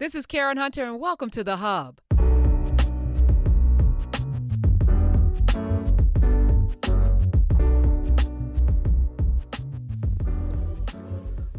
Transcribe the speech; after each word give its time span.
This 0.00 0.16
is 0.16 0.26
Karen 0.26 0.56
Hunter, 0.56 0.82
and 0.82 0.98
welcome 0.98 1.30
to 1.30 1.44
The 1.44 1.58
Hub. 1.58 2.00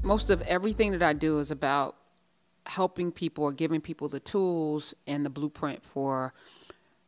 Most 0.03 0.29
of 0.29 0.41
everything 0.41 0.91
that 0.91 1.01
I 1.01 1.13
do 1.13 1.39
is 1.39 1.49
about 1.49 1.95
helping 2.65 3.13
people 3.13 3.45
or 3.45 3.53
giving 3.53 3.79
people 3.79 4.09
the 4.09 4.19
tools 4.19 4.94
and 5.08 5.26
the 5.26 5.29
blueprint 5.29 5.86
for 5.86 6.33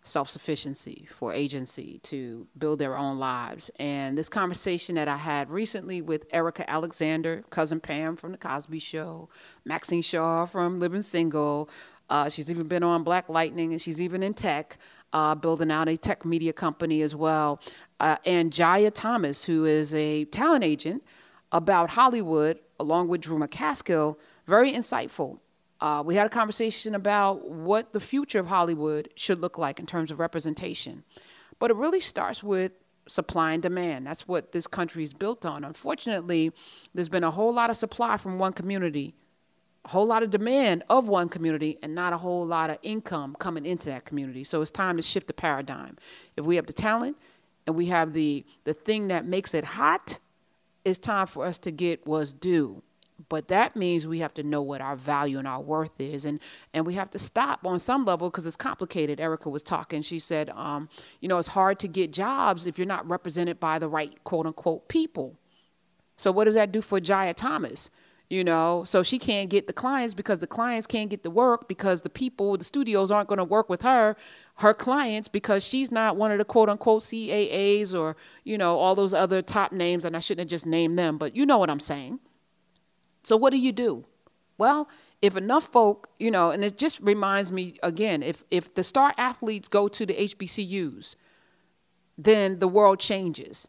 self 0.07 0.29
sufficiency, 0.29 1.07
for 1.11 1.33
agency 1.33 1.99
to 2.03 2.47
build 2.57 2.79
their 2.79 2.97
own 2.97 3.19
lives. 3.19 3.69
And 3.79 4.17
this 4.17 4.29
conversation 4.29 4.95
that 4.95 5.07
I 5.07 5.17
had 5.17 5.49
recently 5.49 6.01
with 6.01 6.25
Erika 6.31 6.69
Alexander, 6.69 7.43
cousin 7.49 7.79
Pam 7.79 8.15
from 8.15 8.31
The 8.31 8.37
Cosby 8.37 8.79
Show, 8.79 9.29
Maxine 9.65 10.01
Shaw 10.01 10.45
from 10.45 10.79
Living 10.79 11.01
Single, 11.01 11.69
uh, 12.09 12.29
she's 12.29 12.49
even 12.49 12.67
been 12.67 12.83
on 12.83 13.03
Black 13.03 13.29
Lightning 13.29 13.73
and 13.73 13.81
she's 13.81 13.99
even 13.99 14.23
in 14.23 14.33
tech, 14.33 14.77
uh, 15.13 15.35
building 15.35 15.71
out 15.71 15.89
a 15.89 15.97
tech 15.97 16.25
media 16.25 16.53
company 16.53 17.01
as 17.01 17.13
well. 17.15 17.59
Uh, 17.99 18.17
and 18.25 18.51
Jaia 18.51 18.91
Thomas, 18.93 19.43
who 19.43 19.65
is 19.65 19.93
a 19.93 20.25
talent 20.25 20.63
agent 20.63 21.03
about 21.51 21.91
Hollywood, 21.91 22.59
along 22.79 23.09
with 23.09 23.21
Drew 23.21 23.37
McCaskill, 23.37 24.17
very 24.45 24.71
insightful. 24.71 25.39
Uh, 25.79 26.01
we 26.05 26.15
had 26.15 26.25
a 26.25 26.29
conversation 26.29 26.95
about 26.95 27.49
what 27.49 27.93
the 27.93 27.99
future 27.99 28.39
of 28.39 28.47
Hollywood 28.47 29.09
should 29.15 29.39
look 29.39 29.57
like 29.57 29.79
in 29.79 29.85
terms 29.85 30.09
of 30.09 30.19
representation. 30.19 31.03
But 31.59 31.71
it 31.71 31.77
really 31.77 31.99
starts 31.99 32.41
with 32.43 32.71
supply 33.07 33.53
and 33.53 33.61
demand. 33.61 34.07
That's 34.07 34.27
what 34.27 34.51
this 34.51 34.67
country 34.67 35.03
is 35.03 35.13
built 35.13 35.45
on. 35.45 35.63
Unfortunately, 35.63 36.51
there's 36.93 37.09
been 37.09 37.23
a 37.23 37.31
whole 37.31 37.53
lot 37.53 37.69
of 37.69 37.77
supply 37.77 38.17
from 38.17 38.39
one 38.39 38.53
community, 38.53 39.15
a 39.85 39.89
whole 39.89 40.05
lot 40.05 40.23
of 40.23 40.29
demand 40.29 40.83
of 40.89 41.07
one 41.07 41.29
community, 41.29 41.77
and 41.81 41.95
not 41.95 42.11
a 42.11 42.17
whole 42.17 42.45
lot 42.45 42.69
of 42.69 42.77
income 42.81 43.35
coming 43.39 43.65
into 43.65 43.89
that 43.89 44.05
community. 44.05 44.43
So 44.43 44.61
it's 44.61 44.71
time 44.71 44.97
to 44.97 45.03
shift 45.03 45.27
the 45.27 45.33
paradigm. 45.33 45.97
If 46.35 46.45
we 46.45 46.55
have 46.57 46.67
the 46.67 46.73
talent 46.73 47.17
and 47.65 47.75
we 47.75 47.85
have 47.87 48.13
the, 48.13 48.45
the 48.65 48.73
thing 48.73 49.07
that 49.09 49.25
makes 49.25 49.53
it 49.53 49.63
hot, 49.63 50.19
it's 50.83 50.99
time 50.99 51.27
for 51.27 51.45
us 51.45 51.59
to 51.59 51.71
get 51.71 52.05
what's 52.05 52.33
due 52.33 52.81
but 53.29 53.47
that 53.49 53.75
means 53.75 54.07
we 54.07 54.19
have 54.19 54.33
to 54.35 54.43
know 54.43 54.61
what 54.61 54.81
our 54.81 54.95
value 54.95 55.37
and 55.37 55.47
our 55.47 55.61
worth 55.61 55.99
is 55.99 56.25
and 56.25 56.39
and 56.73 56.85
we 56.85 56.93
have 56.93 57.09
to 57.11 57.19
stop 57.19 57.65
on 57.65 57.79
some 57.79 58.05
level 58.05 58.29
because 58.29 58.45
it's 58.45 58.55
complicated. 58.55 59.19
Erika 59.19 59.49
was 59.49 59.63
talking. 59.63 60.01
She 60.01 60.19
said 60.19 60.49
um, 60.51 60.89
you 61.19 61.27
know 61.27 61.37
it's 61.37 61.49
hard 61.49 61.79
to 61.79 61.87
get 61.87 62.11
jobs 62.13 62.65
if 62.65 62.77
you're 62.77 62.87
not 62.87 63.07
represented 63.07 63.59
by 63.59 63.79
the 63.79 63.89
right 63.89 64.23
quote 64.23 64.45
unquote 64.45 64.87
people. 64.87 65.37
So 66.15 66.31
what 66.31 66.45
does 66.45 66.55
that 66.55 66.71
do 66.71 66.81
for 66.81 66.99
jaia 66.99 67.35
thomas? 67.35 67.89
You 68.29 68.43
know 68.43 68.83
so 68.85 69.03
she 69.03 69.19
can't 69.19 69.49
get 69.49 69.67
the 69.67 69.73
clients 69.73 70.13
because 70.13 70.41
the 70.41 70.47
clients 70.47 70.85
can't 70.85 71.09
get 71.09 71.23
the 71.23 71.29
work 71.29 71.69
because 71.69 72.01
the 72.01 72.09
people 72.09 72.57
the 72.57 72.65
studios 72.65 73.09
aren't 73.09 73.29
going 73.29 73.37
to 73.37 73.45
work 73.45 73.69
with 73.69 73.83
her 73.83 74.17
her 74.55 74.73
clients 74.73 75.29
because 75.29 75.63
she's 75.63 75.91
not 75.91 76.17
one 76.17 76.31
of 76.31 76.37
the 76.37 76.43
quote 76.43 76.67
unquote 76.67 77.03
caas 77.03 77.95
or 77.95 78.17
you 78.43 78.57
know 78.57 78.77
all 78.77 78.95
those 78.95 79.13
other 79.13 79.41
top 79.41 79.71
names 79.71 80.03
and 80.03 80.13
i 80.13 80.19
shouldn't 80.19 80.41
have 80.41 80.49
just 80.49 80.65
named 80.65 80.99
them 80.99 81.17
but 81.17 81.37
you 81.37 81.45
know 81.45 81.57
what 81.57 81.69
i'm 81.69 81.79
saying 81.79 82.19
so 83.27 83.35
what 83.35 83.51
do 83.51 83.59
you 83.59 83.73
do? 83.73 84.05
Well, 84.57 84.87
if 85.21 85.35
enough 85.35 85.65
folk, 85.65 86.09
you 86.17 86.31
know, 86.31 86.49
and 86.51 86.63
it 86.63 86.77
just 86.77 87.01
reminds 87.01 87.51
me 87.51 87.77
again, 87.83 88.23
if 88.23 88.45
if 88.49 88.73
the 88.73 88.85
star 88.85 89.13
athletes 89.17 89.67
go 89.67 89.89
to 89.89 90.05
the 90.05 90.13
HBCUs, 90.13 91.15
then 92.17 92.59
the 92.59 92.69
world 92.69 92.99
changes. 92.99 93.67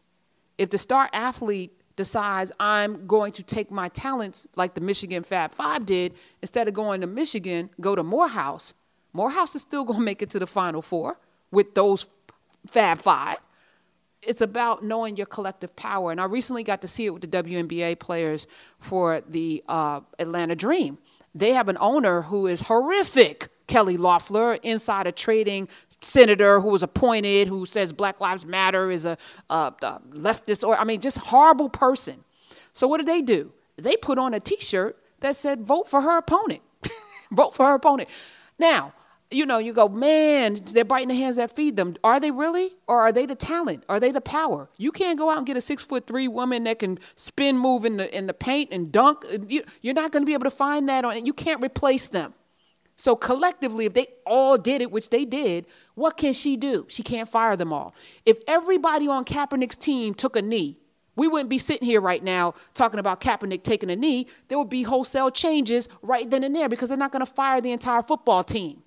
If 0.57 0.69
the 0.69 0.77
star 0.77 1.09
athlete 1.11 1.73
decides 1.97 2.53
I'm 2.57 3.05
going 3.05 3.33
to 3.33 3.43
take 3.43 3.69
my 3.69 3.89
talents 3.89 4.47
like 4.55 4.75
the 4.75 4.81
Michigan 4.81 5.23
Fab 5.23 5.53
Five 5.53 5.85
did, 5.85 6.13
instead 6.41 6.69
of 6.69 6.73
going 6.73 7.01
to 7.01 7.07
Michigan, 7.07 7.69
go 7.81 7.95
to 7.95 8.03
Morehouse. 8.03 8.73
Morehouse 9.11 9.57
is 9.57 9.61
still 9.61 9.83
going 9.83 9.99
to 10.03 10.05
make 10.05 10.21
it 10.21 10.29
to 10.29 10.39
the 10.39 10.47
Final 10.47 10.81
Four 10.81 11.19
with 11.51 11.75
those 11.75 12.05
Fab 12.65 13.01
Five 13.01 13.39
it's 14.21 14.41
about 14.41 14.83
knowing 14.83 15.15
your 15.15 15.25
collective 15.25 15.75
power. 15.75 16.11
And 16.11 16.19
I 16.19 16.25
recently 16.25 16.63
got 16.63 16.81
to 16.81 16.87
see 16.87 17.05
it 17.05 17.11
with 17.11 17.21
the 17.21 17.27
WNBA 17.27 17.99
players 17.99 18.47
for 18.79 19.21
the 19.27 19.63
uh, 19.67 20.01
Atlanta 20.17 20.55
Dream. 20.55 20.97
They 21.33 21.53
have 21.53 21.69
an 21.69 21.77
owner 21.79 22.23
who 22.23 22.47
is 22.47 22.61
horrific, 22.61 23.49
Kelly 23.67 23.97
Loeffler, 23.97 24.55
insider 24.55 25.11
trading 25.11 25.69
senator 26.01 26.61
who 26.61 26.69
was 26.69 26.83
appointed, 26.83 27.47
who 27.47 27.65
says 27.65 27.93
Black 27.93 28.19
Lives 28.19 28.45
Matter 28.45 28.91
is 28.91 29.05
a, 29.05 29.17
a, 29.49 29.73
a 29.81 30.01
leftist, 30.11 30.67
or 30.67 30.77
I 30.77 30.83
mean, 30.83 31.01
just 31.01 31.17
horrible 31.17 31.69
person. 31.69 32.23
So 32.73 32.87
what 32.87 32.97
did 32.97 33.05
they 33.07 33.21
do? 33.21 33.51
They 33.77 33.95
put 33.95 34.17
on 34.17 34.33
a 34.33 34.39
T-shirt 34.39 34.97
that 35.19 35.35
said 35.35 35.61
"Vote 35.61 35.87
for 35.87 36.01
her 36.01 36.17
opponent." 36.17 36.61
Vote 37.31 37.53
for 37.53 37.65
her 37.67 37.75
opponent. 37.75 38.09
Now, 38.57 38.93
you 39.31 39.45
know, 39.45 39.59
you 39.59 39.73
go, 39.73 39.87
man, 39.87 40.61
they're 40.73 40.83
biting 40.83 41.09
the 41.09 41.15
hands 41.15 41.35
that 41.35 41.55
feed 41.55 41.75
them. 41.75 41.95
Are 42.03 42.19
they 42.19 42.31
really? 42.31 42.75
Or 42.87 42.99
are 43.01 43.11
they 43.11 43.25
the 43.27 43.35
talent? 43.35 43.83
Are 43.87 43.99
they 43.99 44.11
the 44.11 44.21
power? 44.21 44.69
You 44.77 44.91
can't 44.91 45.19
go 45.19 45.29
out 45.29 45.37
and 45.37 45.45
get 45.45 45.55
a 45.55 45.61
six 45.61 45.83
foot 45.83 46.07
three 46.07 46.27
woman 46.27 46.63
that 46.63 46.79
can 46.79 46.97
spin 47.15 47.57
move 47.57 47.85
in 47.85 47.97
the 47.97 48.15
in 48.15 48.25
the 48.25 48.33
paint 48.33 48.69
and 48.71 48.91
dunk. 48.91 49.23
Uh, 49.31 49.37
you, 49.47 49.63
you're 49.81 49.93
not 49.93 50.11
going 50.11 50.23
to 50.23 50.25
be 50.25 50.33
able 50.33 50.45
to 50.45 50.51
find 50.51 50.89
that 50.89 51.05
on 51.05 51.15
it. 51.15 51.25
You 51.25 51.33
can't 51.33 51.61
replace 51.61 52.07
them. 52.07 52.33
So 52.95 53.15
collectively, 53.15 53.85
if 53.85 53.93
they 53.93 54.07
all 54.25 54.57
did 54.57 54.81
it, 54.81 54.91
which 54.91 55.09
they 55.09 55.25
did, 55.25 55.67
what 55.95 56.17
can 56.17 56.33
she 56.33 56.57
do? 56.57 56.85
She 56.89 57.03
can't 57.03 57.29
fire 57.29 57.55
them 57.55 57.71
all. 57.71 57.95
If 58.25 58.39
everybody 58.47 59.07
on 59.07 59.23
Kaepernick's 59.25 59.77
team 59.77 60.13
took 60.13 60.35
a 60.35 60.41
knee, 60.41 60.79
we 61.15 61.27
wouldn't 61.27 61.49
be 61.49 61.59
sitting 61.59 61.85
here 61.85 62.01
right 62.01 62.23
now 62.23 62.55
talking 62.73 62.99
about 62.99 63.21
Kaepernick 63.21 63.63
taking 63.63 63.89
a 63.89 63.95
knee. 63.95 64.27
There 64.47 64.57
would 64.57 64.69
be 64.69 64.83
wholesale 64.83 65.31
changes 65.31 65.87
right 66.01 66.29
then 66.29 66.43
and 66.43 66.55
there 66.55 66.67
because 66.67 66.89
they're 66.89 66.97
not 66.97 67.11
going 67.11 67.25
to 67.25 67.31
fire 67.31 67.61
the 67.61 67.71
entire 67.71 68.01
football 68.01 68.43
team. 68.43 68.83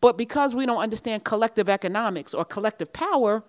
But 0.00 0.18
because 0.18 0.54
we 0.54 0.66
don't 0.66 0.78
understand 0.78 1.24
collective 1.24 1.68
economics 1.68 2.34
or 2.34 2.44
collective 2.44 2.92
power, 2.92 3.42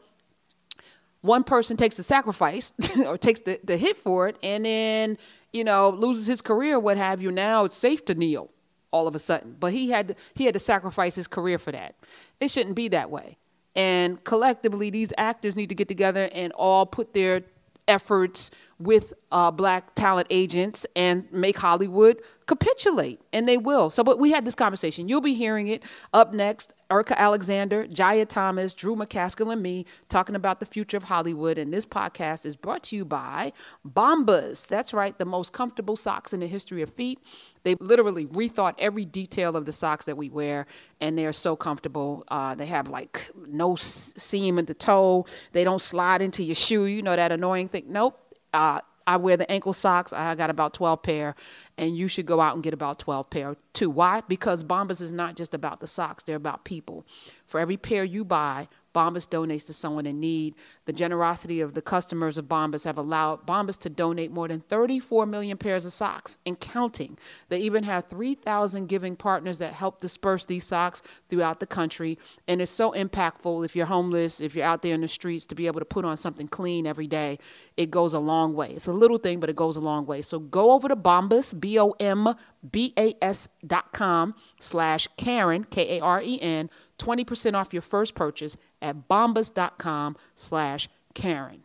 one 1.22 1.44
person 1.44 1.78
takes 1.78 1.97
the 1.97 2.03
sacrifice 2.03 2.74
or 3.06 3.18
takes 3.18 3.41
the, 3.41 3.59
the 3.63 3.78
hit 3.78 3.97
for 3.97 4.28
it 4.28 4.38
and 4.41 4.66
then, 4.66 5.18
you 5.52 5.63
know, 5.63 5.90
loses 5.90 6.28
his 6.28 6.41
career, 6.41 6.80
what 6.80 6.97
have 6.97 7.22
you. 7.22 7.31
Now 7.31 7.66
it's 7.66 7.78
safe 7.78 8.06
to 8.06 8.16
kneel 8.16 8.50
all 8.91 9.07
of 9.07 9.16
a 9.16 9.19
sudden. 9.19 9.56
But 9.59 9.74
he 9.74 9.90
had 9.90 10.16
he 10.34 10.46
had 10.46 10.53
to 10.53 10.59
sacrifice 10.59 11.16
his 11.16 11.28
career 11.28 11.57
for 11.57 11.72
that. 11.72 11.96
It 12.40 12.50
shouldn't 12.50 12.75
be 12.75 12.88
that 12.90 13.09
way. 13.09 13.38
And 13.75 14.24
collectively, 14.24 14.90
these 14.90 15.13
actors 15.18 15.56
need 15.56 15.69
to 15.69 15.75
get 15.75 15.88
together 15.88 16.30
and 16.34 16.52
all 16.53 16.86
put 16.86 17.13
their 17.13 17.44
efforts 17.88 18.52
with 18.80 19.14
uh, 19.31 19.50
black 19.50 19.96
talent 19.96 20.28
agents 20.30 20.86
and 20.96 21.31
make 21.31 21.58
Hollywood 21.58 22.22
capitulate, 22.46 23.20
and 23.34 23.48
they 23.48 23.58
will. 23.58 23.90
So, 23.90 24.03
but 24.03 24.20
we 24.20 24.31
had 24.31 24.46
this 24.46 24.56
conversation. 24.56 25.09
You'll 25.09 25.22
be 25.22 25.34
hearing 25.34 25.68
it 25.68 25.84
up 26.14 26.34
next. 26.34 26.74
Erika 26.90 27.20
Alexander, 27.20 27.86
Jaia 27.88 28.28
Thomas, 28.28 28.74
Drew 28.74 28.96
McCaskill, 28.96 29.52
and 29.52 29.62
me 29.62 29.86
talking 30.09 30.36
about 30.36 30.59
the 30.59 30.66
future 30.66 30.96
of 30.96 31.03
Hollywood. 31.03 31.58
And 31.58 31.74
this 31.74 31.86
podcast 31.86 32.46
is 32.46 32.56
brought 32.56 32.84
to 32.84 32.96
you 32.96 33.03
by 33.03 33.52
Bombas. 33.86 34.68
That's 34.68 34.94
right, 34.94 35.18
the 35.18 35.25
most 35.25 35.52
comfortable 35.52 35.98
socks 35.98 36.31
in 36.31 36.40
the 36.40 36.48
history 36.48 36.81
of 36.81 36.94
feet. 36.94 37.19
They 37.68 37.76
literally 37.76 38.26
rethought 38.28 38.76
every 38.80 39.04
detail 39.04 39.58
of 39.58 39.66
the 39.66 39.74
socks 39.74 40.06
that 40.06 40.16
we 40.16 40.30
wear, 40.30 40.68
and 41.02 41.18
they're 41.18 41.34
so 41.34 41.56
comfortable. 41.58 42.24
Uh, 42.30 42.56
they 42.56 42.68
have 42.68 42.88
like 42.88 43.30
no 43.48 43.76
seam 43.76 44.58
in 44.58 44.66
the 44.66 44.74
toe. 44.74 45.26
They 45.52 45.66
don't 45.66 45.82
slide 45.82 46.22
into 46.22 46.44
your 46.44 46.56
shoe. 46.56 46.86
You 46.86 47.02
know 47.02 47.16
that 47.16 47.32
annoying 47.32 47.68
thing. 47.68 47.86
Nope 47.88 48.24
uh, 48.54 48.82
I 49.06 49.18
wear 49.18 49.38
the 49.38 49.50
ankle 49.50 49.74
socks. 49.74 50.12
I 50.12 50.36
got 50.36 50.50
about 50.50 50.74
12 50.74 51.02
pair, 51.02 51.36
and 51.78 51.96
you 51.96 52.08
should 52.08 52.26
go 52.26 52.42
out 52.42 52.56
and 52.56 52.64
get 52.64 52.74
about 52.74 53.00
12 53.00 53.30
pair 53.30 53.56
too. 53.74 53.90
Why? 53.90 54.22
Because 54.28 54.64
Bombas 54.64 55.02
is 55.02 55.14
not 55.14 55.36
just 55.36 55.54
about 55.54 55.80
the 55.80 55.88
socks, 55.88 56.24
they're 56.24 56.36
about 56.36 56.66
people. 56.66 57.06
For 57.46 57.60
every 57.60 57.78
pair 57.78 58.04
you 58.04 58.26
buy, 58.26 58.68
Bombas 58.94 59.28
donates 59.28 59.66
to 59.68 59.74
someone 59.74 60.06
in 60.06 60.20
need. 60.20 60.56
The 60.86 60.94
generosity 60.94 61.62
of 61.62 61.74
the 61.74 61.81
customers 61.81 62.38
of 62.38 62.46
Bombas 62.46 62.86
have 62.86 62.98
allowed 62.98 63.46
Bombas 63.46 63.78
to 63.80 63.90
donate 63.90 64.31
more 64.31 64.48
than 64.48 64.62
34 64.62 65.25
million 65.25 65.58
pairs 65.58 65.86
of 65.86 65.94
socks 65.94 66.38
and 66.46 66.59
counting. 66.59 67.18
They 67.50 67.59
even 67.59 67.84
have 67.84 68.06
3,000 68.06 68.88
giving 68.88 69.16
partners 69.16 69.59
that 69.59 69.74
help 69.74 70.00
disperse 70.00 70.45
these 70.45 70.66
socks 70.66 71.01
throughout 71.30 71.60
the 71.60 71.68
country. 71.68 72.18
And 72.48 72.62
it's 72.62 72.72
so 72.72 72.92
impactful 72.92 73.66
if 73.66 73.75
you're 73.75 73.86
homeless, 73.86 74.42
if 74.42 74.56
you're 74.56 74.66
out 74.66 74.81
there 74.81 74.95
in 74.95 75.01
the 75.01 75.07
streets, 75.07 75.45
to 75.48 75.56
be 75.56 75.68
able 75.68 75.80
to 75.80 75.86
put 75.86 76.06
on 76.06 76.18
something 76.18 76.48
clean 76.48 76.88
every 76.88 77.07
day. 77.07 77.39
It 77.75 77.92
goes 77.92 78.13
a 78.13 78.19
long 78.19 78.54
way. 78.56 78.72
It's 78.72 78.88
a 78.88 78.94
little 78.94 79.18
thing, 79.18 79.39
but 79.39 79.50
it 79.50 79.56
goes 79.56 79.75
a 79.75 79.81
long 79.81 80.06
way. 80.06 80.22
So 80.22 80.39
go 80.39 80.72
over 80.72 80.88
to 80.88 80.95
Bombas, 80.95 81.57
B 81.60 81.80
O 81.80 81.92
M 82.00 82.34
B 82.72 82.94
A 82.98 83.14
S 83.22 83.48
dot 83.66 83.94
com 83.94 84.36
slash 84.60 85.08
Karen, 85.18 85.64
K 85.64 85.98
A 85.98 86.04
R 86.04 86.22
E 86.22 86.40
N, 86.42 86.69
20% 87.00 87.54
off 87.54 87.74
your 87.74 87.81
first 87.81 88.16
purchase 88.16 88.58
at 88.81 89.08
bombas.com 89.08 90.16
slash 90.36 90.90
Karen. 91.14 91.64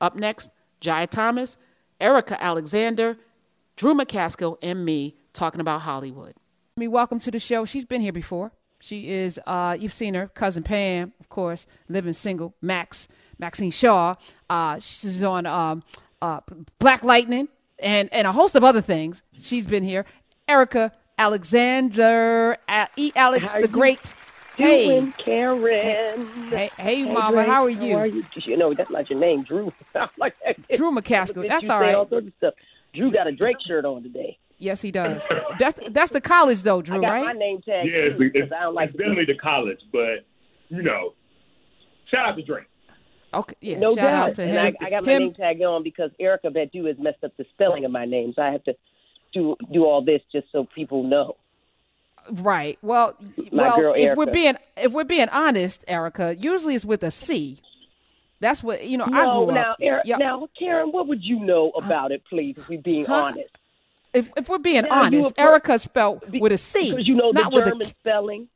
Up 0.00 0.16
next, 0.16 0.50
Jaia 0.80 1.08
Thomas, 1.08 1.56
Erika 2.00 2.42
Alexander, 2.42 3.16
Drew 3.76 3.94
McCaskill, 3.94 4.58
and 4.62 4.84
me 4.84 5.16
talking 5.32 5.60
about 5.60 5.82
Hollywood. 5.82 6.34
Me, 6.76 6.88
welcome 6.88 7.20
to 7.20 7.30
the 7.30 7.38
show. 7.38 7.64
She's 7.64 7.84
been 7.84 8.00
here 8.00 8.12
before. 8.12 8.52
She 8.80 9.08
is, 9.08 9.40
uh, 9.46 9.76
you've 9.78 9.94
seen 9.94 10.12
her, 10.14 10.28
cousin 10.28 10.62
Pam, 10.62 11.14
of 11.18 11.28
course, 11.30 11.66
living 11.88 12.12
single, 12.12 12.54
Max, 12.60 13.08
Maxine 13.38 13.70
Shaw. 13.70 14.16
Uh, 14.50 14.78
she's 14.78 15.22
on 15.22 15.46
um, 15.46 15.82
uh, 16.20 16.40
Black 16.78 17.02
Lightning 17.02 17.48
and, 17.78 18.12
and 18.12 18.26
a 18.26 18.32
host 18.32 18.54
of 18.56 18.64
other 18.64 18.82
things. 18.82 19.22
She's 19.32 19.64
been 19.64 19.84
here. 19.84 20.04
Erika 20.48 20.92
Alexander 21.18 22.56
E. 22.96 23.12
Alex 23.16 23.52
How 23.52 23.60
the 23.60 23.66
you 23.66 23.72
Great. 23.72 24.14
Doing, 24.56 25.12
Hey, 25.16 25.24
Karen. 25.24 26.48
hey, 26.48 26.70
hey, 26.78 27.02
Mama, 27.04 27.32
Grace, 27.32 27.46
how 27.48 27.64
are 27.64 27.70
you? 27.70 27.94
How 27.94 28.00
are 28.02 28.06
you? 28.06 28.24
You 28.44 28.56
know, 28.56 28.72
that's 28.72 28.90
not 28.90 29.10
your 29.10 29.18
name, 29.18 29.42
Drew. 29.42 29.72
I'm 29.96 30.08
like, 30.16 30.34
Drew 30.76 30.92
McCaskill. 30.92 31.48
That's 31.48 31.64
you 31.64 31.70
all 31.70 31.80
saying 31.80 31.88
right. 31.90 31.94
All 31.96 32.08
sorts 32.08 32.28
of 32.28 32.32
stuff. 32.38 32.54
Drew 32.94 33.10
got 33.10 33.26
a 33.26 33.32
Drake 33.32 33.56
shirt 33.66 33.84
on 33.84 34.04
today. 34.04 34.38
Yes, 34.58 34.80
he 34.80 34.92
does. 34.92 35.26
That's 35.58 35.80
that's 35.90 36.12
the 36.12 36.20
college 36.20 36.62
though, 36.62 36.78
I 36.78 36.82
Drew, 36.82 37.00
got 37.00 37.08
my 37.08 37.26
right? 37.26 37.36
name 37.36 37.60
tag 37.62 37.88
Yeah, 37.88 37.92
it's, 37.96 38.18
too, 38.18 38.30
it's, 38.32 38.48
'cause 38.50 38.56
I 38.56 38.62
don't 38.62 38.74
like 38.74 38.90
it's 38.90 38.96
to 38.98 39.02
definitely 39.02 39.24
the 39.34 39.38
college, 39.40 39.80
but 39.92 40.24
you 40.68 40.82
know, 40.82 41.14
shout 42.10 42.28
out 42.28 42.36
to 42.36 42.42
Drake. 42.42 42.64
Okay, 43.34 43.54
yeah. 43.60 43.78
No 43.78 43.96
shout 43.96 44.12
doubt. 44.12 44.28
out 44.28 44.34
to 44.36 44.42
and 44.44 44.50
him. 44.52 44.76
I, 44.80 44.86
I 44.86 44.90
got 44.90 45.04
my 45.04 45.12
him, 45.12 45.22
name 45.24 45.34
tag 45.34 45.60
on 45.62 45.82
because 45.82 46.12
Erykah 46.20 46.54
Badu 46.54 46.86
has 46.86 46.96
messed 47.00 47.24
up 47.24 47.36
the 47.36 47.44
spelling 47.50 47.84
of 47.84 47.90
my 47.90 48.04
name, 48.04 48.32
so 48.36 48.42
I 48.42 48.52
have 48.52 48.62
to 48.64 48.74
do 49.34 49.56
do 49.72 49.84
all 49.84 50.02
this 50.02 50.22
just 50.32 50.46
so 50.52 50.66
people 50.74 51.02
know. 51.02 51.36
Right. 52.30 52.78
Well, 52.80 53.16
My 53.52 53.64
well, 53.64 53.76
girl, 53.76 53.94
if 53.96 54.16
we're 54.16 54.26
being 54.32 54.56
if 54.78 54.92
we're 54.92 55.04
being 55.04 55.28
honest, 55.28 55.84
Erica, 55.86 56.34
usually 56.38 56.74
it's 56.74 56.84
with 56.84 57.02
a 57.02 57.10
C. 57.10 57.58
That's 58.40 58.62
what 58.62 58.84
you 58.86 58.96
know. 58.96 59.04
I 59.04 59.24
No, 59.24 59.44
grew 59.44 59.54
now, 59.54 59.72
up. 59.72 59.78
Yeah, 59.78 60.16
now, 60.16 60.48
Karen, 60.58 60.90
what 60.90 61.06
would 61.08 61.22
you 61.22 61.38
know 61.40 61.70
uh, 61.70 61.84
about 61.84 62.12
it, 62.12 62.22
please? 62.28 62.54
If 62.56 62.68
we're 62.68 62.80
being 62.80 63.04
Huh? 63.04 63.14
honest, 63.14 63.50
if 64.14 64.30
if 64.36 64.48
we're 64.48 64.58
being 64.58 64.82
now 64.84 65.02
honest, 65.02 65.38
Erica 65.38 65.78
spelled 65.78 66.30
Be- 66.30 66.40
with 66.40 66.52
a 66.52 66.58
C, 66.58 66.90
because 66.90 67.06
you 67.06 67.14
know 67.14 67.32
the 67.32 67.42
German 67.50 67.82
a. 67.82 67.90
spelling. 68.00 68.48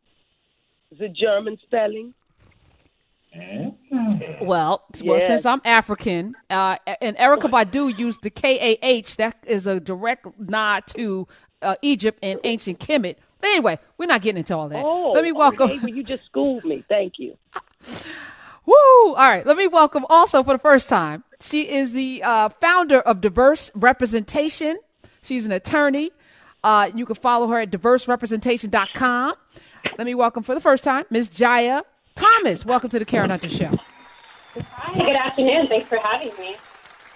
The 0.99 1.09
German 1.09 1.59
spelling. 1.63 2.15
Well, 4.41 4.85
s- 4.95 5.03
well, 5.03 5.21
since 5.21 5.47
I'm 5.47 5.61
African, 5.65 6.35
uh, 6.51 6.77
and 7.01 7.17
Erykah 7.17 7.51
Badu 7.51 7.97
used 7.99 8.23
the 8.23 8.31
K 8.31 8.73
A 8.75 8.79
H, 8.87 9.17
that 9.17 9.37
is 9.47 9.67
a 9.67 9.81
direct 9.81 10.27
nod 10.39 10.85
to 10.97 11.27
uh, 11.63 11.75
Egypt 11.83 12.19
and 12.23 12.41
ancient 12.45 12.79
Kemet. 12.79 13.17
But 13.41 13.49
anyway, 13.49 13.79
we're 13.99 14.07
not 14.07 14.23
getting 14.23 14.39
into 14.39 14.57
all 14.57 14.69
that. 14.69 14.83
Oh, 14.85 15.13
Let 15.13 15.23
me 15.25 15.33
welcome. 15.33 15.71
Okay, 15.71 15.79
well, 15.79 15.89
you 15.95 16.03
just 16.03 16.25
schooled 16.25 16.65
me. 16.65 16.85
Thank 16.89 17.19
you. 17.19 17.37
Woo! 18.67 18.75
All 18.75 19.15
right, 19.17 19.47
let 19.47 19.57
me 19.57 19.67
welcome 19.67 20.05
also 20.11 20.43
for 20.43 20.53
the 20.53 20.59
first 20.59 20.89
time. 20.89 21.25
She 21.41 21.71
is 21.71 21.93
the 21.93 22.23
uh, 22.23 22.49
founder 22.51 23.01
of 23.01 23.21
Diverse 23.21 23.71
Representation. 23.75 24.79
She's 25.23 25.47
an 25.47 25.53
attorney. 25.53 26.11
Uh, 26.63 26.91
you 26.95 27.07
can 27.07 27.15
follow 27.15 27.47
her 27.49 27.61
at 27.61 27.71
diverserepresentation.com. 27.71 29.35
Let 29.97 30.05
me 30.07 30.15
welcome 30.15 30.43
for 30.43 30.55
the 30.55 30.61
first 30.61 30.85
time 30.85 31.05
Ms. 31.11 31.31
Jaia 31.31 31.83
Thomas. 32.19 32.65
Welcome 32.65 32.91
to 32.91 32.99
the 32.99 33.05
Karen 33.05 33.31
Hunter 33.31 33.49
Show. 33.49 33.71
Hi, 34.73 34.99
good 34.99 35.15
afternoon. 35.15 35.69
Thanks 35.69 35.89
for 35.89 35.99
having 35.99 36.33
me. 36.37 36.57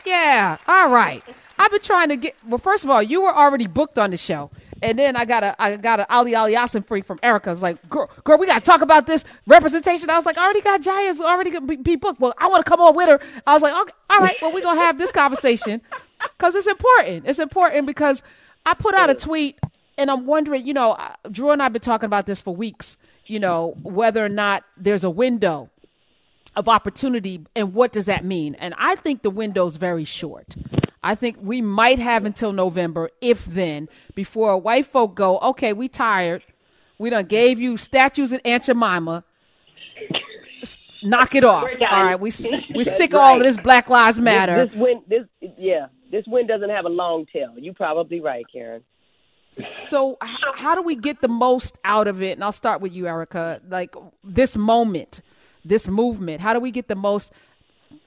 Yeah, 0.07 0.59
all 0.69 0.91
right. 0.91 1.23
I've 1.59 1.73
been 1.73 1.81
trying 1.81 2.09
to 2.11 2.17
get. 2.17 2.37
Well, 2.47 2.59
first 2.59 2.85
of 2.85 2.91
all, 2.91 3.03
you 3.03 3.21
were 3.23 3.35
already 3.35 3.67
booked 3.67 3.99
on 3.99 4.13
the 4.13 4.17
show, 4.17 4.51
and 4.81 4.97
then 4.97 5.17
I 5.17 5.25
got 5.25 5.43
a 5.43 5.61
I 5.61 5.77
got 5.77 5.99
an 5.99 6.07
Ali 6.09 6.37
Ali 6.37 6.55
Yasin 6.55 6.87
free 6.87 7.03
from 7.03 7.19
Erika. 7.21 7.51
I 7.51 7.53
was 7.53 7.63
like, 7.63 7.89
girl, 7.89 8.09
girl, 8.23 8.39
we 8.39 8.47
got 8.47 8.63
to 8.63 8.71
talk 8.71 8.81
about 8.81 9.09
this 9.09 9.25
representation. 9.49 10.09
I 10.09 10.17
was 10.17 10.25
like, 10.25 10.39
I 10.39 10.45
already 10.45 10.61
got 10.61 10.83
Jaia's 10.83 11.21
already 11.21 11.51
gonna 11.51 11.67
be, 11.67 11.77
be 11.77 11.97
booked. 11.97 12.21
Well, 12.21 12.35
I 12.39 12.47
want 12.49 12.65
to 12.65 12.69
come 12.71 12.81
on 12.81 12.95
with 12.95 13.09
her. 13.09 13.19
I 13.45 13.55
was 13.55 13.63
like, 13.63 13.75
okay, 13.75 13.93
all 14.09 14.21
right. 14.21 14.37
Well, 14.41 14.53
we're 14.53 14.63
gonna 14.63 14.81
have 14.81 14.99
this 14.99 15.11
conversation 15.11 15.81
because 16.37 16.55
it's 16.55 16.69
important. 16.69 17.27
It's 17.27 17.41
important 17.41 17.87
because 17.87 18.23
I 18.65 18.75
put 18.75 18.95
out 18.95 19.11
a 19.11 19.15
tweet, 19.15 19.59
and 19.99 20.13
I'm 20.13 20.27
wondering, 20.27 20.65
you 20.65 20.75
know, 20.75 20.97
Drew 21.29 21.51
and 21.51 21.61
I've 21.61 21.73
been 21.73 21.83
talking 21.83 22.07
about 22.07 22.27
this 22.27 22.41
for 22.41 22.55
weeks. 22.55 22.97
You 23.27 23.41
know, 23.41 23.75
whether 23.83 24.25
or 24.25 24.29
not 24.29 24.65
there's 24.77 25.05
a 25.05 25.11
window 25.11 25.71
of 26.55 26.69
opportunity 26.69 27.47
and 27.57 27.73
what 27.73 27.93
does 27.93 28.07
that 28.07 28.25
mean? 28.25 28.55
And 28.57 28.75
i 28.79 28.95
think 28.95 29.23
the 29.23 29.31
window's 29.31 29.77
very 29.77 30.05
short. 30.05 30.57
I 31.05 31.15
think 31.15 31.39
we 31.41 31.61
might 31.61 31.99
have 31.99 32.25
until 32.25 32.53
november 32.53 33.11
if 33.21 33.45
then 33.45 33.89
before 34.15 34.57
white 34.59 34.87
folk 34.87 35.15
go 35.15 35.39
okay 35.39 35.73
we 35.73 35.89
tired. 35.89 36.43
We 36.99 37.11
done 37.11 37.25
gave 37.25 37.59
you 37.59 37.77
statues 37.77 38.33
at 38.33 38.43
aunt 38.45 38.65
jemima 38.65 39.25
knock 41.03 41.35
it 41.35 41.45
off. 41.45 41.71
All 41.91 42.05
right 42.05 42.21
we 42.21 42.31
we 42.75 42.85
sick 42.85 43.15
of 43.15 43.21
all 43.21 43.37
of 43.37 43.43
this 43.43 43.57
black 43.57 43.89
lives 43.89 44.19
matter. 44.19 44.67
This, 44.67 44.75
this 44.75 44.81
win, 44.81 45.03
this 45.09 45.55
yeah, 45.59 45.87
this 46.11 46.25
win 46.27 46.47
doesn't 46.47 46.71
have 46.71 46.85
a 46.85 46.91
long 46.91 47.27
tail. 47.33 47.55
You're 47.57 47.75
probably 47.75 48.21
right, 48.21 48.45
Karen. 48.53 48.83
So 49.53 50.17
h- 50.25 50.37
how 50.55 50.75
do 50.75 50.83
we 50.83 50.97
get 50.97 51.21
the 51.21 51.29
most 51.29 51.79
out 51.85 52.09
of 52.09 52.23
it? 52.23 52.33
And 52.33 52.45
i'll 52.45 52.53
start 52.53 52.81
with 52.81 52.93
you 52.93 53.07
erika. 53.07 53.61
Like 53.69 53.95
this 54.25 54.57
moment 54.57 55.21
this 55.65 55.87
movement 55.89 56.41
how 56.41 56.53
do 56.53 56.59
we 56.59 56.71
get 56.73 56.89
the 56.89 56.97
most 56.97 57.33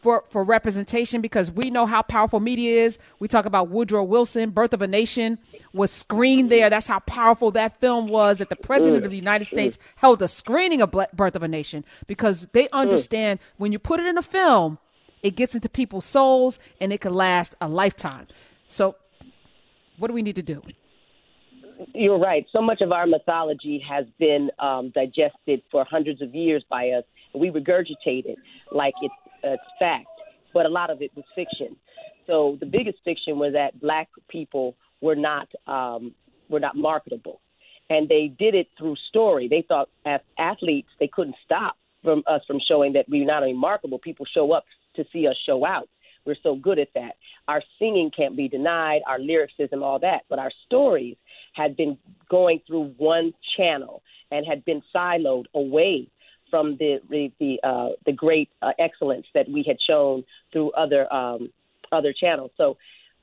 for 0.01 0.23
for 0.29 0.43
representation? 0.43 1.21
Because 1.21 1.51
we 1.51 1.69
know 1.69 1.85
how 1.85 2.01
powerful 2.01 2.39
media 2.39 2.83
is. 2.83 2.97
We 3.19 3.27
talk 3.27 3.45
about 3.45 3.69
woodrow 3.69 4.03
wilson 4.03 4.49
birth 4.49 4.73
of 4.73 4.81
a 4.81 4.87
nation 4.87 5.37
was 5.73 5.91
screened 5.91 6.51
there. 6.51 6.69
That's 6.69 6.87
how 6.87 6.99
powerful 6.99 7.51
that 7.51 7.79
film 7.79 8.07
was 8.07 8.39
that 8.39 8.49
the 8.49 8.55
president 8.55 9.05
of 9.05 9.11
the 9.11 9.17
united 9.17 9.45
states 9.45 9.77
held 9.97 10.21
a 10.21 10.27
screening 10.27 10.81
of 10.81 10.91
birth 10.91 11.35
of 11.35 11.43
a 11.43 11.47
nation. 11.47 11.85
Because 12.07 12.47
they 12.53 12.67
understand 12.69 13.39
when 13.57 13.71
you 13.71 13.79
put 13.79 13.99
it 13.99 14.07
in 14.07 14.17
a 14.17 14.23
film 14.23 14.79
it 15.23 15.35
gets 15.35 15.55
into 15.55 15.69
people's 15.69 16.05
souls 16.05 16.59
and 16.79 16.93
it 16.93 17.01
can 17.01 17.13
last 17.13 17.55
a 17.59 17.67
lifetime. 17.67 18.27
So 18.67 18.95
what 19.97 20.07
do 20.09 20.13
we 20.13 20.21
need 20.21 20.35
to 20.35 20.43
do 20.43 20.61
You're 21.93 22.19
right. 22.19 22.45
So 22.51 22.61
much 22.61 22.81
of 22.81 22.91
our 22.91 23.07
mythology 23.07 23.83
has 23.87 24.05
been 24.19 24.49
um, 24.59 24.91
digested 24.93 25.61
for 25.71 25.85
hundreds 25.89 26.21
of 26.21 26.33
years 26.33 26.63
by 26.69 26.89
us, 26.89 27.03
and 27.33 27.41
we 27.41 27.49
regurgitate 27.49 28.25
it 28.25 28.37
like 28.71 28.93
it's, 29.01 29.13
uh, 29.43 29.53
it's 29.53 29.63
fact. 29.79 30.07
But 30.53 30.65
a 30.65 30.69
lot 30.69 30.89
of 30.89 31.01
it 31.01 31.11
was 31.15 31.25
fiction. 31.35 31.75
So 32.27 32.57
the 32.59 32.65
biggest 32.65 32.99
fiction 33.03 33.37
was 33.37 33.53
that 33.53 33.79
black 33.81 34.07
people 34.29 34.75
were 35.01 35.15
not 35.15 35.47
um, 35.67 36.13
were 36.49 36.59
not 36.59 36.75
marketable, 36.75 37.41
and 37.89 38.07
they 38.07 38.31
did 38.39 38.55
it 38.55 38.67
through 38.77 38.95
story. 39.09 39.47
They 39.47 39.63
thought 39.67 39.89
as 40.05 40.21
athletes 40.39 40.87
they 40.99 41.09
couldn't 41.11 41.35
stop 41.43 41.75
from 42.03 42.23
us 42.27 42.41
from 42.47 42.59
showing 42.67 42.93
that 42.93 43.05
we're 43.09 43.25
not 43.25 43.43
only 43.43 43.53
marketable. 43.53 43.99
People 43.99 44.25
show 44.33 44.51
up 44.53 44.63
to 44.95 45.03
see 45.11 45.27
us 45.27 45.35
show 45.45 45.65
out. 45.65 45.89
We're 46.25 46.35
so 46.41 46.55
good 46.55 46.79
at 46.79 46.87
that. 46.95 47.15
Our 47.47 47.61
singing 47.77 48.09
can't 48.15 48.35
be 48.35 48.47
denied, 48.47 49.01
our 49.07 49.19
lyricism, 49.19 49.83
all 49.83 49.99
that. 49.99 50.21
But 50.29 50.39
our 50.39 50.51
stories 50.65 51.17
had 51.55 51.75
been 51.75 51.97
going 52.29 52.59
through 52.67 52.93
one 52.97 53.33
channel 53.57 54.01
and 54.31 54.45
had 54.45 54.63
been 54.65 54.81
siloed 54.93 55.45
away 55.53 56.07
from 56.49 56.77
the 56.77 56.99
the 57.09 57.31
the, 57.39 57.59
uh, 57.67 57.89
the 58.05 58.11
great 58.11 58.49
uh, 58.61 58.71
excellence 58.79 59.25
that 59.33 59.49
we 59.49 59.63
had 59.67 59.77
shown 59.87 60.23
through 60.51 60.71
other 60.71 61.11
um, 61.11 61.49
other 61.91 62.13
channels. 62.13 62.51
So 62.57 62.77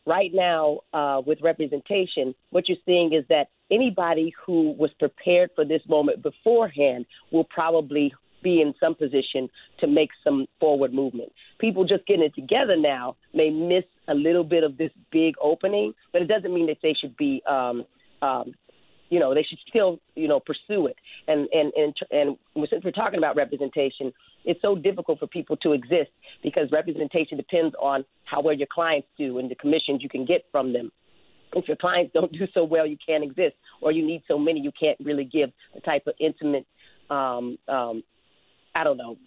right 0.06 0.30
now, 0.32 0.80
uh, 0.92 1.22
with 1.24 1.38
representation, 1.42 2.34
what 2.50 2.68
you're 2.68 2.84
seeing 2.84 3.12
is 3.12 3.24
that 3.28 3.48
anybody 3.70 4.32
who 4.44 4.72
was 4.72 4.90
prepared 4.98 5.50
for 5.54 5.64
this 5.64 5.82
moment 5.88 6.22
beforehand 6.22 7.06
will 7.30 7.44
probably 7.44 8.12
be 8.42 8.60
in 8.60 8.74
some 8.80 8.94
position 8.94 9.48
to 9.78 9.86
make 9.86 10.10
some 10.24 10.46
forward 10.58 10.92
movement. 10.92 11.30
People 11.58 11.84
just 11.84 12.04
getting 12.06 12.24
it 12.24 12.34
together 12.34 12.76
now 12.76 13.16
may 13.32 13.50
miss 13.50 13.84
a 14.08 14.14
little 14.14 14.44
bit 14.44 14.64
of 14.64 14.76
this 14.76 14.90
big 15.12 15.34
opening, 15.40 15.94
but 16.12 16.22
it 16.22 16.28
doesn't 16.28 16.52
mean 16.52 16.66
that 16.66 16.78
they 16.82 16.94
should 17.00 17.16
be, 17.16 17.40
um, 17.48 17.84
um, 18.22 18.54
you 19.10 19.20
know, 19.20 19.34
they 19.34 19.42
should 19.42 19.58
still, 19.68 19.98
you 20.14 20.26
know, 20.26 20.40
pursue 20.40 20.86
it. 20.86 20.96
And 21.28 21.48
and 21.52 21.72
and 21.76 21.94
and 22.10 22.68
since 22.70 22.82
we're 22.82 22.92
talking 22.92 23.18
about 23.18 23.36
representation, 23.36 24.12
it's 24.44 24.62
so 24.62 24.74
difficult 24.74 25.18
for 25.18 25.26
people 25.26 25.56
to 25.58 25.72
exist 25.72 26.10
because 26.42 26.72
representation 26.72 27.36
depends 27.36 27.74
on 27.80 28.06
how 28.24 28.40
well 28.40 28.54
your 28.54 28.68
clients 28.72 29.08
do 29.18 29.38
and 29.38 29.50
the 29.50 29.54
commissions 29.54 30.02
you 30.02 30.08
can 30.08 30.24
get 30.24 30.46
from 30.50 30.72
them 30.72 30.90
if 31.54 31.68
your 31.68 31.76
clients 31.76 32.12
don't 32.14 32.32
do 32.32 32.46
so 32.54 32.64
well, 32.64 32.86
you 32.86 32.96
can't 33.04 33.24
exist, 33.24 33.56
or 33.80 33.92
you 33.92 34.06
need 34.06 34.22
so 34.28 34.38
many, 34.38 34.60
you 34.60 34.72
can't 34.78 34.98
really 35.00 35.24
give 35.24 35.50
the 35.74 35.80
type 35.80 36.06
of 36.06 36.14
intimate, 36.20 36.66
um, 37.10 37.58
um, 37.68 38.02
I 38.74 38.84
don't 38.84 38.96
know, 38.96 39.18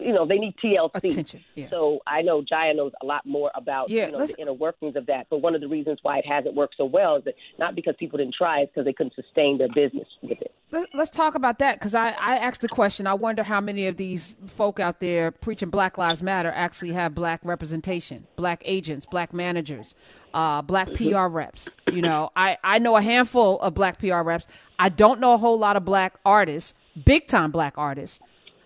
you 0.00 0.12
know, 0.12 0.26
they 0.26 0.38
need 0.38 0.54
TLC. 0.62 0.90
Attention, 0.94 1.44
yeah. 1.54 1.68
So 1.70 2.00
I 2.06 2.22
know 2.22 2.42
Jaia 2.42 2.74
knows 2.76 2.92
a 3.02 3.06
lot 3.06 3.26
more 3.26 3.50
about 3.54 3.90
Yeah, 3.90 4.06
you 4.06 4.12
know, 4.12 4.18
let's- 4.18 4.34
the 4.34 4.42
inner 4.42 4.52
workings 4.52 4.96
of 4.96 5.06
that. 5.06 5.26
But 5.30 5.38
one 5.42 5.54
of 5.54 5.60
the 5.60 5.68
reasons 5.68 5.98
why 6.02 6.18
it 6.18 6.26
hasn't 6.26 6.54
worked 6.54 6.76
so 6.76 6.84
well 6.84 7.16
is 7.16 7.24
that 7.24 7.34
not 7.58 7.74
because 7.74 7.94
people 7.98 8.18
didn't 8.18 8.34
try, 8.34 8.60
it's 8.60 8.70
because 8.72 8.84
they 8.84 8.92
couldn't 8.92 9.14
sustain 9.14 9.58
their 9.58 9.68
business 9.68 10.06
with 10.22 10.40
it. 10.40 10.52
Let- 10.70 10.88
Let's 10.94 11.10
talk 11.10 11.34
about 11.34 11.58
that 11.60 11.76
because 11.78 11.94
I, 11.94 12.08
I 12.10 12.36
asked 12.36 12.60
the 12.60 12.68
question. 12.68 13.06
I 13.06 13.14
wonder 13.14 13.42
how 13.42 13.60
many 13.60 13.86
of 13.86 13.96
these 13.96 14.36
folk 14.46 14.78
out 14.80 15.00
there 15.00 15.30
preaching 15.30 15.70
Black 15.70 15.96
Lives 15.98 16.22
Matter 16.22 16.52
actually 16.54 16.92
have 16.92 17.14
black 17.14 17.40
representation, 17.42 18.26
black 18.36 18.62
agents, 18.64 19.06
black 19.06 19.32
managers, 19.32 19.94
uh, 20.34 20.62
black 20.62 20.92
PR 20.94 21.26
reps. 21.26 21.72
You 21.92 22.02
know, 22.02 22.30
I, 22.36 22.58
I 22.62 22.78
know 22.78 22.96
a 22.96 23.02
handful 23.02 23.58
of 23.60 23.74
black 23.74 23.98
PR 23.98 24.20
reps. 24.22 24.46
I 24.78 24.88
don't 24.90 25.20
know 25.20 25.32
a 25.34 25.38
whole 25.38 25.58
lot 25.58 25.76
of 25.76 25.84
black 25.84 26.14
artists, 26.24 26.74
big 27.04 27.26
time 27.26 27.50
black 27.50 27.74
artists. 27.78 28.20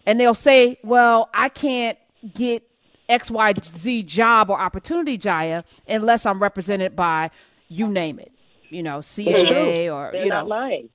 And 0.06 0.18
they'll 0.18 0.34
say, 0.34 0.78
well, 0.82 1.30
I 1.32 1.48
can't 1.48 1.98
get 2.34 2.68
XYZ 3.08 4.06
job 4.06 4.50
or 4.50 4.60
opportunity, 4.60 5.18
Jaia, 5.18 5.64
unless 5.88 6.26
I'm 6.26 6.40
represented 6.40 6.96
by 6.96 7.30
you 7.68 7.88
name 7.88 8.18
it, 8.18 8.32
you 8.70 8.82
know, 8.82 8.98
CAA 8.98 9.92
or, 9.92 10.10
They're 10.12 10.24
you 10.24 10.28
not 10.28 10.44
know. 10.44 10.48
lying. 10.48 10.88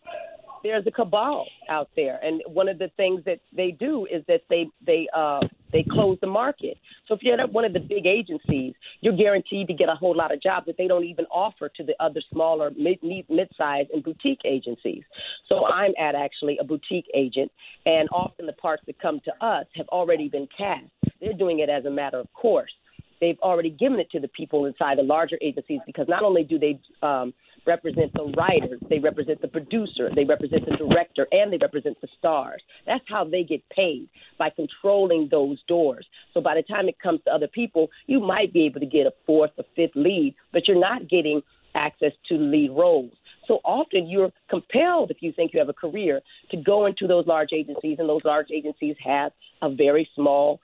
There's 0.63 0.85
a 0.87 0.91
cabal 0.91 1.45
out 1.69 1.89
there, 1.95 2.19
and 2.23 2.41
one 2.47 2.67
of 2.67 2.79
the 2.79 2.89
things 2.97 3.23
that 3.25 3.39
they 3.55 3.71
do 3.71 4.05
is 4.11 4.23
that 4.27 4.41
they 4.49 4.67
they 4.85 5.07
uh, 5.15 5.41
they 5.71 5.85
close 5.89 6.17
the 6.21 6.27
market. 6.27 6.77
So 7.07 7.13
if 7.13 7.21
you're 7.23 7.39
at 7.39 7.51
one 7.51 7.65
of 7.65 7.73
the 7.73 7.79
big 7.79 8.05
agencies, 8.05 8.73
you're 9.01 9.15
guaranteed 9.15 9.67
to 9.67 9.73
get 9.73 9.89
a 9.89 9.95
whole 9.95 10.15
lot 10.15 10.33
of 10.33 10.41
jobs 10.41 10.65
that 10.67 10.77
they 10.77 10.87
don't 10.87 11.03
even 11.03 11.25
offer 11.25 11.69
to 11.75 11.83
the 11.83 11.93
other 11.99 12.21
smaller 12.31 12.71
mid 12.77 12.99
mid-sized 13.03 13.89
and 13.91 14.03
boutique 14.03 14.41
agencies. 14.45 15.03
So 15.47 15.65
I'm 15.65 15.93
at 15.99 16.15
actually 16.15 16.57
a 16.59 16.63
boutique 16.63 17.07
agent, 17.13 17.51
and 17.85 18.09
often 18.11 18.45
the 18.45 18.53
parts 18.53 18.83
that 18.87 18.99
come 18.99 19.19
to 19.25 19.45
us 19.45 19.65
have 19.75 19.87
already 19.89 20.29
been 20.29 20.47
cast. 20.57 20.85
They're 21.21 21.33
doing 21.33 21.59
it 21.59 21.69
as 21.69 21.85
a 21.85 21.91
matter 21.91 22.19
of 22.19 22.31
course. 22.33 22.71
They've 23.19 23.39
already 23.39 23.71
given 23.71 23.99
it 23.99 24.11
to 24.11 24.19
the 24.19 24.27
people 24.27 24.65
inside 24.65 24.99
the 24.99 25.03
larger 25.03 25.37
agencies 25.41 25.79
because 25.85 26.07
not 26.07 26.23
only 26.23 26.43
do 26.43 26.59
they 26.59 26.79
um, 27.01 27.33
represent 27.67 28.11
the 28.13 28.33
writer, 28.37 28.77
they 28.89 28.99
represent 28.99 29.41
the 29.41 29.47
producer, 29.47 30.09
they 30.15 30.23
represent 30.23 30.65
the 30.65 30.77
director, 30.77 31.27
and 31.31 31.51
they 31.51 31.57
represent 31.57 31.99
the 32.01 32.07
stars. 32.17 32.61
That's 32.85 33.03
how 33.07 33.25
they 33.25 33.43
get 33.43 33.61
paid 33.69 34.09
by 34.39 34.49
controlling 34.49 35.27
those 35.29 35.61
doors. 35.67 36.05
So 36.33 36.41
by 36.41 36.55
the 36.55 36.63
time 36.63 36.87
it 36.87 36.99
comes 36.99 37.19
to 37.25 37.31
other 37.31 37.47
people, 37.47 37.89
you 38.07 38.19
might 38.19 38.53
be 38.53 38.65
able 38.65 38.79
to 38.79 38.85
get 38.85 39.05
a 39.05 39.13
fourth 39.25 39.51
or 39.57 39.65
fifth 39.75 39.95
lead, 39.95 40.35
but 40.53 40.67
you're 40.67 40.79
not 40.79 41.09
getting 41.09 41.41
access 41.75 42.13
to 42.29 42.35
lead 42.35 42.71
roles. 42.71 43.11
So 43.47 43.59
often 43.63 44.09
you're 44.09 44.31
compelled, 44.49 45.11
if 45.11 45.17
you 45.21 45.31
think 45.31 45.53
you 45.53 45.59
have 45.59 45.69
a 45.69 45.73
career, 45.73 46.21
to 46.51 46.57
go 46.57 46.85
into 46.85 47.07
those 47.07 47.27
large 47.27 47.53
agencies, 47.53 47.97
and 47.99 48.09
those 48.09 48.25
large 48.25 48.47
agencies 48.51 48.95
have 49.03 49.31
a 49.61 49.69
very 49.73 50.09
small 50.15 50.59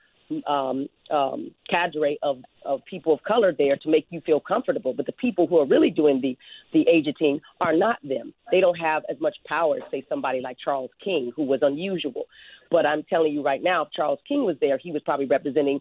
um, 0.46 0.88
um, 1.10 1.50
cadre 1.68 2.18
of, 2.22 2.38
of 2.64 2.84
people 2.84 3.12
of 3.12 3.22
color 3.22 3.54
there 3.56 3.76
to 3.76 3.88
make 3.88 4.06
you 4.10 4.20
feel 4.22 4.40
comfortable. 4.40 4.92
But 4.94 5.06
the 5.06 5.12
people 5.12 5.46
who 5.46 5.58
are 5.60 5.66
really 5.66 5.90
doing 5.90 6.20
the, 6.20 6.36
the 6.72 6.88
agenting 6.88 7.40
are 7.60 7.76
not 7.76 7.98
them. 8.02 8.32
They 8.50 8.60
don't 8.60 8.78
have 8.78 9.02
as 9.10 9.20
much 9.20 9.36
power 9.46 9.76
as, 9.76 9.82
say, 9.90 10.04
somebody 10.08 10.40
like 10.40 10.56
Charles 10.64 10.90
King, 11.02 11.32
who 11.36 11.44
was 11.44 11.60
unusual. 11.62 12.24
But 12.70 12.86
I'm 12.86 13.02
telling 13.04 13.32
you 13.32 13.42
right 13.42 13.62
now, 13.62 13.82
if 13.82 13.92
Charles 13.92 14.20
King 14.26 14.44
was 14.44 14.56
there, 14.60 14.78
he 14.78 14.90
was 14.90 15.02
probably 15.02 15.26
representing 15.26 15.80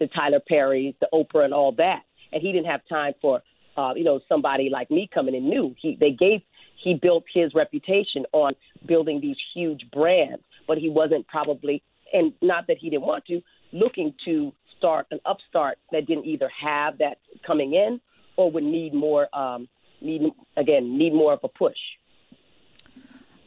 the 0.00 0.08
Tyler 0.08 0.40
Perrys, 0.50 0.94
the 1.00 1.08
Oprah, 1.12 1.44
and 1.44 1.54
all 1.54 1.72
that. 1.72 2.02
And 2.32 2.42
he 2.42 2.52
didn't 2.52 2.66
have 2.66 2.80
time 2.88 3.12
for, 3.20 3.42
uh, 3.76 3.92
you 3.94 4.04
know, 4.04 4.20
somebody 4.28 4.68
like 4.70 4.90
me 4.90 5.08
coming 5.12 5.34
in 5.34 5.48
new. 5.48 5.74
He, 5.80 5.96
they 5.98 6.10
gave, 6.10 6.40
he 6.82 6.94
built 6.94 7.24
his 7.32 7.54
reputation 7.54 8.24
on 8.32 8.54
building 8.86 9.20
these 9.20 9.36
huge 9.54 9.86
brands, 9.92 10.42
but 10.66 10.78
he 10.78 10.88
wasn't 10.88 11.26
probably, 11.28 11.82
and 12.12 12.32
not 12.42 12.66
that 12.66 12.78
he 12.78 12.90
didn't 12.90 13.06
want 13.06 13.24
to, 13.26 13.40
looking 13.72 14.14
to 14.24 14.52
start 14.76 15.06
an 15.10 15.20
upstart 15.24 15.78
that 15.92 16.06
didn't 16.06 16.26
either 16.26 16.50
have 16.60 16.98
that 16.98 17.18
coming 17.46 17.74
in 17.74 18.00
or 18.36 18.50
would 18.50 18.64
need 18.64 18.94
more 18.94 19.28
um, 19.36 19.68
need 20.00 20.22
again 20.56 20.98
need 20.98 21.14
more 21.14 21.32
of 21.32 21.40
a 21.42 21.48
push. 21.48 21.76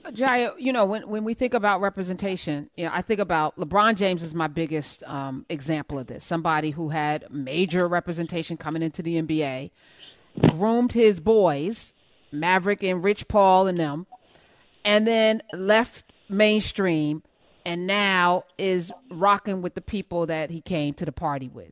Jaia, 0.05 0.53
you 0.57 0.73
know, 0.73 0.85
when, 0.85 1.07
when 1.07 1.23
we 1.23 1.33
think 1.33 1.53
about 1.53 1.81
representation, 1.81 2.69
you 2.75 2.85
know, 2.85 2.91
I 2.93 3.01
think 3.01 3.19
about 3.19 3.57
LeBron 3.57 3.95
James 3.95 4.23
is 4.23 4.33
my 4.33 4.47
biggest 4.47 5.03
um, 5.03 5.45
example 5.49 5.99
of 5.99 6.07
this. 6.07 6.23
Somebody 6.23 6.71
who 6.71 6.89
had 6.89 7.25
major 7.29 7.87
representation 7.87 8.57
coming 8.57 8.81
into 8.81 9.03
the 9.03 9.21
NBA, 9.21 9.71
groomed 10.51 10.93
his 10.93 11.19
boys, 11.19 11.93
Maverick 12.31 12.81
and 12.81 13.03
Rich 13.03 13.27
Paul 13.27 13.67
and 13.67 13.79
them, 13.79 14.07
and 14.85 15.05
then 15.05 15.43
left 15.53 16.11
mainstream 16.29 17.21
and 17.69 17.85
now 17.85 18.45
is 18.57 18.91
rocking 19.11 19.61
with 19.61 19.75
the 19.75 19.81
people 19.81 20.25
that 20.25 20.49
he 20.49 20.59
came 20.59 20.91
to 20.95 21.05
the 21.05 21.11
party 21.11 21.47
with. 21.47 21.71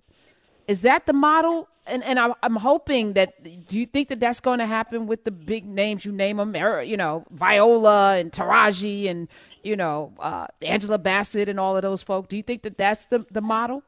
Is 0.68 0.82
that 0.82 1.08
the 1.08 1.14
model? 1.14 1.70
And 1.88 2.04
and 2.04 2.20
I'm, 2.20 2.34
I'm 2.44 2.58
hoping 2.58 3.14
that. 3.14 3.44
Do 3.66 3.80
you 3.80 3.88
think 3.88 4.10
that 4.10 4.20
that's 4.20 4.40
going 4.40 4.60
to 4.60 4.68
happen 4.68 5.08
with 5.08 5.24
the 5.24 5.32
big 5.32 5.66
names 5.66 6.06
you 6.06 6.12
name 6.12 6.38
them? 6.38 6.56
You 6.86 6.98
know, 6.98 7.26
Viola 7.32 8.18
and 8.18 8.32
Taraji 8.32 9.10
and 9.10 9.28
you 9.64 9.76
know 9.76 10.14
uh, 10.20 10.46
Angela 10.62 11.00
Bassett 11.00 11.50
and 11.50 11.60
all 11.60 11.76
of 11.76 11.82
those 11.82 12.04
folks. 12.04 12.28
Do 12.28 12.38
you 12.38 12.44
think 12.44 12.62
that 12.62 12.78
that's 12.78 13.08
the 13.08 13.26
the 13.32 13.42
model? 13.42 13.82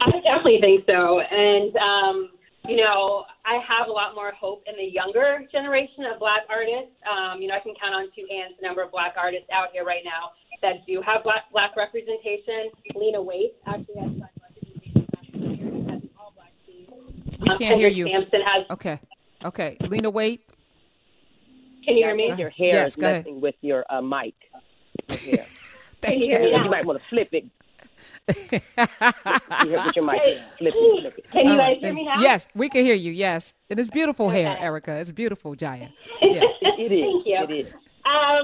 I 0.00 0.12
definitely 0.12 0.60
think 0.60 0.84
so, 0.86 1.18
and 1.18 1.74
um, 1.76 2.30
you 2.68 2.76
know, 2.76 3.24
I 3.44 3.58
have 3.66 3.88
a 3.88 3.92
lot 3.92 4.14
more 4.14 4.30
hope 4.30 4.62
in 4.68 4.76
the 4.76 4.92
younger 4.92 5.42
generation 5.50 6.04
of 6.12 6.20
black 6.20 6.42
artists. 6.48 6.94
Um, 7.02 7.42
you 7.42 7.48
know, 7.48 7.54
I 7.54 7.60
can 7.60 7.74
count 7.82 7.94
on 7.94 8.04
two 8.14 8.28
hands 8.30 8.54
the 8.60 8.66
number 8.66 8.82
of 8.82 8.92
black 8.92 9.14
artists 9.16 9.48
out 9.50 9.70
here 9.72 9.84
right 9.84 10.04
now 10.04 10.38
that 10.62 10.86
do 10.86 11.02
have 11.04 11.22
black 11.22 11.50
black 11.52 11.76
representation. 11.76 12.70
Lena 12.94 13.18
Waithe 13.18 13.52
actually 13.66 14.00
has 14.00 14.10
black 14.12 14.32
representation 14.42 15.06
as 15.90 16.02
an 16.02 16.10
all 16.18 16.32
black 16.36 16.52
team. 16.66 16.86
We 17.40 17.48
can't 17.56 17.74
um, 17.74 17.78
hear 17.78 17.88
you. 17.88 18.06
Sampson 18.10 18.40
has. 18.40 18.66
Okay. 18.70 19.00
Okay. 19.44 19.76
Lena 19.80 20.10
Waithe. 20.10 20.40
Can 21.84 21.96
you 21.96 22.04
hear 22.04 22.14
me? 22.14 22.34
Your 22.34 22.50
hair 22.50 22.68
yes, 22.68 22.92
is 22.92 22.98
messing 22.98 23.32
ahead. 23.32 23.42
with 23.42 23.54
your 23.62 23.84
uh, 23.88 24.02
mic. 24.02 24.34
Thank 25.08 26.18
you 26.18 26.26
you. 26.26 26.30
hear 26.30 26.40
me 26.40 26.50
now? 26.52 26.64
You 26.64 26.70
might 26.70 26.84
want 26.84 27.00
to 27.00 27.08
flip 27.08 27.28
it. 27.32 27.44
you 28.28 28.60
hear 29.70 29.84
with 29.84 29.96
your 29.96 30.04
mic. 30.04 30.20
Flip 30.58 30.74
it, 30.76 31.00
flip 31.00 31.18
it. 31.18 31.30
Can 31.30 31.46
you 31.46 31.52
guys 31.52 31.58
right. 31.58 31.78
hear 31.78 31.94
me 31.94 32.04
now? 32.04 32.20
Yes, 32.20 32.46
we 32.54 32.68
can 32.68 32.84
hear 32.84 32.94
you. 32.94 33.10
Yes, 33.10 33.54
it 33.70 33.78
is 33.78 33.88
beautiful 33.88 34.28
hair, 34.28 34.56
Erika. 34.60 34.96
It's 34.96 35.10
beautiful, 35.10 35.54
Jaya. 35.54 35.88
Yes. 36.20 36.58
It 36.60 36.92
is. 36.92 37.00
Thank 37.00 37.26
you. 37.26 37.44
It 37.44 37.50
is. 37.50 37.76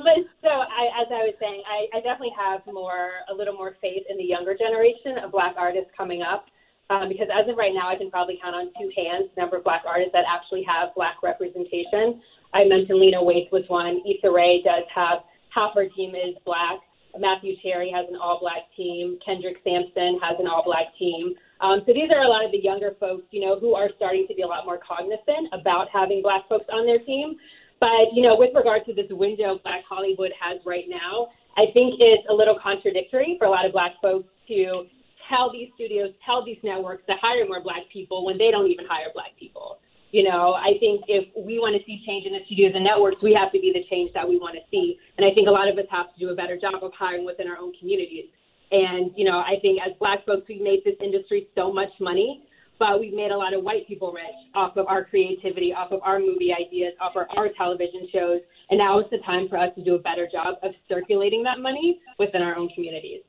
But 0.04 0.28
so, 0.42 0.52
I, 0.52 0.92
as 1.00 1.08
I 1.08 1.24
was 1.24 1.34
saying, 1.40 1.62
I, 1.64 1.96
I 1.96 2.00
definitely 2.04 2.36
have 2.36 2.60
more, 2.68 3.24
a 3.32 3.34
little 3.34 3.54
more 3.54 3.76
faith 3.80 4.04
in 4.08 4.16
the 4.18 4.24
younger 4.24 4.56
generation 4.56 5.18
of 5.24 5.32
black 5.32 5.54
artists 5.56 5.90
coming 5.96 6.22
up. 6.22 6.46
Um, 6.90 7.08
because 7.08 7.28
as 7.32 7.48
of 7.48 7.56
right 7.56 7.72
now, 7.72 7.88
I 7.88 7.96
can 7.96 8.10
probably 8.10 8.38
count 8.42 8.54
on 8.54 8.68
two 8.76 8.92
hands 8.92 9.32
the 9.32 9.40
number 9.40 9.56
of 9.56 9.64
black 9.64 9.88
artists 9.88 10.12
that 10.12 10.28
actually 10.28 10.62
have 10.68 10.92
black 10.94 11.22
representation. 11.24 12.20
I 12.52 12.68
mentioned 12.68 13.00
Lena 13.00 13.24
Waithe 13.24 13.50
was 13.50 13.64
one. 13.68 14.04
Issa 14.04 14.28
Rae 14.28 14.60
does 14.60 14.84
have 14.94 15.24
half 15.48 15.72
her 15.74 15.88
team 15.96 16.12
is 16.14 16.36
black. 16.44 16.84
Matthew 17.18 17.56
Cherry 17.62 17.90
has 17.94 18.04
an 18.10 18.16
all-black 18.16 18.68
team. 18.76 19.18
Kendrick 19.24 19.56
Sampson 19.64 20.18
has 20.20 20.36
an 20.38 20.46
all-black 20.46 20.92
team. 20.98 21.34
Um, 21.60 21.80
so 21.86 21.94
these 21.94 22.10
are 22.10 22.22
a 22.22 22.28
lot 22.28 22.44
of 22.44 22.50
the 22.50 22.58
younger 22.58 22.92
folks, 22.98 23.24
you 23.30 23.40
know, 23.40 23.58
who 23.58 23.74
are 23.74 23.88
starting 23.96 24.26
to 24.28 24.34
be 24.34 24.42
a 24.42 24.46
lot 24.46 24.66
more 24.66 24.80
cognizant 24.82 25.48
about 25.54 25.88
having 25.92 26.20
black 26.22 26.48
folks 26.48 26.66
on 26.72 26.84
their 26.84 27.00
team. 27.06 27.36
But, 27.84 28.16
you 28.16 28.22
know, 28.22 28.34
with 28.40 28.56
regard 28.56 28.86
to 28.86 28.94
this 28.94 29.12
window 29.12 29.60
Black 29.62 29.84
Hollywood 29.86 30.32
has 30.40 30.56
right 30.64 30.88
now, 30.88 31.28
I 31.60 31.68
think 31.76 32.00
it's 32.00 32.24
a 32.30 32.32
little 32.32 32.56
contradictory 32.56 33.36
for 33.36 33.44
a 33.44 33.50
lot 33.50 33.66
of 33.66 33.72
black 33.72 34.00
folks 34.00 34.24
to 34.48 34.88
tell 35.28 35.52
these 35.52 35.68
studios, 35.74 36.16
tell 36.24 36.42
these 36.42 36.56
networks 36.64 37.04
to 37.12 37.14
hire 37.20 37.44
more 37.44 37.60
black 37.60 37.84
people 37.92 38.24
when 38.24 38.38
they 38.38 38.50
don't 38.50 38.70
even 38.70 38.86
hire 38.88 39.12
black 39.12 39.36
people. 39.38 39.80
You 40.12 40.24
know, 40.24 40.54
I 40.54 40.80
think 40.80 41.04
if 41.08 41.28
we 41.36 41.58
want 41.58 41.76
to 41.76 41.84
see 41.84 42.00
change 42.06 42.24
in 42.24 42.32
the 42.32 42.40
studios 42.46 42.72
and 42.74 42.84
networks, 42.84 43.20
we 43.20 43.34
have 43.34 43.52
to 43.52 43.60
be 43.60 43.68
the 43.68 43.84
change 43.90 44.14
that 44.14 44.26
we 44.26 44.38
want 44.38 44.56
to 44.56 44.64
see. 44.70 44.96
And 45.18 45.26
I 45.26 45.34
think 45.34 45.46
a 45.46 45.52
lot 45.52 45.68
of 45.68 45.76
us 45.76 45.84
have 45.90 46.08
to 46.08 46.16
do 46.18 46.30
a 46.32 46.34
better 46.34 46.56
job 46.56 46.80
of 46.80 46.92
hiring 46.96 47.26
within 47.26 47.48
our 47.48 47.58
own 47.58 47.74
communities. 47.78 48.32
And, 48.72 49.12
you 49.14 49.26
know, 49.28 49.44
I 49.44 49.60
think 49.60 49.80
as 49.84 49.92
black 50.00 50.24
folks, 50.24 50.48
we've 50.48 50.64
made 50.64 50.80
this 50.88 50.96
industry 51.04 51.48
so 51.54 51.70
much 51.70 51.92
money, 52.00 52.48
but 52.78 53.00
we've 53.00 53.14
made 53.14 53.30
a 53.30 53.36
lot 53.36 53.54
of 53.54 53.62
white 53.62 53.86
people 53.86 54.12
rich 54.12 54.24
off 54.54 54.76
of 54.76 54.86
our 54.86 55.04
creativity, 55.04 55.72
off 55.72 55.92
of 55.92 56.00
our 56.02 56.18
movie 56.18 56.52
ideas, 56.52 56.92
off 57.00 57.12
of 57.16 57.26
our 57.36 57.48
television 57.56 58.08
shows. 58.12 58.40
And 58.70 58.78
now 58.78 58.98
is 59.00 59.06
the 59.10 59.18
time 59.18 59.48
for 59.48 59.58
us 59.58 59.70
to 59.76 59.84
do 59.84 59.94
a 59.94 59.98
better 59.98 60.28
job 60.30 60.56
of 60.62 60.72
circulating 60.88 61.42
that 61.44 61.60
money 61.60 62.00
within 62.18 62.42
our 62.42 62.56
own 62.56 62.68
communities. 62.74 63.20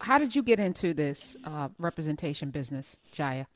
How 0.00 0.18
did 0.18 0.36
you 0.36 0.42
get 0.42 0.60
into 0.60 0.94
this 0.94 1.36
uh, 1.44 1.68
representation 1.78 2.50
business, 2.50 2.96
Jaia? 3.16 3.46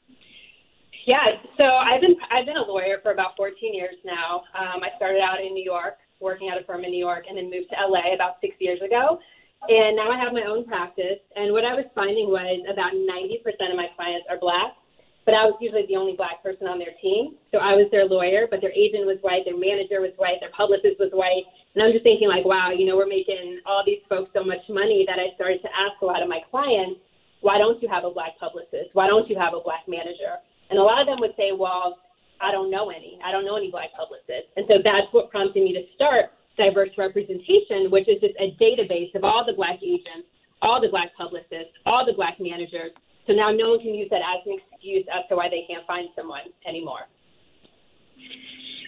Yeah, 1.07 1.21
so 1.59 1.65
I've 1.65 2.01
been 2.01 2.17
I've 2.33 2.47
been 2.47 2.57
a 2.57 2.65
lawyer 2.65 2.97
for 3.03 3.13
about 3.13 3.37
14 3.37 3.75
years 3.75 3.95
now. 4.05 4.43
Um, 4.57 4.83
I 4.83 4.89
started 4.97 5.21
out 5.21 5.45
in 5.45 5.53
New 5.53 5.63
York, 5.63 5.99
working 6.19 6.49
at 6.49 6.61
a 6.61 6.65
firm 6.65 6.83
in 6.83 6.91
New 6.91 6.99
York, 6.99 7.27
and 7.29 7.37
then 7.37 7.51
moved 7.51 7.69
to 7.71 7.77
LA 7.77 8.15
about 8.15 8.41
six 8.41 8.57
years 8.59 8.81
ago. 8.81 9.21
And 9.69 9.97
now 9.97 10.11
I 10.11 10.19
have 10.19 10.33
my 10.33 10.45
own 10.49 10.65
practice. 10.65 11.21
And 11.37 11.53
what 11.53 11.65
I 11.65 11.73
was 11.73 11.85
finding 11.95 12.29
was 12.29 12.61
about 12.69 12.93
90% 12.93 13.71
of 13.71 13.77
my 13.77 13.89
clients 13.97 14.27
are 14.29 14.39
black, 14.39 14.77
but 15.25 15.33
I 15.33 15.49
was 15.49 15.57
usually 15.61 15.89
the 15.89 15.97
only 15.97 16.17
black 16.17 16.45
person 16.45 16.69
on 16.69 16.79
their 16.79 16.93
team. 17.01 17.41
So 17.53 17.59
I 17.59 17.73
was 17.73 17.89
their 17.89 18.05
lawyer, 18.05 18.45
but 18.49 18.61
their 18.61 18.73
agent 18.77 19.09
was 19.09 19.17
white, 19.25 19.49
their 19.49 19.57
manager 19.57 20.05
was 20.05 20.13
white, 20.21 20.37
their 20.41 20.53
publicist 20.53 21.01
was 21.01 21.13
white. 21.17 21.49
And 21.75 21.81
I'm 21.81 21.93
just 21.93 22.05
thinking 22.05 22.29
like, 22.29 22.45
wow, 22.45 22.77
you 22.77 22.85
know, 22.85 22.97
we're 22.97 23.09
making 23.09 23.65
all 23.65 23.83
these 23.85 24.05
folks 24.09 24.31
so 24.37 24.45
much 24.45 24.61
money 24.69 25.09
that 25.09 25.17
I 25.17 25.33
started 25.35 25.65
to 25.65 25.71
ask 25.73 25.97
a 26.05 26.07
lot 26.07 26.21
of 26.21 26.29
my 26.29 26.45
clients, 26.53 27.01
why 27.41 27.57
don't 27.57 27.81
you 27.81 27.89
have 27.89 28.05
a 28.05 28.13
black 28.13 28.37
publicist? 28.41 28.93
Why 28.93 29.09
don't 29.09 29.29
you 29.29 29.37
have 29.37 29.53
a 29.53 29.61
black 29.61 29.89
manager? 29.89 30.41
And 30.69 30.79
a 30.79 30.85
lot 30.85 31.01
of 31.01 31.09
them 31.09 31.21
would 31.21 31.37
say, 31.37 31.53
well, 31.53 32.01
I 32.41 32.53
don't 32.53 32.71
know 32.71 32.91
any. 32.91 33.19
I 33.25 33.33
don't 33.33 33.45
know 33.45 33.57
any 33.57 33.71
black 33.71 33.93
publicists. 33.97 34.53
And 34.57 34.65
so 34.69 34.81
that's 34.85 35.09
what 35.13 35.33
prompted 35.33 35.65
me 35.65 35.73
to 35.73 35.85
start 35.95 36.33
diverse 36.57 36.91
representation, 36.97 37.91
which 37.91 38.09
is 38.09 38.21
just 38.21 38.37
a 38.41 38.57
database 38.61 39.15
of 39.15 39.25
all 39.25 39.45
the 39.45 39.53
black 39.53 39.81
agents, 39.83 40.29
all 40.63 40.81
the 40.81 40.89
black 40.89 41.15
publicists, 41.17 41.75
all 41.85 42.07
the 42.07 42.13
black 42.13 42.37
managers. 42.41 42.93
So 43.27 43.33
now 43.33 43.51
no 43.51 43.71
one 43.71 43.81
can 43.81 43.95
use 43.95 44.09
that 44.11 44.21
as 44.21 44.47
an 44.47 44.59
excuse 44.59 45.05
as 45.13 45.25
to 45.29 45.37
why 45.37 45.49
they 45.49 45.65
can't 45.69 45.87
find 45.87 46.09
someone 46.17 46.43
anymore. 46.67 47.09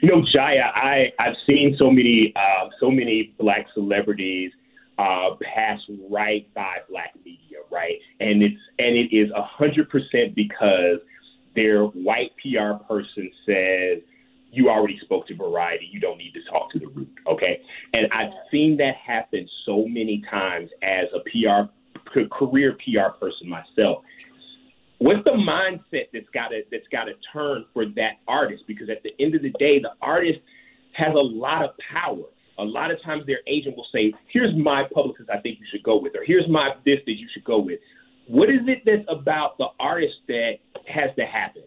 You 0.02 0.10
know, 0.10 0.22
Jaia, 0.34 0.72
I 0.74 1.12
I've 1.18 1.36
seen 1.46 1.74
so 1.78 1.90
many 1.90 2.32
uh, 2.36 2.68
so 2.80 2.90
many 2.90 3.34
black 3.38 3.66
celebrities 3.74 4.52
uh, 4.98 5.30
pass 5.42 5.80
right 6.10 6.52
by 6.54 6.78
black 6.88 7.14
media, 7.24 7.58
right? 7.70 7.96
And 8.20 8.42
it's 8.42 8.60
and 8.78 8.96
it 8.96 9.16
is 9.16 9.30
a 9.34 9.42
hundred 9.42 9.88
percent 9.88 10.34
because 10.34 10.98
their 11.54 11.84
white 11.84 12.32
PR 12.42 12.82
person 12.86 13.30
says 13.46 14.02
you 14.52 14.68
already 14.70 14.98
spoke 15.02 15.26
to 15.26 15.36
Variety, 15.36 15.88
you 15.90 16.00
don't 16.00 16.18
need 16.18 16.32
to 16.32 16.40
talk 16.50 16.70
to 16.72 16.78
the 16.78 16.86
Root, 16.86 17.08
okay? 17.26 17.60
And 17.92 18.06
I've 18.12 18.32
seen 18.50 18.76
that 18.78 18.94
happen 18.96 19.46
so 19.66 19.86
many 19.86 20.22
times 20.30 20.70
as 20.82 21.06
a 21.14 21.20
PR 21.20 21.70
career 22.32 22.76
PR 22.84 23.10
person 23.18 23.48
myself. 23.48 24.02
What's 24.98 25.24
the 25.24 25.32
mindset 25.32 26.08
that's 26.12 26.28
got 26.32 26.48
to 26.48 26.62
that's 26.70 26.88
got 26.90 27.04
to 27.04 27.12
turn 27.32 27.64
for 27.72 27.86
that 27.96 28.18
artist? 28.28 28.64
Because 28.66 28.88
at 28.90 29.02
the 29.02 29.10
end 29.22 29.34
of 29.34 29.42
the 29.42 29.52
day, 29.58 29.78
the 29.80 29.92
artist 30.00 30.38
has 30.92 31.14
a 31.14 31.18
lot 31.18 31.64
of 31.64 31.70
power. 31.92 32.24
A 32.58 32.64
lot 32.64 32.90
of 32.90 33.02
times, 33.02 33.24
their 33.26 33.40
agent 33.46 33.76
will 33.76 33.86
say, 33.92 34.12
"Here's 34.32 34.54
my 34.56 34.84
publicist 34.92 35.28
I 35.28 35.40
think 35.40 35.60
you 35.60 35.66
should 35.70 35.82
go 35.82 35.98
with," 35.98 36.14
or 36.16 36.24
"Here's 36.24 36.48
my 36.48 36.70
this 36.84 37.00
that 37.04 37.18
you 37.18 37.28
should 37.32 37.44
go 37.44 37.58
with." 37.58 37.78
What 38.28 38.48
is 38.48 38.60
it 38.66 38.82
that's 38.84 39.04
about 39.08 39.58
the 39.58 39.68
artist 39.78 40.16
that 40.28 40.58
has 40.86 41.14
to 41.16 41.26
happen? 41.26 41.62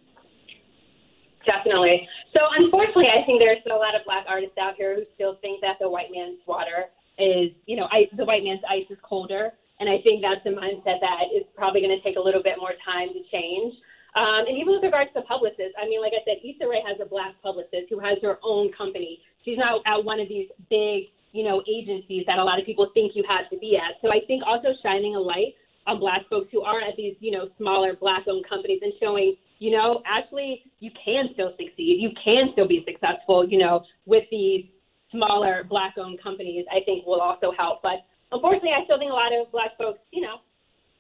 Definitely. 1.46 2.08
So 2.34 2.42
unfortunately, 2.58 3.08
I 3.08 3.26
think 3.26 3.40
there's 3.40 3.60
still 3.62 3.78
a 3.78 3.80
lot 3.80 3.96
of 3.96 4.04
black 4.06 4.26
artists 4.28 4.58
out 4.60 4.76
here 4.76 4.96
who 4.96 5.04
still 5.16 5.38
think 5.42 5.62
that 5.62 5.78
the 5.80 5.88
white 5.88 6.12
man's 6.12 6.40
water 6.46 6.92
is, 7.18 7.52
you 7.66 7.78
know, 7.78 7.88
ice, 7.92 8.08
the 8.18 8.26
white 8.26 8.44
man's 8.44 8.62
ice 8.70 8.86
is 8.90 8.98
colder. 9.04 9.54
And 9.80 9.88
I 9.88 10.04
think 10.04 10.22
that's 10.22 10.44
a 10.46 10.52
mindset 10.52 11.00
that 11.00 11.32
is 11.32 11.48
probably 11.56 11.80
going 11.80 11.96
to 11.96 12.04
take 12.04 12.18
a 12.18 12.22
little 12.22 12.44
bit 12.44 12.60
more 12.60 12.76
time 12.84 13.10
to 13.16 13.22
change. 13.32 13.74
Um, 14.16 14.50
and 14.50 14.58
even 14.58 14.74
with 14.74 14.84
regards 14.84 15.12
to 15.14 15.22
publicists, 15.24 15.78
I 15.80 15.88
mean, 15.88 16.02
like 16.02 16.12
I 16.12 16.22
said, 16.26 16.44
Issa 16.44 16.68
Rae 16.68 16.84
has 16.84 16.98
a 17.00 17.08
black 17.08 17.40
publicist 17.42 17.88
who 17.90 18.00
has 18.00 18.18
her 18.22 18.40
own 18.44 18.74
company. 18.74 19.20
She's 19.46 19.58
not 19.58 19.82
at 19.86 20.04
one 20.04 20.20
of 20.20 20.28
these 20.28 20.50
big, 20.70 21.14
you 21.32 21.46
know, 21.46 21.62
agencies 21.70 22.26
that 22.26 22.40
a 22.40 22.44
lot 22.44 22.60
of 22.60 22.66
people 22.66 22.90
think 22.94 23.16
you 23.16 23.24
have 23.30 23.50
to 23.52 23.58
be 23.58 23.78
at. 23.78 24.02
So 24.02 24.10
I 24.10 24.20
think 24.28 24.44
also 24.46 24.70
shining 24.82 25.16
a 25.16 25.20
light 25.20 25.54
on 25.88 26.00
black 26.00 26.28
folks 26.30 26.50
who 26.52 26.62
are 26.62 26.82
at 26.82 26.98
these, 26.98 27.16
you 27.20 27.32
know, 27.32 27.50
smaller 27.58 27.96
black-owned 27.96 28.50
companies 28.50 28.80
and 28.82 28.94
showing, 29.00 29.36
you 29.60 29.72
know, 29.72 30.02
actually 30.06 30.64
you 30.80 30.92
can 31.06 31.30
still 31.34 31.52
succeed. 31.52 32.02
You 32.02 32.10
can 32.24 32.50
still 32.54 32.68
be 32.68 32.84
successful, 32.86 33.48
you 33.48 33.60
know, 33.60 33.86
with 34.06 34.24
these 34.32 34.66
smaller 35.12 35.64
black-owned 35.70 36.22
companies. 36.22 36.66
I 36.72 36.84
think 36.84 37.06
will 37.06 37.22
also 37.22 37.54
help. 37.58 37.82
But 37.82 38.06
unfortunately, 38.32 38.72
I 38.72 38.84
still 38.86 39.00
think 39.00 39.12
a 39.12 39.14
lot 39.14 39.34
of 39.34 39.52
black 39.52 39.78
folks, 39.78 40.00
you 40.12 40.22
know, 40.22 40.38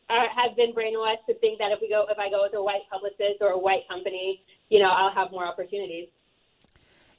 are, 0.09 0.27
have 0.29 0.55
been 0.55 0.73
brainwashed 0.73 1.25
to 1.27 1.35
think 1.35 1.59
that 1.59 1.71
if 1.71 1.79
we 1.81 1.89
go, 1.89 2.05
if 2.09 2.17
I 2.17 2.29
go 2.29 2.43
with 2.43 2.53
a 2.55 2.63
white 2.63 2.81
publicist 2.89 3.41
or 3.41 3.49
a 3.49 3.57
white 3.57 3.87
company, 3.87 4.41
you 4.69 4.79
know, 4.79 4.89
I'll 4.89 5.13
have 5.13 5.31
more 5.31 5.45
opportunities. 5.45 6.07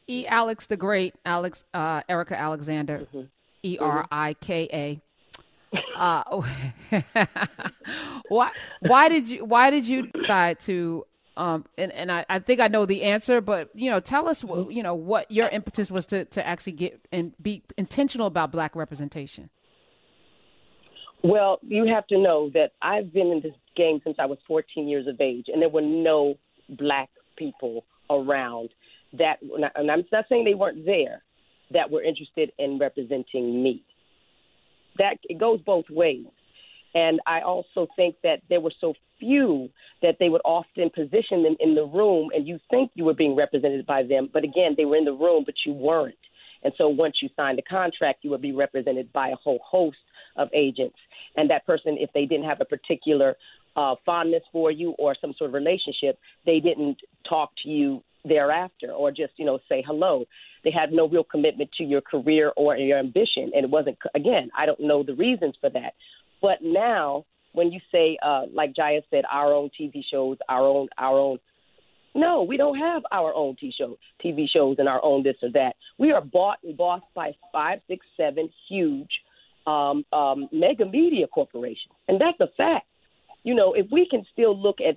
E. 0.06 0.26
Alex 0.26 0.66
the 0.66 0.76
Great, 0.76 1.14
Alex 1.24 1.64
uh, 1.72 2.02
Erika 2.08 2.38
Alexander, 2.38 3.06
mm-hmm. 3.14 3.26
E 3.62 3.78
R 3.78 4.06
I 4.10 4.34
K 4.34 4.68
A. 4.72 5.00
Uh, 5.94 6.42
why 8.28 8.50
why 8.80 9.08
did 9.08 9.28
you 9.28 9.44
why 9.44 9.70
did 9.70 9.86
you 9.86 10.08
decide 10.08 10.58
to 10.58 11.06
um 11.36 11.64
and, 11.78 11.92
and 11.92 12.10
I, 12.10 12.26
I 12.28 12.40
think 12.40 12.58
I 12.58 12.66
know 12.66 12.86
the 12.86 13.04
answer, 13.04 13.40
but 13.40 13.70
you 13.72 13.88
know, 13.88 14.00
tell 14.00 14.26
us 14.28 14.42
mm-hmm. 14.42 14.68
you 14.72 14.82
know 14.82 14.94
what 14.96 15.30
your 15.30 15.48
impetus 15.48 15.92
was 15.92 16.06
to, 16.06 16.24
to 16.24 16.44
actually 16.44 16.72
get 16.72 17.00
and 17.12 17.32
be 17.40 17.62
intentional 17.78 18.26
about 18.26 18.50
black 18.50 18.74
representation. 18.74 19.48
Well, 21.22 21.58
you 21.62 21.86
have 21.86 22.06
to 22.08 22.18
know 22.18 22.50
that 22.54 22.72
I've 22.80 23.12
been 23.12 23.28
in 23.28 23.40
this 23.42 23.52
game 23.76 24.00
since 24.04 24.16
I 24.18 24.26
was 24.26 24.38
14 24.48 24.88
years 24.88 25.06
of 25.06 25.20
age, 25.20 25.46
and 25.48 25.60
there 25.60 25.68
were 25.68 25.82
no 25.82 26.34
black 26.70 27.10
people 27.36 27.84
around 28.08 28.70
that, 29.18 29.36
and 29.42 29.90
I'm 29.90 30.04
not 30.10 30.24
saying 30.28 30.44
they 30.44 30.54
weren't 30.54 30.84
there, 30.86 31.22
that 31.72 31.90
were 31.90 32.02
interested 32.02 32.52
in 32.58 32.78
representing 32.78 33.62
me. 33.62 33.82
That 34.98 35.18
it 35.24 35.38
goes 35.38 35.60
both 35.64 35.84
ways. 35.90 36.26
And 36.94 37.20
I 37.26 37.42
also 37.42 37.86
think 37.94 38.16
that 38.24 38.42
there 38.48 38.60
were 38.60 38.72
so 38.80 38.94
few 39.20 39.68
that 40.02 40.16
they 40.18 40.28
would 40.28 40.40
often 40.44 40.90
position 40.90 41.42
them 41.42 41.56
in 41.60 41.74
the 41.74 41.84
room, 41.84 42.30
and 42.34 42.48
you 42.48 42.58
think 42.70 42.90
you 42.94 43.04
were 43.04 43.14
being 43.14 43.36
represented 43.36 43.86
by 43.86 44.02
them, 44.02 44.28
but 44.32 44.42
again, 44.42 44.74
they 44.76 44.84
were 44.84 44.96
in 44.96 45.04
the 45.04 45.12
room, 45.12 45.44
but 45.44 45.54
you 45.64 45.72
weren't. 45.72 46.14
And 46.62 46.72
so 46.76 46.88
once 46.88 47.16
you 47.22 47.28
signed 47.36 47.58
a 47.58 47.62
contract, 47.62 48.20
you 48.22 48.30
would 48.30 48.42
be 48.42 48.52
represented 48.52 49.12
by 49.12 49.28
a 49.28 49.36
whole 49.36 49.60
host 49.64 49.96
of 50.36 50.48
agents. 50.54 50.96
And 51.36 51.50
that 51.50 51.66
person, 51.66 51.96
if 51.98 52.10
they 52.12 52.26
didn't 52.26 52.46
have 52.46 52.60
a 52.60 52.64
particular 52.64 53.36
uh, 53.76 53.94
fondness 54.04 54.42
for 54.52 54.70
you 54.70 54.90
or 54.98 55.14
some 55.20 55.34
sort 55.38 55.50
of 55.50 55.54
relationship, 55.54 56.18
they 56.46 56.60
didn't 56.60 56.98
talk 57.28 57.50
to 57.62 57.68
you 57.68 58.02
thereafter 58.24 58.90
or 58.90 59.10
just, 59.10 59.32
you 59.36 59.44
know, 59.44 59.58
say 59.68 59.82
hello. 59.86 60.24
They 60.64 60.70
had 60.70 60.92
no 60.92 61.08
real 61.08 61.24
commitment 61.24 61.70
to 61.78 61.84
your 61.84 62.00
career 62.00 62.52
or 62.56 62.76
your 62.76 62.98
ambition. 62.98 63.50
And 63.54 63.64
it 63.64 63.70
wasn't, 63.70 63.98
again, 64.14 64.50
I 64.56 64.66
don't 64.66 64.80
know 64.80 65.02
the 65.02 65.14
reasons 65.14 65.54
for 65.60 65.70
that. 65.70 65.94
But 66.42 66.58
now, 66.62 67.24
when 67.52 67.72
you 67.72 67.80
say, 67.90 68.18
uh, 68.22 68.42
like 68.52 68.74
Jaya 68.74 69.00
said, 69.10 69.24
our 69.30 69.52
own 69.52 69.70
TV 69.78 70.02
shows, 70.10 70.38
our 70.48 70.66
own, 70.66 70.88
our 70.98 71.18
own, 71.18 71.38
no, 72.14 72.42
we 72.42 72.56
don't 72.56 72.78
have 72.78 73.02
our 73.12 73.32
own 73.34 73.56
TV, 73.62 73.72
show, 73.76 73.96
TV 74.24 74.46
shows 74.52 74.76
and 74.78 74.88
our 74.88 75.02
own 75.04 75.22
this 75.22 75.36
or 75.42 75.50
that. 75.52 75.76
We 75.98 76.12
are 76.12 76.20
bought 76.20 76.58
and 76.64 76.76
bossed 76.76 77.04
by 77.14 77.32
five, 77.52 77.80
six, 77.88 78.04
seven 78.16 78.50
huge 78.68 79.10
um, 79.66 80.04
um, 80.12 80.48
mega 80.52 80.86
media 80.86 81.26
corporations. 81.26 81.94
And 82.08 82.20
that's 82.20 82.40
a 82.40 82.48
fact. 82.56 82.86
You 83.42 83.54
know, 83.54 83.72
if 83.72 83.86
we 83.90 84.06
can 84.08 84.24
still 84.32 84.56
look 84.58 84.78
at 84.80 84.96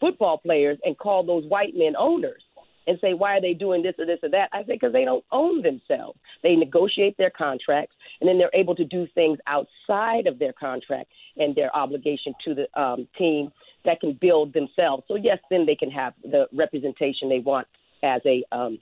football 0.00 0.38
players 0.38 0.78
and 0.84 0.96
call 0.96 1.24
those 1.24 1.44
white 1.46 1.74
men 1.74 1.94
owners 1.98 2.42
and 2.86 2.98
say, 3.00 3.14
why 3.14 3.36
are 3.36 3.40
they 3.40 3.54
doing 3.54 3.82
this 3.82 3.94
or 3.98 4.06
this 4.06 4.18
or 4.22 4.28
that? 4.30 4.48
I 4.52 4.62
say, 4.62 4.72
because 4.74 4.92
they 4.92 5.04
don't 5.04 5.24
own 5.30 5.62
themselves. 5.62 6.18
They 6.42 6.56
negotiate 6.56 7.16
their 7.16 7.30
contracts, 7.30 7.94
and 8.20 8.28
then 8.28 8.38
they're 8.38 8.50
able 8.54 8.74
to 8.74 8.84
do 8.84 9.06
things 9.14 9.38
outside 9.46 10.26
of 10.26 10.38
their 10.38 10.52
contract 10.52 11.10
and 11.36 11.54
their 11.54 11.74
obligation 11.76 12.34
to 12.44 12.54
the 12.54 12.80
um, 12.80 13.06
team 13.16 13.52
that 13.84 14.00
can 14.00 14.18
build 14.20 14.52
themselves. 14.52 15.04
So, 15.08 15.14
yes, 15.16 15.38
then 15.50 15.66
they 15.66 15.76
can 15.76 15.90
have 15.90 16.14
the 16.22 16.46
representation 16.52 17.28
they 17.28 17.38
want 17.38 17.68
as 18.02 18.20
a 18.26 18.44
um, 18.52 18.78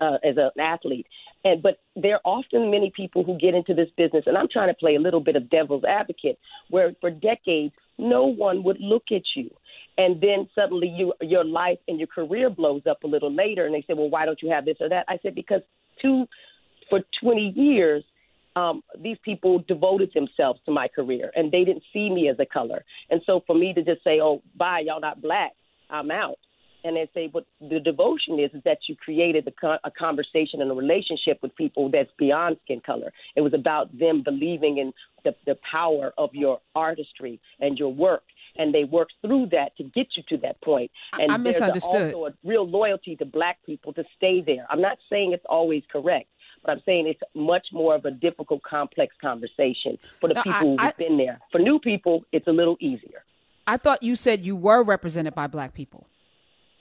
uh, 0.00 0.18
as 0.24 0.36
an 0.36 0.50
athlete. 0.60 1.06
And 1.44 1.62
but 1.62 1.78
there 1.96 2.16
are 2.16 2.20
often 2.24 2.70
many 2.70 2.92
people 2.94 3.24
who 3.24 3.38
get 3.38 3.54
into 3.54 3.74
this 3.74 3.88
business, 3.96 4.24
and 4.26 4.36
I'm 4.36 4.48
trying 4.50 4.68
to 4.68 4.74
play 4.74 4.96
a 4.96 5.00
little 5.00 5.20
bit 5.20 5.36
of 5.36 5.48
devil's 5.50 5.84
advocate, 5.84 6.38
where 6.68 6.92
for 7.00 7.10
decades 7.10 7.74
no 7.98 8.24
one 8.26 8.62
would 8.64 8.78
look 8.80 9.04
at 9.10 9.22
you, 9.34 9.50
and 9.96 10.20
then 10.20 10.48
suddenly 10.54 10.88
you 10.88 11.12
your 11.20 11.44
life 11.44 11.78
and 11.88 11.98
your 11.98 12.08
career 12.08 12.50
blows 12.50 12.82
up 12.88 13.04
a 13.04 13.06
little 13.06 13.32
later, 13.32 13.64
and 13.66 13.74
they 13.74 13.84
say, 13.86 13.94
well, 13.94 14.10
why 14.10 14.26
don't 14.26 14.42
you 14.42 14.50
have 14.50 14.64
this 14.64 14.76
or 14.80 14.88
that? 14.88 15.06
I 15.08 15.18
said 15.22 15.34
because 15.34 15.62
two 16.00 16.26
for 16.88 17.00
20 17.22 17.52
years. 17.56 18.04
Um, 18.56 18.82
these 18.98 19.16
people 19.24 19.62
devoted 19.68 20.10
themselves 20.12 20.58
to 20.66 20.72
my 20.72 20.88
career 20.88 21.30
and 21.36 21.52
they 21.52 21.62
didn't 21.62 21.84
see 21.92 22.10
me 22.10 22.28
as 22.28 22.36
a 22.40 22.44
color. 22.44 22.84
And 23.08 23.22
so 23.24 23.44
for 23.46 23.54
me 23.54 23.72
to 23.72 23.82
just 23.84 24.02
say, 24.02 24.18
oh, 24.20 24.42
bye, 24.56 24.82
y'all 24.84 25.00
not 25.00 25.22
black, 25.22 25.52
I'm 25.88 26.10
out 26.10 26.36
and 26.84 26.96
they 26.96 27.08
say 27.14 27.28
what 27.32 27.46
the 27.60 27.80
devotion 27.80 28.38
is 28.38 28.50
is 28.54 28.62
that 28.64 28.78
you 28.88 28.96
created 28.96 29.46
a, 29.46 29.50
co- 29.50 29.78
a 29.84 29.90
conversation 29.90 30.60
and 30.60 30.70
a 30.70 30.74
relationship 30.74 31.38
with 31.42 31.54
people 31.56 31.90
that's 31.90 32.10
beyond 32.18 32.56
skin 32.64 32.80
color. 32.84 33.12
It 33.36 33.42
was 33.42 33.54
about 33.54 33.96
them 33.98 34.22
believing 34.22 34.78
in 34.78 34.92
the, 35.24 35.34
the 35.46 35.58
power 35.70 36.12
of 36.16 36.30
your 36.34 36.60
artistry 36.74 37.40
and 37.60 37.78
your 37.78 37.92
work. 37.92 38.22
And 38.56 38.74
they 38.74 38.84
worked 38.84 39.14
through 39.22 39.48
that 39.52 39.76
to 39.76 39.84
get 39.84 40.08
you 40.16 40.22
to 40.30 40.36
that 40.38 40.60
point. 40.62 40.90
And 41.12 41.30
I 41.30 41.36
misunderstood. 41.36 41.92
There's 41.92 42.14
also 42.14 42.26
a 42.26 42.48
real 42.48 42.68
loyalty 42.68 43.16
to 43.16 43.24
black 43.24 43.58
people 43.64 43.92
to 43.94 44.04
stay 44.16 44.42
there. 44.44 44.66
I'm 44.70 44.80
not 44.80 44.98
saying 45.08 45.32
it's 45.32 45.44
always 45.48 45.82
correct, 45.90 46.28
but 46.64 46.72
I'm 46.72 46.82
saying 46.84 47.06
it's 47.06 47.20
much 47.34 47.66
more 47.72 47.94
of 47.94 48.04
a 48.06 48.10
difficult, 48.10 48.62
complex 48.62 49.14
conversation 49.20 49.98
for 50.20 50.28
the 50.28 50.34
no, 50.34 50.42
people 50.42 50.52
I, 50.52 50.60
who've 50.60 50.80
I, 50.80 50.92
been 50.98 51.16
there. 51.16 51.38
For 51.52 51.58
new 51.58 51.78
people, 51.78 52.24
it's 52.32 52.48
a 52.48 52.52
little 52.52 52.76
easier. 52.80 53.24
I 53.66 53.76
thought 53.76 54.02
you 54.02 54.16
said 54.16 54.40
you 54.40 54.56
were 54.56 54.82
represented 54.82 55.34
by 55.34 55.46
black 55.46 55.74
people. 55.74 56.06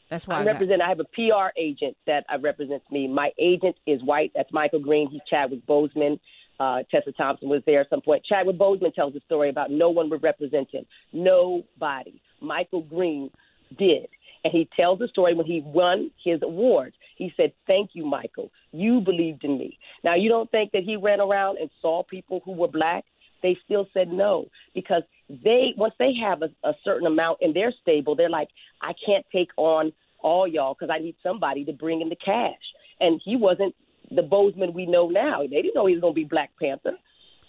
That's 0.09 0.27
why 0.27 0.37
I, 0.37 0.41
I 0.41 0.45
represent. 0.45 0.81
I 0.81 0.89
have 0.89 0.99
a 0.99 1.05
PR 1.05 1.49
agent 1.57 1.95
that 2.07 2.25
uh, 2.33 2.39
represents 2.39 2.85
me. 2.91 3.07
My 3.07 3.31
agent 3.37 3.75
is 3.85 4.01
white. 4.03 4.31
That's 4.35 4.51
Michael 4.51 4.79
Greene. 4.79 5.09
He's 5.09 5.21
Chadwick 5.29 5.65
Boseman. 5.67 6.19
Uh, 6.59 6.79
Tessa 6.91 7.11
Thompson 7.13 7.47
was 7.47 7.61
there 7.65 7.81
at 7.81 7.89
some 7.89 8.01
point. 8.01 8.25
Chadwick 8.25 8.57
Boseman 8.57 8.93
tells 8.93 9.15
a 9.15 9.21
story 9.21 9.49
about 9.49 9.71
no 9.71 9.89
one 9.89 10.09
would 10.09 10.23
represent 10.23 10.67
him. 10.71 10.85
Nobody. 11.13 12.21
Michael 12.41 12.81
Greene 12.81 13.29
did. 13.77 14.07
And 14.43 14.51
he 14.51 14.67
tells 14.75 14.99
the 14.99 15.07
story 15.07 15.35
when 15.35 15.45
he 15.45 15.61
won 15.61 16.11
his 16.23 16.41
awards. 16.41 16.95
He 17.15 17.33
said, 17.37 17.53
Thank 17.67 17.91
you, 17.93 18.05
Michael. 18.05 18.51
You 18.71 19.01
believed 19.01 19.43
in 19.43 19.57
me. 19.57 19.77
Now, 20.03 20.15
you 20.15 20.29
don't 20.29 20.49
think 20.51 20.71
that 20.71 20.83
he 20.83 20.95
ran 20.95 21.19
around 21.19 21.57
and 21.59 21.69
saw 21.81 22.03
people 22.03 22.41
who 22.45 22.53
were 22.53 22.67
black? 22.67 23.05
They 23.41 23.57
still 23.63 23.87
said 23.93 24.09
no 24.09 24.47
because 24.73 25.03
they 25.29 25.73
once 25.77 25.93
they 25.99 26.13
have 26.21 26.41
a, 26.41 26.49
a 26.67 26.73
certain 26.83 27.07
amount 27.07 27.39
in 27.41 27.53
their 27.53 27.71
stable, 27.81 28.15
they're 28.15 28.29
like, 28.29 28.49
I 28.81 28.93
can't 29.05 29.25
take 29.31 29.49
on 29.57 29.91
all 30.19 30.47
y'all 30.47 30.75
because 30.77 30.93
I 30.93 30.99
need 30.99 31.15
somebody 31.21 31.63
to 31.65 31.73
bring 31.73 32.01
in 32.01 32.09
the 32.09 32.15
cash. 32.15 32.55
And 32.99 33.21
he 33.23 33.35
wasn't 33.35 33.75
the 34.11 34.21
Boseman 34.21 34.73
we 34.73 34.85
know 34.85 35.07
now. 35.09 35.41
They 35.41 35.61
didn't 35.61 35.75
know 35.75 35.85
he 35.85 35.93
was 35.93 36.01
going 36.01 36.13
to 36.13 36.19
be 36.19 36.25
Black 36.25 36.51
Panther. 36.59 36.93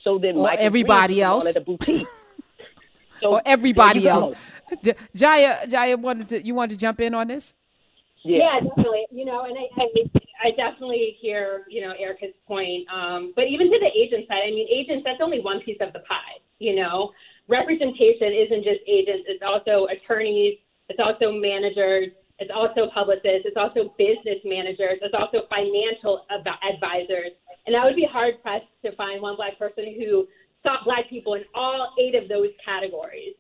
So 0.05 0.19
then, 0.19 0.37
or 0.37 0.53
everybody 0.53 1.23
else 1.23 1.47
at 1.47 1.57
a 1.57 1.61
boutique. 1.61 2.07
so 3.21 3.35
or 3.35 3.43
everybody 3.45 4.09
else. 4.09 4.37
J- 4.83 4.95
Jaia, 5.17 5.69
Jaia 5.69 5.99
wanted 5.99 6.29
to. 6.29 6.47
You 6.47 6.55
wanted 6.55 6.75
to 6.75 6.81
jump 6.81 7.01
in 7.01 7.15
on 7.15 7.29
this? 7.29 7.55
Yeah, 8.23 8.39
yeah 8.39 8.69
definitely. 8.69 9.07
You 9.11 9.25
know, 9.25 9.45
and 9.45 9.57
I, 9.59 9.83
I, 9.83 10.49
I 10.49 10.51
definitely 10.53 11.17
hear 11.21 11.65
you 11.69 11.83
know 11.83 11.93
Erika's 11.99 12.35
point. 12.47 12.87
Um, 12.89 13.33
but 13.37 13.45
even 13.49 13.71
to 13.71 13.79
the 13.79 13.91
agent 13.99 14.27
side, 14.29 14.41
I 14.47 14.51
mean, 14.51 14.69
agents 14.73 15.03
that's 15.05 15.21
only 15.23 15.41
one 15.41 15.61
piece 15.61 15.79
of 15.81 15.93
the 15.93 16.01
pie. 16.01 16.41
You 16.59 16.77
know, 16.77 17.13
representation 17.51 18.31
isn't 18.33 18.63
just 18.63 18.81
agents, 18.87 19.27
it's 19.27 19.43
also 19.45 19.91
attorneys, 19.91 20.57
it's 20.89 21.03
also 21.03 21.35
managers, 21.35 22.15
it's 22.39 22.51
also 22.55 22.89
publicists, 22.95 23.45
it's 23.45 23.59
also 23.59 23.93
business 23.99 24.39
managers, 24.47 25.03
it's 25.03 25.15
also 25.15 25.45
financial 25.51 26.25
advisors. 26.31 27.35
And 27.67 27.77
I 27.77 27.85
would 27.85 27.97
be 27.97 28.07
hard 28.11 28.41
pressed 28.41 28.71
to 28.87 28.95
find 28.97 29.21
one 29.21 29.37
black 29.37 29.59
person 29.59 29.93
who 29.99 30.27
saw 30.63 30.79
black 30.85 31.11
people 31.11 31.35
in 31.35 31.45
all 31.55 31.93
eight 32.01 32.15
of 32.15 32.29
those 32.29 32.49
categories. 32.65 33.35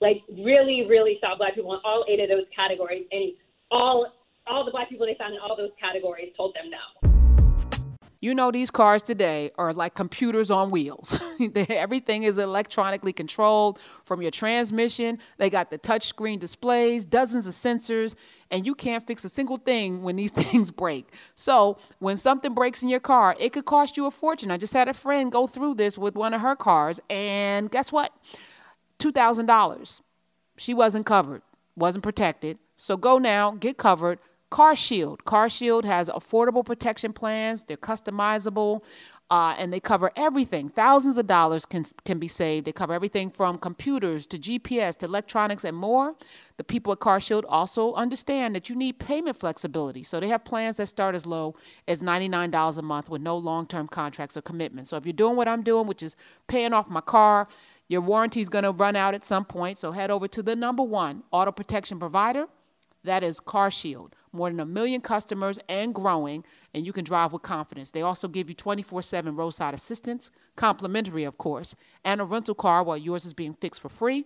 like 0.00 0.22
really, 0.30 0.86
really 0.88 1.18
saw 1.20 1.36
black 1.36 1.54
people 1.54 1.74
in 1.74 1.80
all 1.84 2.04
eight 2.08 2.20
of 2.20 2.28
those 2.28 2.46
categories, 2.54 3.04
and 3.10 3.32
all 3.70 4.06
all 4.46 4.64
the 4.64 4.70
black 4.70 4.88
people 4.88 5.04
they 5.04 5.16
found 5.18 5.34
in 5.34 5.40
all 5.40 5.56
those 5.56 5.74
categories 5.80 6.32
told 6.36 6.54
them 6.54 6.70
no. 6.70 7.07
You 8.20 8.34
know, 8.34 8.50
these 8.50 8.72
cars 8.72 9.02
today 9.04 9.52
are 9.58 9.72
like 9.72 9.94
computers 9.94 10.50
on 10.50 10.72
wheels. 10.72 11.16
Everything 11.68 12.24
is 12.24 12.36
electronically 12.36 13.12
controlled 13.12 13.78
from 14.04 14.22
your 14.22 14.32
transmission. 14.32 15.20
They 15.36 15.48
got 15.48 15.70
the 15.70 15.78
touchscreen 15.78 16.40
displays, 16.40 17.04
dozens 17.04 17.46
of 17.46 17.54
sensors, 17.54 18.16
and 18.50 18.66
you 18.66 18.74
can't 18.74 19.06
fix 19.06 19.24
a 19.24 19.28
single 19.28 19.56
thing 19.56 20.02
when 20.02 20.16
these 20.16 20.32
things 20.50 20.72
break. 20.72 21.06
So, 21.36 21.78
when 22.00 22.16
something 22.16 22.54
breaks 22.54 22.82
in 22.82 22.88
your 22.88 22.98
car, 22.98 23.36
it 23.38 23.52
could 23.52 23.66
cost 23.66 23.96
you 23.96 24.06
a 24.06 24.10
fortune. 24.10 24.50
I 24.50 24.56
just 24.56 24.72
had 24.72 24.88
a 24.88 24.94
friend 24.94 25.30
go 25.30 25.46
through 25.46 25.74
this 25.74 25.96
with 25.96 26.16
one 26.16 26.34
of 26.34 26.40
her 26.40 26.56
cars, 26.56 26.98
and 27.08 27.70
guess 27.70 27.92
what? 27.92 28.12
$2,000. 28.98 30.00
She 30.56 30.74
wasn't 30.74 31.06
covered, 31.06 31.42
wasn't 31.76 32.02
protected. 32.02 32.58
So, 32.76 32.96
go 32.96 33.18
now, 33.18 33.52
get 33.52 33.76
covered 33.76 34.18
Car 34.50 34.74
Shield. 34.74 35.24
Car 35.24 35.48
Shield 35.48 35.84
has 35.84 36.08
affordable 36.08 36.64
protection 36.64 37.12
plans. 37.12 37.64
They're 37.64 37.76
customizable, 37.76 38.82
uh, 39.30 39.54
and 39.58 39.70
they 39.70 39.80
cover 39.80 40.10
everything. 40.16 40.70
Thousands 40.70 41.18
of 41.18 41.26
dollars 41.26 41.66
can 41.66 41.84
can 42.04 42.18
be 42.18 42.28
saved. 42.28 42.66
They 42.66 42.72
cover 42.72 42.94
everything 42.94 43.30
from 43.30 43.58
computers 43.58 44.26
to 44.28 44.38
GPS 44.38 44.96
to 44.98 45.06
electronics 45.06 45.64
and 45.64 45.76
more. 45.76 46.14
The 46.56 46.64
people 46.64 46.94
at 46.94 47.00
Car 47.00 47.20
Shield 47.20 47.44
also 47.46 47.92
understand 47.92 48.54
that 48.54 48.70
you 48.70 48.76
need 48.76 48.98
payment 48.98 49.36
flexibility, 49.36 50.02
so 50.02 50.18
they 50.18 50.28
have 50.28 50.44
plans 50.46 50.78
that 50.78 50.86
start 50.86 51.14
as 51.14 51.26
low 51.26 51.54
as 51.86 52.02
ninety 52.02 52.28
nine 52.28 52.50
dollars 52.50 52.78
a 52.78 52.82
month 52.82 53.10
with 53.10 53.20
no 53.20 53.36
long 53.36 53.66
term 53.66 53.86
contracts 53.86 54.34
or 54.36 54.40
commitments. 54.40 54.88
So 54.88 54.96
if 54.96 55.04
you're 55.04 55.12
doing 55.12 55.36
what 55.36 55.46
I'm 55.46 55.62
doing, 55.62 55.86
which 55.86 56.02
is 56.02 56.16
paying 56.46 56.72
off 56.72 56.88
my 56.88 57.02
car. 57.02 57.48
Your 57.90 58.02
warranty 58.02 58.42
is 58.42 58.50
going 58.50 58.64
to 58.64 58.70
run 58.70 58.96
out 58.96 59.14
at 59.14 59.24
some 59.24 59.46
point, 59.46 59.78
so 59.78 59.92
head 59.92 60.10
over 60.10 60.28
to 60.28 60.42
the 60.42 60.54
number 60.54 60.82
one 60.82 61.22
auto 61.30 61.50
protection 61.50 61.98
provider. 61.98 62.46
That 63.04 63.22
is 63.22 63.40
Car 63.40 63.70
Shield 63.70 64.14
more 64.32 64.50
than 64.50 64.60
a 64.60 64.66
million 64.66 65.00
customers 65.00 65.58
and 65.68 65.94
growing, 65.94 66.44
and 66.74 66.84
you 66.84 66.92
can 66.92 67.04
drive 67.04 67.32
with 67.32 67.42
confidence. 67.42 67.90
They 67.90 68.02
also 68.02 68.28
give 68.28 68.48
you 68.48 68.54
24 68.54 69.02
7 69.02 69.34
roadside 69.36 69.74
assistance, 69.74 70.30
complimentary, 70.56 71.24
of 71.24 71.38
course, 71.38 71.74
and 72.04 72.20
a 72.20 72.24
rental 72.24 72.54
car 72.54 72.82
while 72.82 72.96
yours 72.96 73.24
is 73.24 73.34
being 73.34 73.54
fixed 73.54 73.80
for 73.80 73.88
free. 73.88 74.24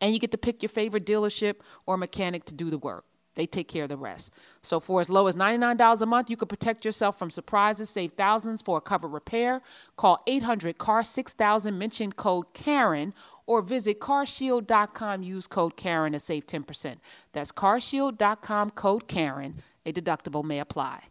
And 0.00 0.14
you 0.14 0.18
get 0.18 0.30
to 0.30 0.38
pick 0.38 0.62
your 0.62 0.70
favorite 0.70 1.04
dealership 1.04 1.56
or 1.86 1.96
mechanic 1.96 2.44
to 2.46 2.54
do 2.54 2.70
the 2.70 2.78
work. 2.78 3.04
They 3.34 3.46
take 3.46 3.68
care 3.68 3.84
of 3.84 3.88
the 3.88 3.96
rest. 3.96 4.32
So 4.62 4.80
for 4.80 5.00
as 5.00 5.08
low 5.08 5.26
as 5.26 5.36
$99 5.36 6.02
a 6.02 6.06
month, 6.06 6.30
you 6.30 6.36
can 6.36 6.48
protect 6.48 6.84
yourself 6.84 7.18
from 7.18 7.30
surprises, 7.30 7.88
save 7.88 8.12
thousands 8.12 8.60
for 8.60 8.78
a 8.78 8.80
covered 8.80 9.08
repair. 9.08 9.62
Call 9.96 10.22
800 10.26 10.78
CAR 10.78 11.02
6000, 11.02 11.78
mention 11.78 12.12
code 12.12 12.52
Karen, 12.54 13.14
or 13.46 13.62
visit 13.62 14.00
carshield.com, 14.00 15.22
use 15.22 15.46
code 15.46 15.76
Karen 15.76 16.12
to 16.12 16.18
save 16.18 16.46
10%. 16.46 16.96
That's 17.32 17.52
carshield.com, 17.52 18.70
code 18.70 19.08
Karen. 19.08 19.56
A 19.86 19.92
deductible 19.92 20.44
may 20.44 20.60
apply. 20.60 21.04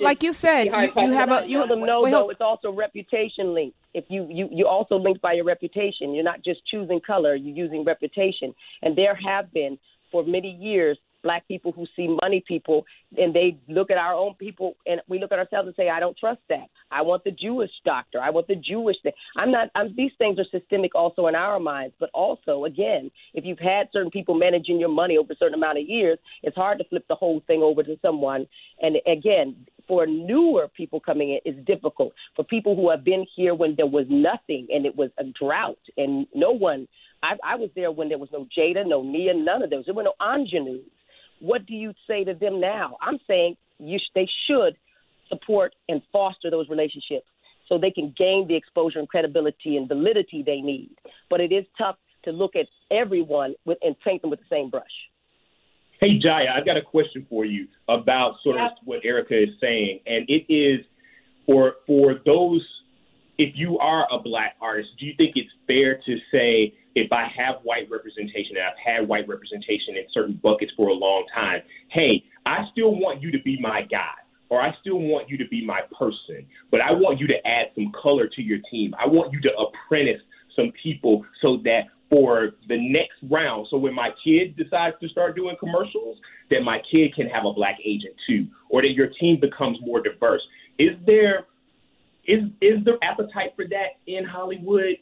like 0.00 0.22
you 0.22 0.32
said, 0.32 0.66
you, 0.66 1.02
you 1.02 1.10
have 1.12 1.30
a 1.30 1.46
you 1.46 1.58
tell 1.58 1.68
them 1.68 1.80
no. 1.84 2.02
Wait, 2.02 2.12
though 2.12 2.30
it's 2.30 2.40
also 2.40 2.72
reputation 2.72 3.52
linked. 3.52 3.76
If 3.94 4.04
you 4.08 4.26
you 4.28 4.48
you 4.50 4.66
also 4.66 4.96
linked 4.96 5.22
by 5.22 5.32
your 5.32 5.44
reputation, 5.44 6.14
you're 6.14 6.24
not 6.24 6.44
just 6.44 6.60
choosing 6.66 7.00
color. 7.00 7.34
You're 7.34 7.56
using 7.56 7.84
reputation, 7.84 8.54
and 8.82 8.96
there 8.96 9.14
have 9.14 9.52
been 9.52 9.78
for 10.10 10.24
many 10.24 10.50
years 10.50 10.98
black 11.24 11.48
people 11.48 11.72
who 11.72 11.86
see 11.96 12.06
money 12.22 12.44
people 12.46 12.84
and 13.16 13.34
they 13.34 13.58
look 13.66 13.90
at 13.90 13.96
our 13.96 14.12
own 14.14 14.34
people 14.34 14.76
and 14.86 15.00
we 15.08 15.18
look 15.18 15.32
at 15.32 15.38
ourselves 15.40 15.66
and 15.66 15.74
say, 15.74 15.88
I 15.88 15.98
don't 15.98 16.16
trust 16.16 16.40
that. 16.50 16.66
I 16.92 17.02
want 17.02 17.24
the 17.24 17.32
Jewish 17.32 17.70
doctor. 17.84 18.20
I 18.20 18.30
want 18.30 18.46
the 18.46 18.54
Jewish 18.54 18.96
thing. 19.02 19.12
I'm 19.36 19.50
not, 19.50 19.70
I'm, 19.74 19.94
these 19.96 20.12
things 20.18 20.38
are 20.38 20.44
systemic 20.56 20.94
also 20.94 21.26
in 21.26 21.34
our 21.34 21.58
minds, 21.58 21.94
but 21.98 22.10
also, 22.14 22.66
again, 22.66 23.10
if 23.32 23.44
you've 23.44 23.58
had 23.58 23.88
certain 23.92 24.10
people 24.10 24.34
managing 24.38 24.78
your 24.78 24.90
money 24.90 25.16
over 25.16 25.32
a 25.32 25.36
certain 25.36 25.54
amount 25.54 25.78
of 25.78 25.88
years, 25.88 26.18
it's 26.42 26.54
hard 26.54 26.78
to 26.78 26.84
flip 26.84 27.06
the 27.08 27.14
whole 27.14 27.42
thing 27.46 27.62
over 27.62 27.82
to 27.82 27.98
someone. 28.02 28.46
And 28.80 28.96
again, 29.10 29.56
for 29.86 30.06
newer 30.06 30.68
people 30.68 31.00
coming 31.00 31.30
in 31.30 31.40
it's 31.44 31.66
difficult. 31.66 32.12
For 32.36 32.44
people 32.44 32.76
who 32.76 32.90
have 32.90 33.04
been 33.04 33.26
here 33.36 33.54
when 33.54 33.74
there 33.76 33.86
was 33.86 34.06
nothing 34.08 34.66
and 34.70 34.86
it 34.86 34.96
was 34.96 35.10
a 35.18 35.24
drought 35.24 35.78
and 35.96 36.26
no 36.34 36.52
one, 36.52 36.88
I, 37.22 37.36
I 37.44 37.56
was 37.56 37.70
there 37.74 37.90
when 37.90 38.08
there 38.08 38.18
was 38.18 38.30
no 38.32 38.46
Jada, 38.56 38.86
no 38.86 39.02
Nia, 39.02 39.34
none 39.34 39.62
of 39.62 39.70
those. 39.70 39.84
There 39.86 39.94
were 39.94 40.02
no 40.02 40.14
ingenues. 40.20 40.84
What 41.40 41.66
do 41.66 41.74
you 41.74 41.92
say 42.06 42.24
to 42.24 42.34
them 42.34 42.60
now? 42.60 42.96
I'm 43.00 43.18
saying 43.26 43.56
you 43.78 43.98
they 44.14 44.28
should 44.48 44.76
support 45.28 45.74
and 45.88 46.02
foster 46.12 46.50
those 46.50 46.68
relationships 46.68 47.26
so 47.68 47.78
they 47.78 47.90
can 47.90 48.14
gain 48.16 48.46
the 48.46 48.56
exposure 48.56 48.98
and 48.98 49.08
credibility 49.08 49.76
and 49.76 49.88
validity 49.88 50.42
they 50.44 50.60
need. 50.60 50.90
But 51.30 51.40
it 51.40 51.52
is 51.52 51.64
tough 51.78 51.96
to 52.24 52.30
look 52.30 52.56
at 52.56 52.66
everyone 52.90 53.54
with, 53.64 53.78
and 53.82 53.98
paint 54.00 54.22
them 54.22 54.30
with 54.30 54.40
the 54.40 54.46
same 54.50 54.70
brush. 54.70 54.84
Hey, 56.04 56.20
Jaia, 56.20 56.54
I've 56.54 56.66
got 56.66 56.76
a 56.76 56.82
question 56.82 57.26
for 57.30 57.46
you 57.46 57.66
about 57.88 58.34
sort 58.44 58.60
of 58.60 58.72
what 58.84 59.00
Erika 59.04 59.42
is 59.42 59.48
saying, 59.58 60.00
and 60.04 60.28
it 60.28 60.44
is 60.52 60.84
for 61.46 61.76
for 61.86 62.16
those. 62.26 62.62
If 63.38 63.54
you 63.56 63.78
are 63.78 64.06
a 64.12 64.18
black 64.18 64.56
artist, 64.60 64.90
do 65.00 65.06
you 65.06 65.14
think 65.16 65.32
it's 65.34 65.48
fair 65.66 65.98
to 66.04 66.16
say 66.30 66.74
if 66.94 67.10
I 67.10 67.26
have 67.34 67.54
white 67.62 67.88
representation 67.90 68.56
and 68.56 68.66
I've 68.66 68.98
had 69.00 69.08
white 69.08 69.26
representation 69.26 69.96
in 69.96 70.04
certain 70.12 70.38
buckets 70.42 70.72
for 70.76 70.88
a 70.88 70.92
long 70.92 71.24
time, 71.34 71.62
hey, 71.88 72.22
I 72.44 72.66
still 72.70 72.94
want 72.94 73.22
you 73.22 73.32
to 73.32 73.42
be 73.42 73.58
my 73.58 73.80
guy 73.90 74.12
or 74.50 74.60
I 74.60 74.74
still 74.82 74.98
want 74.98 75.30
you 75.30 75.38
to 75.38 75.48
be 75.48 75.64
my 75.64 75.80
person, 75.98 76.46
but 76.70 76.82
I 76.82 76.92
want 76.92 77.18
you 77.18 77.26
to 77.28 77.46
add 77.46 77.68
some 77.74 77.90
color 78.00 78.28
to 78.28 78.42
your 78.42 78.58
team. 78.70 78.94
I 79.02 79.08
want 79.08 79.32
you 79.32 79.40
to 79.40 79.50
apprentice 79.56 80.20
some 80.54 80.70
people 80.82 81.24
so 81.40 81.56
that 81.64 81.84
for 82.10 82.50
the 82.68 82.76
next 82.76 83.16
round, 83.30 83.66
so 83.70 83.76
when 83.76 83.94
my 83.94 84.10
kid 84.22 84.56
decides 84.56 84.96
to 85.00 85.08
start 85.08 85.34
doing 85.34 85.56
commercials, 85.58 86.18
that 86.50 86.62
my 86.62 86.78
kid 86.90 87.14
can 87.14 87.26
have 87.28 87.44
a 87.44 87.52
black 87.52 87.76
agent 87.84 88.14
too, 88.26 88.46
or 88.68 88.82
that 88.82 88.92
your 88.92 89.08
team 89.20 89.40
becomes 89.40 89.78
more 89.82 90.02
diverse. 90.02 90.42
Is 90.78 90.96
there 91.06 91.46
is 92.26 92.44
is 92.60 92.84
there 92.84 92.98
appetite 93.02 93.52
for 93.56 93.66
that 93.68 94.00
in 94.06 94.24
Hollywood? 94.24 94.96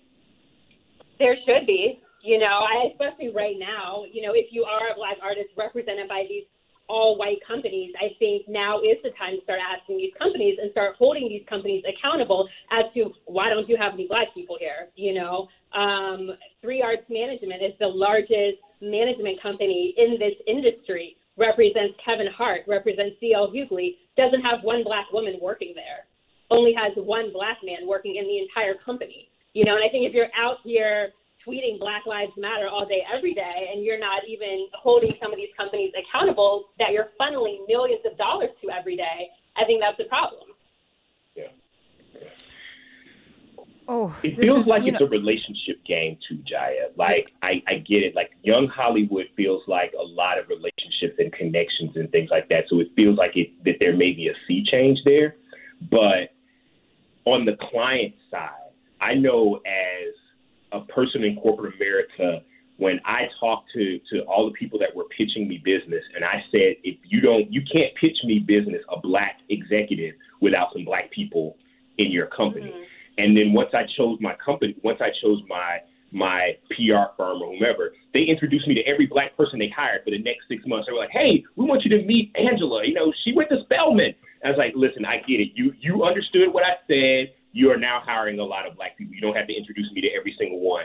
There 1.18 1.36
should 1.46 1.66
be. 1.66 2.00
You 2.22 2.38
know, 2.38 2.62
I, 2.62 2.90
especially 2.92 3.34
right 3.34 3.56
now, 3.58 4.04
you 4.12 4.22
know, 4.22 4.30
if 4.32 4.46
you 4.52 4.62
are 4.62 4.92
a 4.92 4.94
black 4.94 5.16
artist 5.20 5.50
represented 5.58 6.08
by 6.08 6.24
these 6.28 6.44
all 6.88 7.16
white 7.16 7.38
companies, 7.46 7.92
I 8.00 8.14
think 8.18 8.48
now 8.48 8.80
is 8.80 8.98
the 9.02 9.10
time 9.18 9.36
to 9.38 9.42
start 9.44 9.60
asking 9.62 9.98
these 9.98 10.12
companies 10.18 10.58
and 10.60 10.70
start 10.72 10.96
holding 10.98 11.28
these 11.28 11.44
companies 11.48 11.82
accountable 11.88 12.48
as 12.70 12.92
to 12.94 13.12
why 13.26 13.48
don't 13.48 13.68
you 13.68 13.76
have 13.80 13.94
any 13.94 14.06
black 14.06 14.34
people 14.34 14.56
here? 14.58 14.88
You 14.96 15.14
know, 15.14 15.48
um, 15.72 16.30
Three 16.60 16.82
Arts 16.82 17.06
Management 17.08 17.62
is 17.62 17.72
the 17.80 17.88
largest 17.88 18.60
management 18.80 19.40
company 19.40 19.94
in 19.96 20.18
this 20.18 20.34
industry, 20.46 21.16
represents 21.38 21.94
Kevin 22.04 22.28
Hart, 22.36 22.62
represents 22.66 23.16
C.L. 23.20 23.52
Hughley, 23.54 23.96
doesn't 24.16 24.42
have 24.42 24.60
one 24.62 24.84
black 24.84 25.06
woman 25.12 25.38
working 25.40 25.72
there, 25.74 26.04
only 26.50 26.74
has 26.74 26.92
one 26.96 27.32
black 27.32 27.58
man 27.64 27.86
working 27.86 28.16
in 28.16 28.24
the 28.24 28.38
entire 28.38 28.74
company. 28.84 29.28
You 29.54 29.64
know, 29.64 29.76
and 29.76 29.84
I 29.84 29.88
think 29.88 30.08
if 30.08 30.12
you're 30.12 30.32
out 30.36 30.58
here 30.64 31.12
tweeting 31.46 31.78
Black 31.78 32.06
Lives 32.06 32.32
Matter 32.36 32.68
all 32.68 32.86
day, 32.86 33.02
every 33.12 33.34
day, 33.34 33.70
and 33.72 33.84
you're 33.84 33.98
not 33.98 34.22
even 34.28 34.68
holding 34.74 35.12
some 35.22 35.32
of 35.32 35.36
these 35.36 35.52
companies 35.56 35.92
accountable 35.98 36.70
that 36.78 36.92
you're 36.92 37.08
funneling 37.20 37.66
millions 37.68 38.02
of 38.10 38.16
dollars 38.16 38.50
to 38.62 38.70
every 38.70 38.96
day, 38.96 39.28
I 39.56 39.64
think 39.64 39.82
that's 39.82 39.98
a 40.00 40.08
problem. 40.08 40.50
Yeah. 41.34 41.48
Oh, 43.88 44.16
it 44.22 44.38
feels 44.38 44.62
is, 44.62 44.66
like 44.68 44.84
it's 44.84 45.00
know, 45.00 45.06
a 45.06 45.08
relationship 45.08 45.84
game 45.84 46.16
too, 46.28 46.38
Jaia. 46.50 46.96
Like 46.96 47.32
I, 47.42 47.62
I 47.66 47.74
get 47.78 48.02
it. 48.02 48.14
Like 48.14 48.30
young 48.42 48.68
Hollywood 48.68 49.26
feels 49.36 49.62
like 49.66 49.92
a 49.98 50.02
lot 50.02 50.38
of 50.38 50.48
relationships 50.48 51.16
and 51.18 51.32
connections 51.32 51.96
and 51.96 52.10
things 52.10 52.30
like 52.30 52.48
that. 52.48 52.64
So 52.68 52.80
it 52.80 52.88
feels 52.94 53.18
like 53.18 53.32
it 53.36 53.50
that 53.64 53.76
there 53.80 53.96
may 53.96 54.12
be 54.12 54.28
a 54.28 54.34
sea 54.46 54.64
change 54.70 55.00
there. 55.04 55.36
But 55.90 56.32
on 57.24 57.44
the 57.44 57.56
client 57.70 58.14
side, 58.30 58.70
I 59.00 59.14
know 59.14 59.60
as 59.66 60.14
a 60.72 60.80
person 60.80 61.24
in 61.24 61.36
corporate 61.36 61.74
America, 61.74 62.42
when 62.78 63.00
I 63.04 63.28
talked 63.38 63.70
to 63.74 64.00
to 64.10 64.22
all 64.22 64.46
the 64.46 64.52
people 64.52 64.78
that 64.80 64.94
were 64.94 65.04
pitching 65.16 65.48
me 65.48 65.60
business, 65.64 66.02
and 66.14 66.24
I 66.24 66.42
said, 66.50 66.76
if 66.82 66.98
you 67.04 67.20
don't, 67.20 67.52
you 67.52 67.62
can't 67.70 67.94
pitch 68.00 68.16
me 68.24 68.40
business, 68.40 68.82
a 68.90 68.98
black 68.98 69.38
executive, 69.50 70.14
without 70.40 70.68
some 70.72 70.84
black 70.84 71.10
people 71.10 71.56
in 71.98 72.10
your 72.10 72.26
company. 72.26 72.66
Mm-hmm. 72.66 72.82
And 73.18 73.36
then 73.36 73.52
once 73.52 73.70
I 73.74 73.82
chose 73.96 74.18
my 74.20 74.34
company, 74.44 74.74
once 74.82 74.98
I 75.00 75.10
chose 75.22 75.40
my 75.48 75.78
my 76.14 76.52
PR 76.68 77.08
firm 77.16 77.40
or 77.40 77.54
whomever, 77.54 77.92
they 78.12 78.20
introduced 78.24 78.68
me 78.68 78.74
to 78.74 78.82
every 78.82 79.06
black 79.06 79.34
person 79.34 79.58
they 79.58 79.72
hired 79.74 80.04
for 80.04 80.10
the 80.10 80.18
next 80.18 80.44
six 80.48 80.62
months. 80.66 80.86
They 80.86 80.92
were 80.92 80.98
like, 80.98 81.12
"Hey, 81.12 81.44
we 81.56 81.64
want 81.64 81.84
you 81.84 81.90
to 81.96 82.04
meet 82.04 82.34
Angela. 82.36 82.84
You 82.86 82.94
know, 82.94 83.12
she 83.24 83.32
went 83.32 83.48
to 83.50 83.62
Spelman." 83.64 84.14
I 84.44 84.48
was 84.48 84.58
like, 84.58 84.72
"Listen, 84.74 85.04
I 85.04 85.18
get 85.18 85.40
it. 85.40 85.52
You 85.54 85.72
you 85.80 86.04
understood 86.04 86.52
what 86.52 86.64
I 86.64 86.76
said 86.88 87.32
you 87.52 87.70
are 87.70 87.76
now 87.76 88.00
hiring 88.04 88.38
a 88.38 88.44
lot 88.44 88.66
of 88.66 88.76
black. 88.76 88.91
You 89.10 89.20
don't 89.20 89.36
have 89.36 89.46
to 89.46 89.54
introduce 89.54 89.90
me 89.92 90.00
to 90.02 90.08
every 90.16 90.34
single 90.38 90.60
one. 90.60 90.84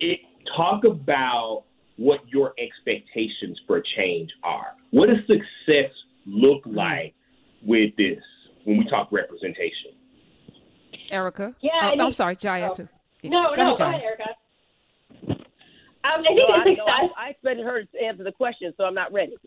It, 0.00 0.20
talk 0.56 0.84
about 0.84 1.64
what 1.96 2.20
your 2.28 2.54
expectations 2.58 3.60
for 3.66 3.82
change 3.96 4.30
are. 4.42 4.74
What 4.90 5.08
does 5.08 5.18
success 5.26 5.92
look 6.26 6.64
mm-hmm. 6.64 6.76
like 6.76 7.14
with 7.62 7.94
this 7.96 8.22
when 8.64 8.78
we 8.78 8.88
talk 8.88 9.08
representation? 9.12 9.92
Erika? 11.10 11.54
Yeah. 11.60 11.92
Oh, 11.98 12.06
I'm 12.06 12.12
sorry, 12.12 12.36
Jaia, 12.36 12.70
oh. 12.70 12.74
too. 12.74 12.88
Yeah. 13.22 13.30
No, 13.30 13.54
go 13.54 13.62
no, 13.62 13.74
ahead, 13.74 13.78
go 13.78 13.84
ahead, 13.84 14.02
Erika. 14.02 14.24
Um, 16.02 16.20
I 16.20 16.22
think 16.22 16.38
No, 16.38 16.54
I, 16.54 16.62
it's 16.66 16.78
no. 16.78 16.84
I, 16.86 17.26
I 17.26 17.28
expected 17.30 17.66
her 17.66 17.84
to 17.84 18.02
answer 18.02 18.24
the 18.24 18.32
question, 18.32 18.72
so 18.76 18.84
I'm 18.84 18.94
not 18.94 19.12
ready. 19.12 19.36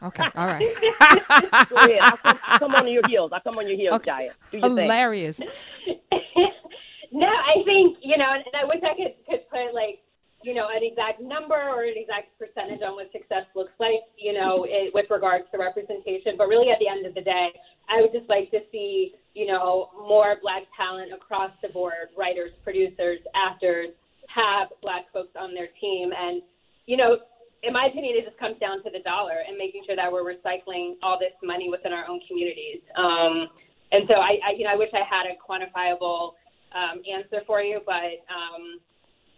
Okay, 0.00 0.24
all 0.36 0.46
right. 0.46 0.60
Go 1.68 1.74
ahead. 1.74 1.98
I'll 2.00 2.16
come, 2.18 2.38
come 2.58 2.74
on 2.76 2.86
your 2.86 3.02
heels. 3.08 3.32
I'll 3.34 3.40
come 3.40 3.58
on 3.58 3.66
your 3.66 3.76
heels, 3.76 3.96
Okay. 3.96 4.10
Jaia. 4.10 4.30
Do 4.52 4.58
your 4.58 4.68
thing. 4.68 4.76
Hilarious. 4.84 5.40
no, 7.12 7.26
I 7.26 7.64
think 7.64 7.98
you 8.02 8.16
know, 8.16 8.32
and, 8.32 8.44
and 8.44 8.56
I 8.56 8.64
wish 8.64 8.82
I 8.84 8.94
could 8.96 9.14
could 9.24 9.48
put 9.48 9.72
like 9.72 10.00
you 10.42 10.54
know 10.54 10.68
an 10.68 10.82
exact 10.82 11.20
number 11.20 11.56
or 11.56 11.84
an 11.84 11.96
exact 11.96 12.36
percentage 12.38 12.82
on 12.82 12.94
what 12.94 13.10
success 13.12 13.48
looks 13.54 13.72
like, 13.80 14.04
you 14.16 14.32
know, 14.32 14.66
it, 14.68 14.92
with 14.94 15.06
regards 15.10 15.44
to 15.52 15.58
representation. 15.58 16.36
But 16.36 16.48
really, 16.48 16.70
at 16.70 16.78
the 16.78 16.88
end 16.88 17.06
of 17.06 17.14
the 17.14 17.24
day, 17.24 17.48
I 17.88 18.00
would 18.00 18.12
just 18.12 18.28
like 18.28 18.50
to 18.52 18.60
see 18.70 19.14
you 19.34 19.46
know 19.46 19.90
more 19.96 20.36
black 20.42 20.68
talent 20.76 21.12
across 21.12 21.52
the 21.62 21.68
board, 21.68 22.12
writers, 22.16 22.52
producers, 22.62 23.18
actors, 23.34 23.90
have 24.28 24.68
black 24.82 25.08
folks 25.12 25.32
on 25.38 25.54
their 25.54 25.68
team, 25.80 26.10
and 26.16 26.42
you 26.86 26.96
know. 26.96 27.18
In 27.64 27.72
my 27.72 27.90
opinion, 27.90 28.14
it 28.14 28.22
just 28.22 28.38
comes 28.38 28.54
down 28.62 28.84
to 28.86 28.90
the 28.94 29.02
dollar 29.02 29.42
and 29.42 29.58
making 29.58 29.82
sure 29.82 29.96
that 29.98 30.06
we're 30.06 30.22
recycling 30.22 30.94
all 31.02 31.18
this 31.18 31.34
money 31.42 31.66
within 31.66 31.90
our 31.90 32.06
own 32.06 32.20
communities. 32.30 32.78
Um, 32.94 33.50
and 33.90 34.06
so 34.06 34.14
I, 34.14 34.38
I, 34.46 34.50
you 34.56 34.62
know, 34.62 34.70
I 34.70 34.76
wish 34.76 34.90
I 34.94 35.02
had 35.02 35.26
a 35.26 35.34
quantifiable 35.34 36.38
um, 36.72 37.02
answer 37.08 37.42
for 37.46 37.60
you, 37.60 37.80
but 37.86 38.24
um, 38.28 38.80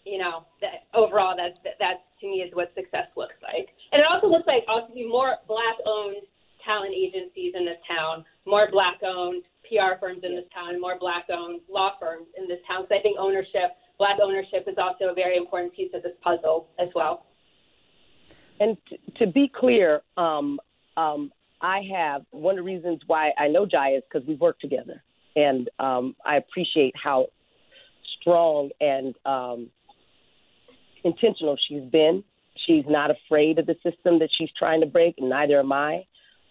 you 0.05 0.19
know, 0.19 0.47
that 0.61 0.87
overall, 0.95 1.35
that's 1.37 1.59
that 1.79 2.05
to 2.21 2.27
me 2.27 2.43
is 2.43 2.55
what 2.55 2.73
success 2.75 3.07
looks 3.17 3.37
like. 3.43 3.69
And 3.93 4.01
it 4.01 4.07
also 4.11 4.29
looks 4.29 4.47
like 4.47 4.65
also 4.69 4.93
more 5.09 5.37
black-owned 5.47 6.25
talent 6.65 6.95
agencies 6.95 7.55
in 7.57 7.65
this 7.65 7.79
town, 7.89 8.25
more 8.47 8.69
black-owned 8.71 9.45
PR 9.69 9.99
firms 10.01 10.21
in 10.23 10.35
this 10.35 10.45
town, 10.55 10.81
more 10.81 10.99
black-owned 10.99 11.61
law 11.69 11.93
firms 12.01 12.27
in 12.37 12.49
this 12.49 12.59
town. 12.67 12.83
Because 12.83 12.99
I 12.99 13.03
think 13.03 13.19
ownership, 13.19 13.77
black 13.99 14.19
ownership, 14.23 14.65
is 14.67 14.77
also 14.79 15.13
a 15.13 15.15
very 15.15 15.37
important 15.37 15.75
piece 15.75 15.91
of 15.95 16.03
this 16.03 16.17
puzzle 16.23 16.69
as 16.79 16.89
well. 16.95 17.27
And 18.59 18.77
to 19.17 19.27
be 19.27 19.49
clear, 19.49 20.03
um, 20.17 20.61
um, 20.97 21.33
I 21.63 21.83
have 21.95 22.23
one 22.31 22.59
of 22.59 22.65
the 22.65 22.71
reasons 22.71 23.01
why 23.07 23.33
I 23.39 23.49
know 23.49 23.67
Jaia 23.67 23.99
is 23.99 24.03
because 24.11 24.27
we 24.27 24.35
work 24.35 24.59
together, 24.61 25.03
and 25.41 25.71
um, 25.79 26.17
I 26.25 26.37
appreciate 26.37 26.95
how 27.03 27.27
strong 28.21 28.71
and 28.81 29.15
um, 29.25 29.71
intentional 31.05 31.57
she's 31.69 31.83
been. 31.91 32.23
She's 32.67 32.85
not 32.87 33.11
afraid 33.11 33.59
of 33.59 33.67
the 33.67 33.77
system 33.83 34.19
that 34.19 34.29
she's 34.37 34.51
trying 34.59 34.81
to 34.81 34.87
break, 34.87 35.15
and 35.19 35.31
neither 35.31 35.59
am 35.59 35.73
I. 35.73 36.05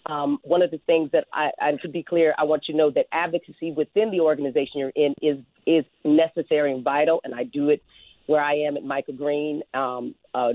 Um, 0.05 0.39
one 0.43 0.61
of 0.61 0.71
the 0.71 0.79
things 0.87 1.11
that 1.11 1.25
I, 1.33 1.51
and 1.59 1.79
to 1.81 1.89
be 1.89 2.01
clear, 2.01 2.33
I 2.37 2.45
want 2.45 2.63
you 2.67 2.73
to 2.73 2.77
know 2.77 2.89
that 2.91 3.05
advocacy 3.11 3.71
within 3.71 4.09
the 4.09 4.21
organization 4.21 4.79
you're 4.79 4.93
in 4.95 5.13
is 5.21 5.37
is 5.67 5.85
necessary 6.03 6.73
and 6.73 6.83
vital, 6.83 7.21
and 7.23 7.35
I 7.35 7.43
do 7.43 7.69
it 7.69 7.83
where 8.25 8.41
I 8.41 8.55
am 8.55 8.75
at 8.77 8.83
Michael 8.83 9.13
Greene. 9.13 9.61
Um, 9.73 10.15
uh, 10.33 10.53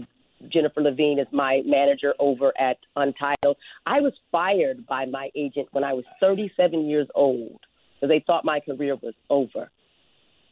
Jennifer 0.53 0.81
Levine 0.81 1.19
is 1.21 1.29
my 1.31 1.63
manager 1.65 2.15
over 2.19 2.53
at 2.59 2.79
Untitled. 2.97 3.57
I 3.87 4.01
was 4.01 4.13
fired 4.33 4.87
by 4.87 5.05
my 5.07 5.31
agent 5.37 5.69
when 5.73 5.85
I 5.85 5.93
was 5.93 6.05
37 6.21 6.87
years 6.87 7.07
old 7.15 7.61
because 8.05 8.15
they 8.15 8.25
thought 8.27 8.45
my 8.45 8.61
career 8.61 8.97
was 8.97 9.15
over. 9.31 9.71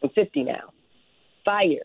I'm 0.02 0.08
50 0.10 0.44
now. 0.44 0.72
Fired. 1.44 1.82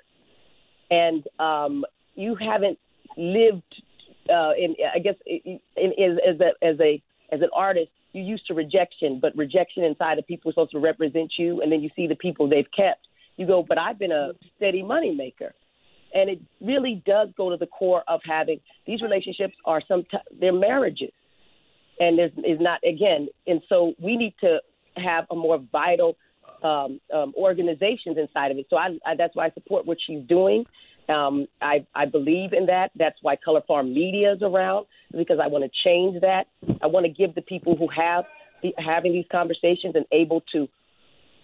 And 0.90 1.24
um, 1.40 1.84
you 2.16 2.36
haven't 2.36 2.80
lived 3.18 3.82
uh, 4.30 4.52
in, 4.58 4.76
I 4.94 5.00
guess, 5.00 5.16
in, 5.26 5.60
in, 5.76 6.18
as, 6.26 6.40
a, 6.40 6.66
as, 6.66 6.80
a, 6.80 7.02
as 7.32 7.42
an 7.42 7.50
artist, 7.54 7.90
you're 8.14 8.24
used 8.24 8.48
to 8.48 8.54
rejection, 8.54 9.20
but 9.22 9.36
rejection 9.36 9.84
inside 9.84 10.18
of 10.18 10.26
people 10.26 10.52
supposed 10.52 10.72
to 10.72 10.80
represent 10.80 11.34
you, 11.38 11.62
and 11.62 11.72
then 11.72 11.82
you 11.82 11.90
see 11.96 12.08
the 12.08 12.16
people 12.16 12.48
they've 12.48 12.72
kept. 12.76 13.08
You 13.36 13.46
go, 13.46 13.64
but 13.68 13.78
I've 13.78 14.00
been 14.00 14.12
a 14.12 14.32
steady 14.56 14.82
moneymaker 14.82 15.52
and 16.14 16.30
it 16.30 16.40
really 16.62 17.04
does 17.06 17.28
go 17.36 17.50
to 17.50 17.58
the 17.58 17.68
core 17.68 18.02
of 18.08 18.22
having 18.26 18.62
these 18.88 19.02
relationships 19.02 19.54
are 19.66 19.82
some 19.86 20.06
they're 20.40 20.54
marriages 20.54 21.12
and 22.00 22.18
there's 22.18 22.32
is 22.38 22.62
not 22.62 22.80
again 22.88 23.28
and 23.46 23.62
so 23.68 23.94
we 24.02 24.16
need 24.16 24.34
to 24.40 24.58
have 25.00 25.26
a 25.32 25.36
more 25.36 25.60
vital 25.72 26.18
um, 26.64 27.00
um, 27.14 27.34
organizations 27.38 28.18
inside 28.18 28.52
of 28.52 28.58
it 28.58 28.68
so 28.70 28.78
I, 28.78 28.98
I 29.06 29.16
that's 29.16 29.36
why 29.36 29.46
I 29.48 29.52
support 29.52 29.86
what 29.86 29.98
she's 30.06 30.24
doing 30.28 30.66
um, 31.10 31.48
I, 31.62 31.86
I 31.96 32.06
believe 32.06 32.54
in 32.54 32.66
that 32.66 32.92
that's 32.96 33.18
why 33.22 33.36
Color 33.36 33.62
Farm 33.68 33.94
Media 33.94 34.34
is 34.34 34.42
around 34.42 34.88
because 35.12 35.40
I 35.42 35.48
want 35.48 35.64
to 35.64 35.72
change 35.84 36.22
that 36.22 36.48
I 36.82 36.88
want 36.88 37.06
to 37.06 37.12
give 37.12 37.36
the 37.36 37.42
people 37.42 37.76
who 37.76 37.88
have 37.96 38.26
the, 38.64 38.74
having 38.78 39.14
these 39.14 39.26
conversations 39.32 39.96
and 39.96 40.06
able 40.12 40.42
to 40.54 40.68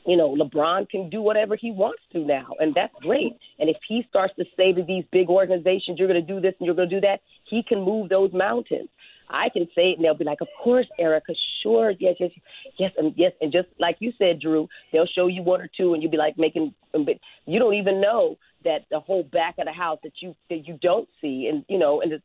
you 0.05 0.17
know, 0.17 0.35
LeBron 0.35 0.89
can 0.89 1.09
do 1.09 1.21
whatever 1.21 1.55
he 1.55 1.71
wants 1.71 2.01
to 2.11 2.19
now, 2.19 2.49
and 2.59 2.75
that's 2.75 2.93
great. 3.01 3.37
And 3.59 3.69
if 3.69 3.77
he 3.87 4.05
starts 4.09 4.33
to 4.35 4.45
say 4.57 4.73
to 4.73 4.83
these 4.83 5.05
big 5.11 5.29
organizations, 5.29 5.97
you're 5.97 6.07
going 6.07 6.25
to 6.25 6.33
do 6.33 6.41
this 6.41 6.53
and 6.59 6.65
you're 6.65 6.75
going 6.75 6.89
to 6.89 6.95
do 6.95 7.01
that, 7.01 7.21
he 7.45 7.63
can 7.63 7.81
move 7.81 8.09
those 8.09 8.31
mountains. 8.33 8.89
I 9.29 9.49
can 9.49 9.67
say 9.75 9.91
it, 9.91 9.97
and 9.97 10.05
they'll 10.05 10.13
be 10.13 10.25
like, 10.25 10.41
"Of 10.41 10.49
course, 10.61 10.87
Erika, 10.99 11.33
sure, 11.61 11.91
yes, 11.91 12.15
yes, 12.19 12.31
yes, 12.77 12.91
and 12.97 13.13
yes." 13.15 13.33
And 13.41 13.51
just 13.51 13.67
like 13.79 13.97
you 13.99 14.13
said, 14.17 14.39
Drew, 14.39 14.69
they'll 14.91 15.05
show 15.05 15.27
you 15.27 15.43
one 15.43 15.61
or 15.61 15.69
two, 15.75 15.93
and 15.93 16.01
you'll 16.01 16.11
be 16.11 16.17
like 16.17 16.37
making, 16.37 16.73
but 16.91 17.17
you 17.45 17.59
don't 17.59 17.73
even 17.75 18.01
know 18.01 18.37
that 18.63 18.85
the 18.91 18.99
whole 18.99 19.23
back 19.23 19.55
of 19.57 19.65
the 19.65 19.73
house 19.73 19.99
that 20.03 20.13
you 20.21 20.35
that 20.49 20.67
you 20.67 20.77
don't 20.81 21.09
see, 21.21 21.47
and 21.47 21.65
you 21.67 21.77
know, 21.77 22.01
and 22.01 22.21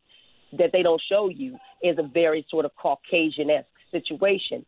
that 0.52 0.72
they 0.72 0.82
don't 0.82 1.02
show 1.08 1.28
you 1.28 1.58
is 1.82 1.98
a 1.98 2.02
very 2.02 2.46
sort 2.50 2.64
of 2.64 2.72
Caucasian 2.76 3.50
esque 3.50 3.66
situation 3.90 4.64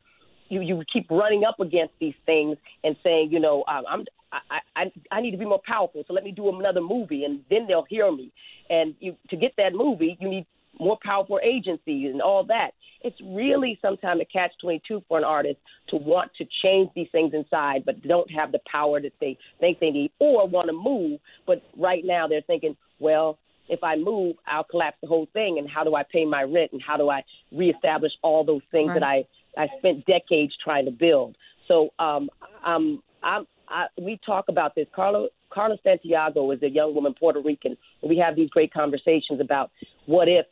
you 0.51 0.61
you 0.61 0.83
keep 0.93 1.11
running 1.11 1.45
up 1.45 1.59
against 1.61 1.95
these 1.99 2.15
things 2.27 2.59
and 2.85 2.97
saying, 3.03 3.31
you 3.33 3.41
know, 3.41 3.65
um, 3.67 3.85
I'm 3.89 4.05
I, 4.33 4.61
I 4.77 4.93
I 5.11 5.21
need 5.21 5.31
to 5.31 5.39
be 5.39 5.47
more 5.47 5.63
powerful, 5.65 6.05
so 6.07 6.13
let 6.13 6.25
me 6.25 6.33
do 6.33 6.55
another 6.55 6.81
movie, 6.81 7.25
and 7.25 7.41
then 7.49 7.67
they'll 7.67 7.87
hear 7.89 8.13
me. 8.13 8.33
And 8.69 8.95
you 9.01 9.17
to 9.31 9.37
get 9.37 9.55
that 9.57 9.73
movie, 9.73 10.19
you 10.21 10.29
need 10.29 10.47
more 10.81 10.99
powerful 11.03 11.39
agencies 11.43 12.11
and 12.13 12.23
all 12.23 12.45
that. 12.45 12.71
It's 13.03 13.21
really 13.23 13.79
sometimes 13.81 14.21
a 14.21 14.25
catch 14.25 14.53
twenty 14.61 14.83
two 14.87 15.03
for 15.09 15.17
an 15.19 15.25
artist 15.25 15.59
to 15.89 15.97
want 15.97 16.31
to 16.39 16.47
change 16.63 16.91
these 16.95 17.09
things 17.13 17.33
inside, 17.35 17.85
but 17.87 18.03
don't 18.03 18.31
have 18.31 18.53
the 18.53 18.61
power 18.71 19.01
that 19.01 19.13
they 19.21 19.39
think 19.61 19.79
they 19.81 19.91
need, 19.91 20.11
or 20.19 20.47
want 20.47 20.69
to 20.69 20.75
move, 20.75 21.21
but 21.47 21.63
right 21.77 22.05
now 22.05 22.27
they're 22.29 22.43
thinking, 22.43 22.77
well, 22.99 23.39
if 23.69 23.83
I 23.85 23.97
move, 23.97 24.37
I'll 24.47 24.65
collapse 24.65 24.99
the 25.01 25.07
whole 25.07 25.29
thing. 25.33 25.59
And 25.59 25.71
how 25.71 25.85
do 25.85 25.95
I 25.95 26.03
pay 26.03 26.25
my 26.27 26.43
rent? 26.43 26.73
And 26.73 26.83
how 26.83 26.97
do 26.97 27.09
I 27.09 27.23
reestablish 27.53 28.13
all 28.23 28.45
those 28.45 28.63
things 28.71 28.89
Right. 28.89 29.01
that 29.01 29.03
I 29.03 29.63
I 29.65 29.69
spent 29.79 30.05
decades 30.07 30.53
trying 30.63 30.85
to 30.87 30.91
build? 30.91 31.37
So 31.69 31.91
um, 31.99 32.29
um, 32.65 33.03
I'm, 33.23 33.47
I, 33.69 33.87
we 33.97 34.19
talk 34.27 34.47
about 34.49 34.75
this. 34.75 34.89
Carla 34.95 35.29
Carla 35.51 35.77
Santiago 35.83 36.51
is 36.51 36.63
a 36.63 36.69
young 36.69 36.95
woman, 36.95 37.15
Puerto 37.15 37.41
Rican. 37.41 37.77
And 38.03 38.11
we 38.11 38.19
have 38.19 38.37
these 38.37 38.51
great 38.51 38.73
conversations 38.73 39.41
about 39.41 39.71
what 40.07 40.29
if 40.29 40.47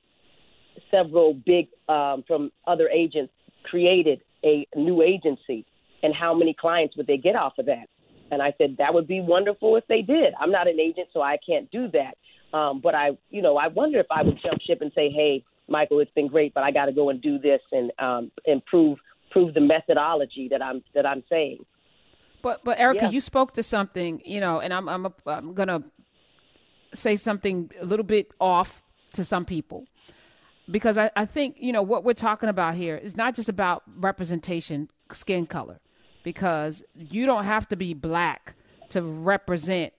several 0.90 1.34
big 1.34 1.68
um, 1.88 2.24
from 2.26 2.50
other 2.66 2.88
agents 2.88 3.32
created 3.64 4.20
a 4.44 4.66
new 4.76 5.02
agency, 5.02 5.66
and 6.02 6.14
how 6.14 6.34
many 6.34 6.54
clients 6.54 6.96
would 6.96 7.06
they 7.06 7.16
get 7.16 7.36
off 7.36 7.58
of 7.58 7.66
that? 7.66 7.86
And 8.30 8.42
I 8.42 8.52
said 8.58 8.76
that 8.78 8.92
would 8.92 9.06
be 9.06 9.20
wonderful 9.20 9.76
if 9.76 9.86
they 9.88 10.02
did. 10.02 10.34
I'm 10.38 10.50
not 10.50 10.68
an 10.68 10.78
agent, 10.78 11.08
so 11.12 11.22
I 11.22 11.38
can't 11.46 11.70
do 11.70 11.88
that. 11.92 12.56
Um, 12.56 12.80
but 12.80 12.94
I, 12.94 13.10
you 13.30 13.42
know, 13.42 13.56
I 13.56 13.68
wonder 13.68 13.98
if 13.98 14.06
I 14.10 14.22
would 14.22 14.38
jump 14.42 14.60
ship 14.62 14.80
and 14.80 14.92
say, 14.94 15.10
"Hey, 15.10 15.44
Michael, 15.68 16.00
it's 16.00 16.10
been 16.12 16.28
great, 16.28 16.54
but 16.54 16.62
I 16.62 16.70
got 16.70 16.86
to 16.86 16.92
go 16.92 17.10
and 17.10 17.20
do 17.20 17.38
this 17.38 17.60
and 17.72 17.92
um, 17.98 18.30
improve 18.44 18.98
prove 19.30 19.54
the 19.54 19.60
methodology 19.60 20.48
that 20.50 20.62
I'm 20.62 20.82
that 20.94 21.06
I'm 21.06 21.22
saying." 21.28 21.64
But 22.42 22.64
but 22.64 22.78
Erika, 22.78 23.04
Yeah. 23.04 23.10
you 23.10 23.20
spoke 23.20 23.54
to 23.54 23.62
something, 23.62 24.22
you 24.24 24.40
know, 24.40 24.60
and 24.60 24.72
I'm 24.72 24.88
I'm 24.88 25.06
a, 25.06 25.12
I'm 25.26 25.54
gonna 25.54 25.82
say 26.94 27.16
something 27.16 27.70
a 27.80 27.84
little 27.84 28.04
bit 28.04 28.32
off 28.40 28.82
to 29.12 29.24
some 29.24 29.44
people 29.44 29.86
because 30.70 30.98
I, 30.98 31.10
I 31.16 31.24
think 31.24 31.56
you 31.58 31.72
know 31.72 31.82
what 31.82 32.04
we're 32.04 32.14
talking 32.14 32.48
about 32.48 32.74
here 32.74 32.96
is 32.96 33.16
not 33.16 33.34
just 33.34 33.48
about 33.48 33.82
representation, 33.96 34.90
skin 35.10 35.46
color, 35.46 35.80
because 36.22 36.82
you 36.94 37.26
don't 37.26 37.44
have 37.44 37.68
to 37.68 37.76
be 37.76 37.94
black 37.94 38.54
to 38.90 39.02
represent 39.02 39.92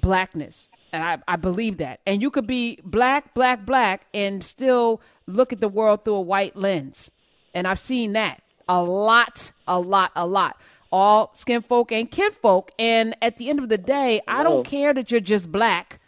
blackness. 0.00 0.70
And 0.92 1.02
I, 1.02 1.18
I 1.26 1.36
believe 1.36 1.78
that. 1.78 2.00
And 2.06 2.22
you 2.22 2.30
could 2.30 2.46
be 2.46 2.78
black, 2.84 3.34
black, 3.34 3.66
black, 3.66 4.06
and 4.14 4.42
still 4.42 5.00
look 5.26 5.52
at 5.52 5.60
the 5.60 5.68
world 5.68 6.04
through 6.04 6.14
a 6.14 6.20
white 6.20 6.56
lens. 6.56 7.10
And 7.54 7.66
I've 7.66 7.78
seen 7.78 8.12
that 8.12 8.42
a 8.68 8.82
lot, 8.82 9.52
a 9.66 9.78
lot, 9.78 10.12
a 10.16 10.26
lot. 10.26 10.60
All 10.92 11.30
skin 11.34 11.62
folk 11.62 11.92
and 11.92 12.10
kin 12.10 12.30
folk. 12.32 12.70
And 12.78 13.16
at 13.20 13.36
the 13.36 13.50
end 13.50 13.58
of 13.58 13.68
the 13.68 13.78
day, 13.78 14.20
I 14.26 14.42
don't 14.42 14.64
care 14.64 14.94
that 14.94 15.10
you're 15.10 15.20
just 15.20 15.50
black. 15.50 16.00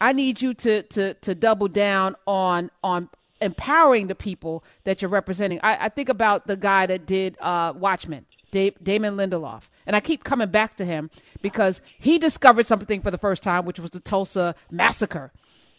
I 0.00 0.12
need 0.12 0.40
you 0.40 0.54
to 0.54 0.82
to 0.82 1.14
to 1.14 1.34
double 1.34 1.68
down 1.68 2.16
on 2.26 2.70
on 2.82 3.10
empowering 3.40 4.06
the 4.06 4.14
people 4.14 4.64
that 4.84 5.02
you're 5.02 5.10
representing. 5.10 5.60
I, 5.62 5.86
I 5.86 5.88
think 5.88 6.08
about 6.08 6.46
the 6.46 6.56
guy 6.56 6.86
that 6.86 7.06
did 7.06 7.36
uh, 7.40 7.72
Watchmen, 7.76 8.26
da- 8.50 8.74
Damon 8.82 9.16
Lindelof, 9.16 9.68
and 9.86 9.96
I 9.96 10.00
keep 10.00 10.24
coming 10.24 10.48
back 10.48 10.76
to 10.76 10.84
him 10.84 11.10
because 11.42 11.80
he 11.98 12.18
discovered 12.18 12.66
something 12.66 13.00
for 13.00 13.10
the 13.10 13.18
first 13.18 13.42
time, 13.42 13.64
which 13.64 13.80
was 13.80 13.90
the 13.90 14.00
Tulsa 14.00 14.54
massacre, 14.70 15.32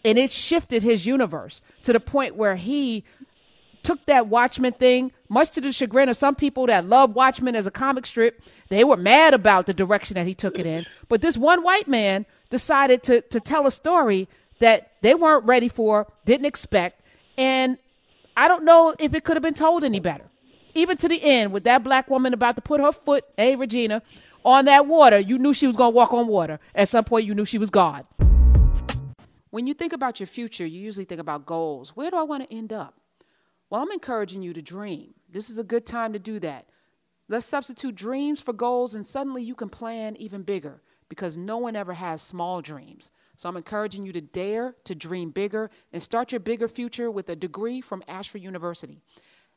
and 0.03 0.17
it 0.17 0.31
shifted 0.31 0.83
his 0.83 1.05
universe 1.05 1.61
to 1.83 1.93
the 1.93 1.99
point 1.99 2.35
where 2.35 2.55
he 2.55 3.03
took 3.83 4.05
that 4.05 4.27
Watchmen 4.27 4.73
thing, 4.73 5.11
much 5.27 5.49
to 5.51 5.61
the 5.61 5.71
chagrin 5.71 6.09
of 6.09 6.17
some 6.17 6.35
people 6.35 6.67
that 6.67 6.85
love 6.87 7.15
Watchmen 7.15 7.55
as 7.55 7.65
a 7.65 7.71
comic 7.71 8.05
strip. 8.05 8.43
They 8.69 8.83
were 8.83 8.97
mad 8.97 9.33
about 9.33 9.65
the 9.65 9.73
direction 9.73 10.15
that 10.15 10.27
he 10.27 10.35
took 10.35 10.59
it 10.59 10.67
in. 10.67 10.85
But 11.09 11.21
this 11.21 11.37
one 11.37 11.63
white 11.63 11.87
man 11.87 12.25
decided 12.49 13.01
to 13.03 13.21
to 13.21 13.39
tell 13.39 13.65
a 13.65 13.71
story 13.71 14.27
that 14.59 14.91
they 15.01 15.15
weren't 15.15 15.45
ready 15.45 15.67
for, 15.67 16.07
didn't 16.25 16.45
expect, 16.45 17.00
and 17.37 17.77
I 18.35 18.47
don't 18.47 18.63
know 18.63 18.95
if 18.99 19.13
it 19.13 19.23
could 19.23 19.35
have 19.35 19.43
been 19.43 19.53
told 19.53 19.83
any 19.83 19.99
better. 19.99 20.25
Even 20.73 20.97
to 20.97 21.07
the 21.07 21.21
end, 21.21 21.51
with 21.51 21.65
that 21.65 21.83
black 21.83 22.09
woman 22.09 22.33
about 22.33 22.55
to 22.55 22.61
put 22.61 22.79
her 22.79 22.91
foot, 22.91 23.25
hey 23.37 23.55
Regina, 23.55 24.01
on 24.43 24.65
that 24.65 24.87
water, 24.87 25.19
you 25.19 25.37
knew 25.37 25.53
she 25.53 25.67
was 25.67 25.75
going 25.75 25.91
to 25.91 25.95
walk 25.95 26.13
on 26.13 26.27
water. 26.27 26.59
At 26.73 26.89
some 26.89 27.03
point, 27.03 27.25
you 27.25 27.35
knew 27.35 27.45
she 27.45 27.57
was 27.57 27.69
God. 27.69 28.05
When 29.49 29.67
you 29.67 29.73
think 29.73 29.91
about 29.91 30.19
your 30.19 30.27
future, 30.27 30.65
you 30.65 30.79
usually 30.79 31.05
think 31.05 31.19
about 31.19 31.45
goals. 31.45 31.95
Where 31.95 32.09
do 32.09 32.17
I 32.17 32.23
want 32.23 32.49
to 32.49 32.55
end 32.55 32.71
up? 32.71 32.95
Well, 33.69 33.81
I'm 33.81 33.91
encouraging 33.91 34.41
you 34.41 34.53
to 34.53 34.61
dream. 34.61 35.13
This 35.29 35.49
is 35.49 35.57
a 35.57 35.63
good 35.63 35.85
time 35.85 36.13
to 36.13 36.19
do 36.19 36.39
that. 36.39 36.67
Let's 37.27 37.45
substitute 37.45 37.95
dreams 37.95 38.41
for 38.41 38.53
goals, 38.53 38.95
and 38.95 39.05
suddenly 39.05 39.43
you 39.43 39.55
can 39.55 39.69
plan 39.69 40.15
even 40.17 40.41
bigger 40.41 40.81
because 41.07 41.37
no 41.37 41.57
one 41.57 41.75
ever 41.75 41.93
has 41.93 42.21
small 42.21 42.61
dreams. 42.61 43.11
So 43.41 43.49
I'm 43.49 43.57
encouraging 43.57 44.05
you 44.05 44.13
to 44.13 44.21
dare 44.21 44.75
to 44.83 44.93
dream 44.93 45.31
bigger 45.31 45.71
and 45.91 46.03
start 46.03 46.31
your 46.31 46.39
bigger 46.39 46.67
future 46.67 47.09
with 47.09 47.27
a 47.27 47.35
degree 47.35 47.81
from 47.81 48.03
Ashford 48.07 48.43
University. 48.43 49.01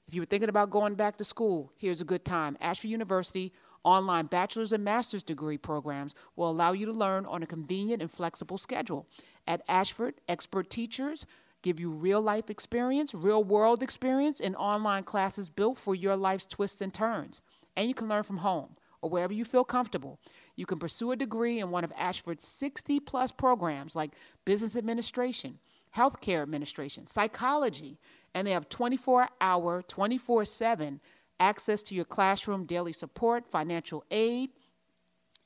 If 0.09 0.15
you 0.15 0.23
were 0.23 0.27
thinking 0.27 0.49
about 0.49 0.71
going 0.71 0.95
back 0.95 1.19
to 1.19 1.25
school, 1.25 1.71
here's 1.77 2.01
a 2.01 2.05
good 2.05 2.25
time. 2.25 2.57
Ashford 2.63 2.89
University 2.89 3.53
online 3.83 4.25
bachelor's 4.25 4.73
and 4.73 4.85
master's 4.85 5.23
degree 5.23 5.59
programs 5.59 6.15
will 6.35 6.49
allow 6.49 6.73
you 6.73 6.87
to 6.87 6.93
learn 6.93 7.27
on 7.27 7.43
a 7.43 7.47
convenient 7.47 8.01
and 8.01 8.11
flexible 8.11 8.57
schedule. 8.57 9.07
At 9.47 9.61
Ashford, 9.69 10.15
expert 10.29 10.71
teachers 10.71 11.27
give 11.61 11.79
you 11.79 11.91
real 11.91 12.23
life 12.23 12.49
experience, 12.49 13.13
real 13.13 13.45
world 13.45 13.83
experience, 13.83 14.41
and 14.41 14.57
online 14.57 15.05
classes 15.05 15.51
built 15.51 15.79
for 15.79 15.95
your 15.95 16.17
life's 16.17 16.47
twists 16.47 16.81
and 16.81 16.95
turns. 16.95 17.43
And 17.77 17.87
you 17.87 17.93
can 17.93 18.09
learn 18.09 18.23
from 18.23 18.39
home 18.39 18.77
or 19.03 19.11
wherever 19.11 19.35
you 19.35 19.45
feel 19.45 19.65
comfortable. 19.65 20.19
You 20.57 20.67
can 20.67 20.79
pursue 20.79 21.13
a 21.13 21.17
degree 21.17 21.61
in 21.61 21.71
one 21.71 21.85
of 21.85 21.93
Ashford's 21.97 22.47
60 22.47 23.01
plus 23.01 23.33
programs 23.33 23.97
like 23.97 24.13
business 24.45 24.77
administration, 24.77 25.59
healthcare 25.97 26.43
administration, 26.43 27.07
psychology, 27.07 27.99
and 28.35 28.47
they 28.47 28.53
have 28.53 28.69
24 28.69 29.29
hour, 29.41 29.83
24 29.83 30.45
7 30.45 31.01
access 31.41 31.83
to 31.83 31.95
your 31.95 32.05
classroom 32.05 32.65
daily 32.65 32.93
support, 32.93 33.47
financial 33.47 34.05
aid. 34.11 34.51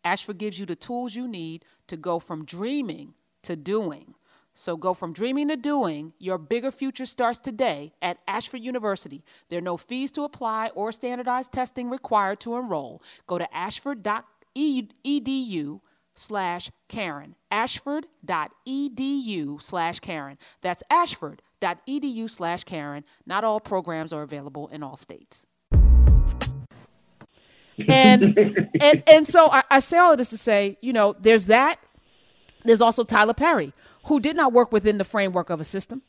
Ashford 0.05 0.39
gives 0.39 0.61
you 0.61 0.67
the 0.67 0.77
tools 0.77 1.15
you 1.15 1.27
need 1.27 1.65
to 1.87 1.97
go 1.97 2.19
from 2.19 2.45
dreaming 2.45 3.15
to 3.43 3.57
doing. 3.57 4.15
So 4.55 4.77
go 4.77 4.93
from 4.93 5.13
dreaming 5.13 5.49
to 5.49 5.57
doing. 5.57 6.13
Your 6.19 6.37
bigger 6.37 6.71
future 6.73 7.07
starts 7.07 7.39
today 7.39 7.93
at 8.03 8.19
Ashford 8.27 8.61
University. 8.61 9.23
There 9.49 9.59
are 9.59 9.63
no 9.63 9.77
fees 9.77 10.11
to 10.13 10.25
apply 10.25 10.71
or 10.75 10.91
standardized 10.93 11.53
testing 11.53 11.89
required 11.91 12.41
to 12.41 12.57
enroll. 12.57 13.03
Go 13.27 13.39
to 13.39 13.57
ashford.edu 14.57 15.81
slash 16.15 16.71
Karen. 16.89 17.35
Ashford.edu 17.51 19.63
slash 19.63 20.01
Karen. 20.01 20.39
That's 20.63 20.83
ashford.edu 20.91 22.31
slash 22.31 22.65
Karen. 22.65 23.05
Not 23.27 23.45
all 23.45 23.61
programs 23.61 24.13
are 24.13 24.23
available 24.23 24.69
in 24.69 24.83
all 24.83 24.97
states. 24.97 25.47
And 27.89 28.37
and 28.81 29.03
and 29.07 29.29
so 29.29 29.51
I, 29.51 29.63
I 29.71 29.81
say 29.81 29.99
all 29.99 30.13
of 30.13 30.19
this 30.19 30.31
to 30.31 30.39
say, 30.39 30.79
you 30.81 30.93
know, 30.93 31.15
there's 31.19 31.47
that. 31.47 31.79
There's 32.65 32.81
also 32.81 33.05
Tyler 33.05 33.35
Perry, 33.35 33.73
who 34.07 34.19
did 34.19 34.35
not 34.35 34.53
work 34.53 34.73
within 34.73 34.99
the 34.99 35.05
framework 35.05 35.49
of 35.49 35.61
a 35.61 35.65
system. 35.65 36.03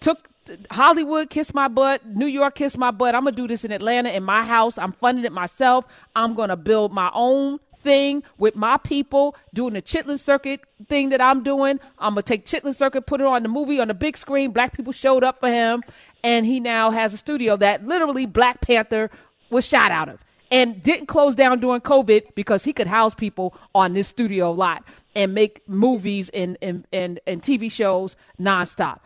Took 0.00 0.28
Hollywood 0.70 1.30
kiss 1.30 1.54
my 1.54 1.68
butt, 1.68 2.04
New 2.06 2.26
York 2.26 2.54
kiss 2.54 2.76
my 2.76 2.90
butt. 2.90 3.14
I'm 3.14 3.24
gonna 3.24 3.36
do 3.36 3.48
this 3.48 3.64
in 3.64 3.72
Atlanta 3.72 4.10
in 4.10 4.22
my 4.22 4.44
house. 4.44 4.78
I'm 4.78 4.92
funding 4.92 5.24
it 5.24 5.32
myself. 5.32 5.86
I'm 6.14 6.34
gonna 6.34 6.56
build 6.56 6.92
my 6.92 7.10
own 7.14 7.60
thing 7.76 8.22
with 8.38 8.56
my 8.56 8.76
people, 8.78 9.36
doing 9.52 9.74
the 9.74 9.82
Chitlin 9.82 10.18
Circuit 10.18 10.60
thing 10.88 11.10
that 11.10 11.20
I'm 11.20 11.42
doing. 11.42 11.80
I'm 11.98 12.12
gonna 12.14 12.22
take 12.22 12.46
Chitlin 12.46 12.74
Circuit, 12.74 13.06
put 13.06 13.20
it 13.20 13.26
on 13.26 13.42
the 13.42 13.48
movie 13.48 13.80
on 13.80 13.88
the 13.88 13.94
big 13.94 14.16
screen. 14.16 14.50
Black 14.50 14.74
people 14.74 14.92
showed 14.92 15.24
up 15.24 15.40
for 15.40 15.48
him, 15.48 15.82
and 16.22 16.44
he 16.46 16.60
now 16.60 16.90
has 16.90 17.14
a 17.14 17.16
studio 17.16 17.56
that 17.56 17.86
literally 17.86 18.26
Black 18.26 18.60
Panther 18.60 19.10
was 19.50 19.66
shot 19.66 19.90
out 19.90 20.08
of 20.08 20.24
and 20.50 20.82
didn't 20.82 21.06
close 21.06 21.34
down 21.34 21.58
during 21.58 21.80
COVID 21.80 22.34
because 22.34 22.64
he 22.64 22.72
could 22.72 22.86
house 22.86 23.14
people 23.14 23.54
on 23.74 23.94
this 23.94 24.08
studio 24.08 24.52
lot 24.52 24.84
and 25.16 25.34
make 25.34 25.66
movies 25.68 26.28
and, 26.30 26.56
and, 26.60 26.86
and, 26.92 27.20
and 27.26 27.42
TV 27.42 27.70
shows 27.70 28.16
nonstop. 28.40 29.00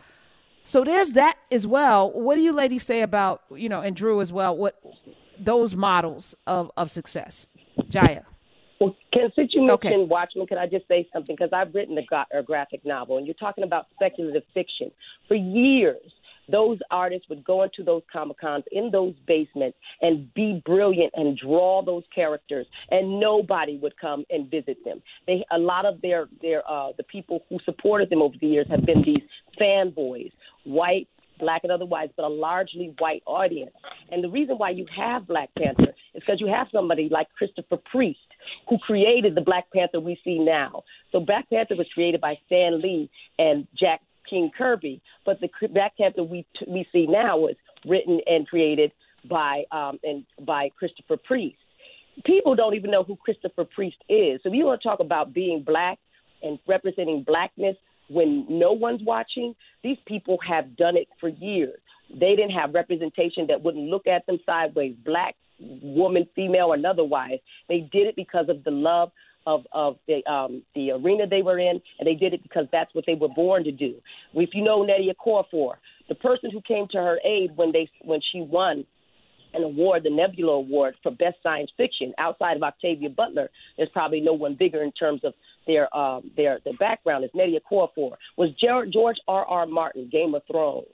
So 0.69 0.83
there's 0.83 1.13
that 1.13 1.35
as 1.51 1.65
well. 1.65 2.11
What 2.11 2.35
do 2.35 2.41
you 2.41 2.53
ladies 2.53 2.83
say 2.83 3.01
about, 3.01 3.41
you 3.49 3.67
know, 3.67 3.81
and 3.81 3.95
Drew 3.95 4.21
as 4.21 4.31
well, 4.31 4.55
what 4.55 4.79
those 5.39 5.75
models 5.75 6.35
of, 6.45 6.69
of 6.77 6.91
success? 6.91 7.47
Jaia. 7.85 8.23
Well, 8.79 8.95
can, 9.11 9.31
since 9.35 9.49
you 9.55 9.61
mentioned 9.61 9.93
okay. 9.93 10.05
Watchmen, 10.05 10.45
can 10.45 10.59
I 10.59 10.67
just 10.67 10.87
say 10.87 11.09
something? 11.11 11.35
Because 11.35 11.49
I've 11.53 11.73
written 11.73 11.97
a, 11.97 12.03
gra- 12.03 12.27
a 12.31 12.43
graphic 12.43 12.85
novel, 12.85 13.17
and 13.17 13.25
you're 13.25 13.33
talking 13.33 13.63
about 13.63 13.87
speculative 13.95 14.43
fiction. 14.53 14.91
For 15.27 15.33
years, 15.33 16.11
those 16.51 16.79
artists 16.91 17.27
would 17.29 17.43
go 17.43 17.63
into 17.63 17.83
those 17.83 18.01
comic 18.11 18.39
cons 18.39 18.63
in 18.71 18.89
those 18.91 19.13
basements 19.27 19.77
and 20.01 20.33
be 20.33 20.61
brilliant 20.65 21.11
and 21.15 21.37
draw 21.37 21.83
those 21.83 22.03
characters 22.13 22.65
and 22.91 23.19
nobody 23.19 23.77
would 23.77 23.97
come 23.99 24.25
and 24.29 24.49
visit 24.49 24.77
them 24.85 25.01
they 25.27 25.43
a 25.51 25.57
lot 25.57 25.85
of 25.85 26.01
their 26.01 26.27
their 26.41 26.69
uh 26.69 26.91
the 26.97 27.03
people 27.03 27.43
who 27.49 27.57
supported 27.65 28.09
them 28.09 28.21
over 28.21 28.35
the 28.41 28.47
years 28.47 28.67
have 28.69 28.85
been 28.85 29.01
these 29.03 29.23
fanboys 29.59 30.31
white 30.63 31.07
black 31.39 31.61
and 31.63 31.71
otherwise, 31.71 32.09
but 32.15 32.25
a 32.25 32.29
largely 32.29 32.93
white 32.99 33.23
audience. 33.25 33.71
And 34.11 34.23
the 34.23 34.29
reason 34.29 34.57
why 34.57 34.71
you 34.71 34.85
have 34.95 35.27
Black 35.27 35.49
Panther 35.57 35.93
is 36.13 36.21
because 36.21 36.39
you 36.39 36.47
have 36.47 36.67
somebody 36.71 37.07
like 37.09 37.27
Christopher 37.37 37.77
Priest, 37.89 38.19
who 38.67 38.77
created 38.79 39.35
the 39.35 39.41
Black 39.41 39.65
Panther 39.73 39.99
we 39.99 40.19
see 40.23 40.37
now. 40.37 40.83
So 41.11 41.19
Black 41.19 41.49
Panther 41.49 41.75
was 41.75 41.87
created 41.93 42.21
by 42.21 42.37
Stan 42.45 42.81
Lee 42.81 43.09
and 43.39 43.67
Jack 43.79 44.01
King 44.29 44.51
Kirby, 44.55 45.01
but 45.25 45.39
the 45.41 45.49
Black 45.69 45.97
Panther 45.97 46.23
we 46.23 46.45
we 46.67 46.87
see 46.91 47.07
now 47.07 47.37
was 47.37 47.55
written 47.85 48.21
and 48.27 48.47
created 48.47 48.91
by 49.29 49.63
um, 49.71 49.99
and 50.03 50.25
by 50.45 50.69
Christopher 50.77 51.17
Priest. 51.17 51.57
People 52.25 52.55
don't 52.55 52.75
even 52.75 52.91
know 52.91 53.03
who 53.03 53.15
Christopher 53.15 53.65
Priest 53.65 53.97
is. 54.09 54.41
So 54.43 54.49
if 54.49 54.55
you 54.55 54.65
want 54.65 54.81
to 54.81 54.87
talk 54.87 54.99
about 54.99 55.33
being 55.33 55.63
black 55.63 55.99
and 56.43 56.59
representing 56.67 57.23
blackness 57.23 57.77
when 58.09 58.45
no 58.49 58.73
one's 58.73 59.01
watching, 59.03 59.55
these 59.83 59.97
people 60.05 60.37
have 60.47 60.75
done 60.75 60.97
it 60.97 61.07
for 61.19 61.29
years. 61.29 61.79
They 62.09 62.35
didn't 62.35 62.51
have 62.51 62.73
representation 62.73 63.47
that 63.47 63.61
wouldn't 63.61 63.85
look 63.85 64.07
at 64.07 64.25
them 64.25 64.39
sideways, 64.45 64.95
black, 65.05 65.35
woman, 65.59 66.27
female, 66.35 66.73
or 66.73 66.87
otherwise. 66.87 67.39
They 67.67 67.81
did 67.91 68.07
it 68.07 68.15
because 68.15 68.49
of 68.49 68.63
the 68.63 68.71
love 68.71 69.11
of 69.49 69.65
of 69.71 69.97
the 70.07 70.25
um, 70.31 70.61
the 70.75 70.91
arena 70.91 71.25
they 71.27 71.41
were 71.41 71.59
in, 71.59 71.81
and 71.99 72.07
they 72.07 72.13
did 72.13 72.33
it 72.33 72.43
because 72.43 72.67
that's 72.71 72.93
what 72.93 73.05
they 73.07 73.15
were 73.15 73.29
born 73.29 73.63
to 73.63 73.71
do. 73.71 73.95
If 74.33 74.51
you 74.53 74.63
know 74.63 74.81
Nnedi 74.81 75.09
Okorafor, 75.13 75.73
the 76.07 76.15
person 76.15 76.51
who 76.51 76.61
came 76.61 76.87
to 76.91 76.97
her 76.97 77.19
aid 77.25 77.51
when 77.55 77.71
they 77.71 77.89
when 78.03 78.19
she 78.31 78.41
won 78.41 78.85
an 79.53 79.63
award, 79.63 80.03
the 80.03 80.11
Nebula 80.11 80.53
Award 80.53 80.93
for 81.01 81.11
Best 81.11 81.37
Science 81.41 81.71
Fiction, 81.75 82.13
outside 82.19 82.55
of 82.55 82.61
Octavia 82.61 83.09
Butler, 83.09 83.49
there's 83.77 83.89
probably 83.89 84.21
no 84.21 84.33
one 84.33 84.55
bigger 84.55 84.83
in 84.83 84.91
terms 84.91 85.21
of 85.23 85.33
their 85.65 85.93
um, 85.97 86.29
their 86.37 86.59
their 86.63 86.77
background. 86.77 87.25
Is 87.25 87.31
Nnedi 87.35 87.57
Okorafor 87.59 88.13
was 88.37 88.49
George 88.61 89.17
R. 89.27 89.45
R. 89.45 89.65
Martin, 89.65 90.09
Game 90.11 90.35
of 90.35 90.43
Thrones. 90.51 90.85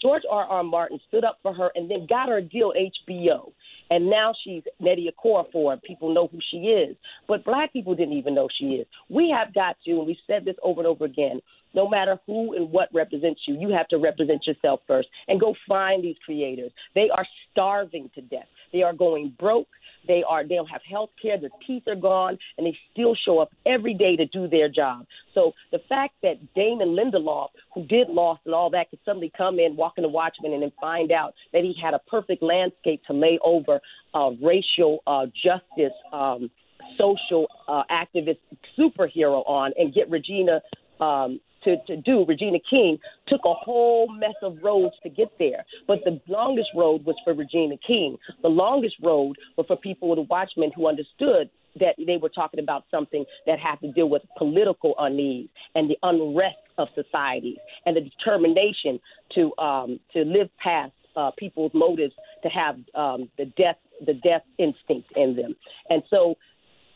George 0.00 0.22
R. 0.30 0.44
R. 0.44 0.62
Martin 0.62 0.98
stood 1.08 1.24
up 1.24 1.38
for 1.42 1.52
her 1.52 1.70
and 1.74 1.90
then 1.90 2.06
got 2.08 2.28
her 2.28 2.38
a 2.38 2.42
deal 2.42 2.72
HBO. 2.72 3.52
And 3.90 4.10
now 4.10 4.34
she's 4.44 4.62
Nnedi 4.82 5.06
Okorafor, 5.08 5.72
and 5.72 5.82
people 5.82 6.12
know 6.12 6.28
who 6.28 6.38
she 6.50 6.58
is. 6.68 6.96
But 7.26 7.44
black 7.44 7.72
people 7.72 7.94
didn't 7.94 8.14
even 8.14 8.34
know 8.34 8.48
she 8.58 8.66
is. 8.66 8.86
We 9.08 9.34
have 9.36 9.54
got 9.54 9.76
to, 9.84 9.90
and 9.92 10.06
we've 10.06 10.16
said 10.26 10.44
this 10.44 10.56
over 10.62 10.80
and 10.80 10.86
over 10.86 11.04
again, 11.04 11.40
no 11.74 11.88
matter 11.88 12.18
who 12.26 12.54
and 12.54 12.70
what 12.70 12.88
represents 12.92 13.42
you, 13.46 13.58
you 13.58 13.70
have 13.70 13.88
to 13.88 13.98
represent 13.98 14.46
yourself 14.46 14.80
first 14.86 15.08
and 15.28 15.40
go 15.40 15.54
find 15.68 16.02
these 16.02 16.16
creators. 16.24 16.72
They 16.94 17.08
are 17.14 17.26
starving 17.50 18.10
to 18.14 18.22
death. 18.22 18.46
They 18.72 18.82
are 18.82 18.92
going 18.92 19.34
broke. 19.38 19.68
They 20.08 20.24
are 20.28 20.42
they 20.42 20.56
don't 20.56 20.66
have 20.66 20.80
health 20.90 21.10
care, 21.20 21.38
their 21.38 21.50
teeth 21.66 21.84
are 21.86 21.94
gone, 21.94 22.38
and 22.56 22.66
they 22.66 22.76
still 22.92 23.14
show 23.14 23.38
up 23.38 23.50
every 23.66 23.94
day 23.94 24.16
to 24.16 24.26
do 24.26 24.48
their 24.48 24.68
job. 24.68 25.06
So 25.34 25.52
the 25.70 25.78
fact 25.88 26.14
that 26.22 26.36
Damon 26.54 26.96
Lindelof, 26.96 27.50
who 27.74 27.84
did 27.84 28.08
Lost 28.08 28.40
and 28.46 28.54
all 28.54 28.70
that, 28.70 28.90
could 28.90 28.98
suddenly 29.04 29.30
come 29.36 29.60
in, 29.60 29.76
walk 29.76 29.94
in 29.98 30.02
the 30.02 30.08
Watchmen, 30.08 30.52
and 30.54 30.62
then 30.62 30.72
find 30.80 31.12
out 31.12 31.34
that 31.52 31.62
he 31.62 31.74
had 31.80 31.94
a 31.94 32.00
perfect 32.10 32.42
landscape 32.42 33.02
to 33.06 33.12
lay 33.12 33.38
over 33.44 33.80
uh, 34.14 34.30
racial 34.42 35.02
uh, 35.06 35.26
justice, 35.26 35.92
um, 36.12 36.50
social 36.96 37.46
uh, 37.68 37.82
activist 37.90 38.38
superhero 38.78 39.46
on, 39.46 39.72
and 39.78 39.94
get 39.94 40.10
Regina 40.10 40.60
um, 41.00 41.40
to, 41.64 41.76
to 41.86 41.96
do, 41.96 42.24
Regina 42.26 42.58
King, 42.70 42.98
took 43.26 43.40
a 43.44 43.54
whole 43.54 44.08
mess 44.08 44.34
of 44.42 44.58
roads 44.62 44.94
to 45.02 45.08
get 45.08 45.30
there. 45.38 45.64
But 45.86 45.98
the 46.04 46.20
longest 46.28 46.68
road 46.74 47.04
was 47.04 47.16
for 47.24 47.34
Regina 47.34 47.76
King. 47.84 48.16
The 48.42 48.48
longest 48.48 48.96
road 49.02 49.36
was 49.56 49.66
for 49.66 49.76
people 49.76 50.08
with 50.08 50.28
Watchmen 50.28 50.70
who 50.74 50.88
understood 50.88 51.50
that 51.80 51.94
they 51.98 52.16
were 52.16 52.28
talking 52.28 52.60
about 52.60 52.84
something 52.90 53.24
that 53.46 53.58
had 53.58 53.76
to 53.76 53.92
deal 53.92 54.08
with 54.08 54.22
political 54.36 54.94
unease 54.98 55.48
and 55.74 55.90
the 55.90 55.96
unrest 56.02 56.56
of 56.76 56.88
society 56.94 57.56
and 57.86 57.96
the 57.96 58.00
determination 58.00 58.98
to 59.34 59.52
um, 59.58 60.00
to 60.12 60.22
live 60.22 60.48
past 60.62 60.92
uh, 61.16 61.30
people's 61.36 61.72
motives 61.74 62.14
to 62.42 62.48
have 62.48 62.76
um, 62.94 63.28
the 63.36 63.44
death 63.56 63.76
the 64.06 64.14
death 64.14 64.42
instinct 64.58 65.08
in 65.16 65.36
them. 65.36 65.54
And 65.90 66.02
so 66.08 66.36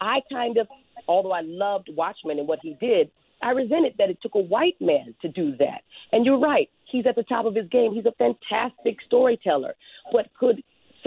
I 0.01 0.21
kind 0.31 0.57
of, 0.57 0.69
although 1.09 1.33
I 1.33 1.43
loved 1.43 1.89
Watchmen 1.95 2.39
and 2.39 2.49
what 2.49 2.61
he 2.63 2.77
did, 2.81 3.11
I 3.43 3.51
resent 3.51 3.86
it 3.86 3.95
that 3.99 4.11
it 4.11 4.18
took 4.22 4.34
a 4.34 4.40
white 4.40 4.76
man 4.80 5.14
to 5.22 5.28
do 5.28 5.57
that. 5.59 5.82
And 6.12 6.24
you're 6.24 6.38
right. 6.38 6.68
He's 6.90 7.07
at 7.07 7.16
the 7.16 7.22
top 7.24 7.47
of 7.47 7.55
his 7.55 7.68
game. 7.68 7.93
He's 7.95 8.07
a 8.07 8.12
fantastic 8.12 8.99
storyteller. 9.07 9.74
But 10.12 10.28
could 10.38 10.62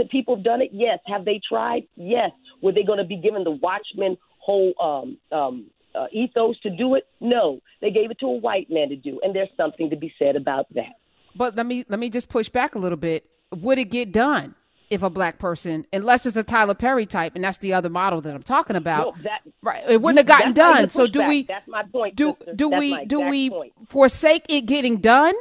people 0.09 0.35
have 0.35 0.43
done 0.43 0.61
it? 0.61 0.69
Yes. 0.73 0.99
Have 1.05 1.25
they 1.25 1.39
tried? 1.47 1.83
Yes. 1.95 2.31
Were 2.61 2.71
they 2.71 2.83
going 2.83 2.99
to 2.99 3.05
be 3.05 3.17
given 3.17 3.43
the 3.43 3.51
Watchmen 3.51 4.17
whole 4.39 4.73
um, 4.81 5.37
um, 5.37 5.67
uh, 5.93 6.07
ethos 6.11 6.59
to 6.61 6.69
do 6.69 6.95
it? 6.95 7.07
No. 7.21 7.59
They 7.81 7.91
gave 7.91 8.11
it 8.11 8.19
to 8.19 8.25
a 8.27 8.37
white 8.37 8.67
man 8.69 8.89
to 8.89 8.95
do, 8.95 9.19
and 9.23 9.35
there's 9.35 9.49
something 9.55 9.89
to 9.89 9.95
be 9.95 10.13
said 10.19 10.35
about 10.35 10.65
that. 10.73 10.95
But 11.35 11.55
let 11.55 11.65
me 11.65 11.85
let 11.87 11.99
me 11.99 12.09
just 12.09 12.29
push 12.29 12.49
back 12.49 12.75
a 12.75 12.79
little 12.79 12.97
bit. 12.97 13.29
Would 13.51 13.77
it 13.77 13.91
get 13.91 14.11
done? 14.11 14.55
If 14.89 15.03
a 15.03 15.09
black 15.09 15.39
person, 15.39 15.85
unless 15.91 16.25
it's 16.25 16.37
a 16.37 16.43
Tyler 16.43 16.73
Perry 16.73 17.05
type, 17.05 17.35
and 17.35 17.43
that's 17.43 17.57
the 17.57 17.73
other 17.73 17.89
model 17.89 18.21
that 18.21 18.33
I'm 18.33 18.43
talking 18.43 18.75
about. 18.75 19.17
No, 19.17 19.23
that, 19.23 19.41
right, 19.61 19.83
it 19.89 20.01
wouldn't 20.01 20.19
have 20.19 20.37
gotten 20.37 20.53
done. 20.53 20.89
So 20.89 21.07
do 21.07 21.27
we? 21.27 21.43
That's 21.43 21.67
my 21.67 21.83
point. 21.83 22.15
Do 22.15 22.35
sister. 22.37 22.53
do 22.55 22.69
that's 22.69 22.79
we 22.79 23.05
do 23.05 23.21
we 23.21 23.49
point. 23.49 23.73
forsake 23.89 24.45
it 24.49 24.61
getting 24.65 24.97
done 24.97 25.33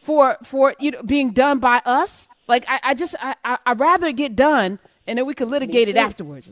for 0.00 0.38
for 0.42 0.74
you 0.78 0.92
know 0.92 1.02
being 1.02 1.32
done 1.32 1.58
by 1.58 1.82
us? 1.84 2.28
Like 2.48 2.64
I, 2.68 2.80
I 2.82 2.94
just 2.94 3.14
I 3.20 3.34
I 3.44 3.58
would 3.68 3.80
rather 3.80 4.12
get 4.12 4.34
done 4.34 4.78
and 5.06 5.18
then 5.18 5.26
we 5.26 5.34
can 5.34 5.50
litigate 5.50 5.88
it 5.88 5.96
afterwards. 5.96 6.50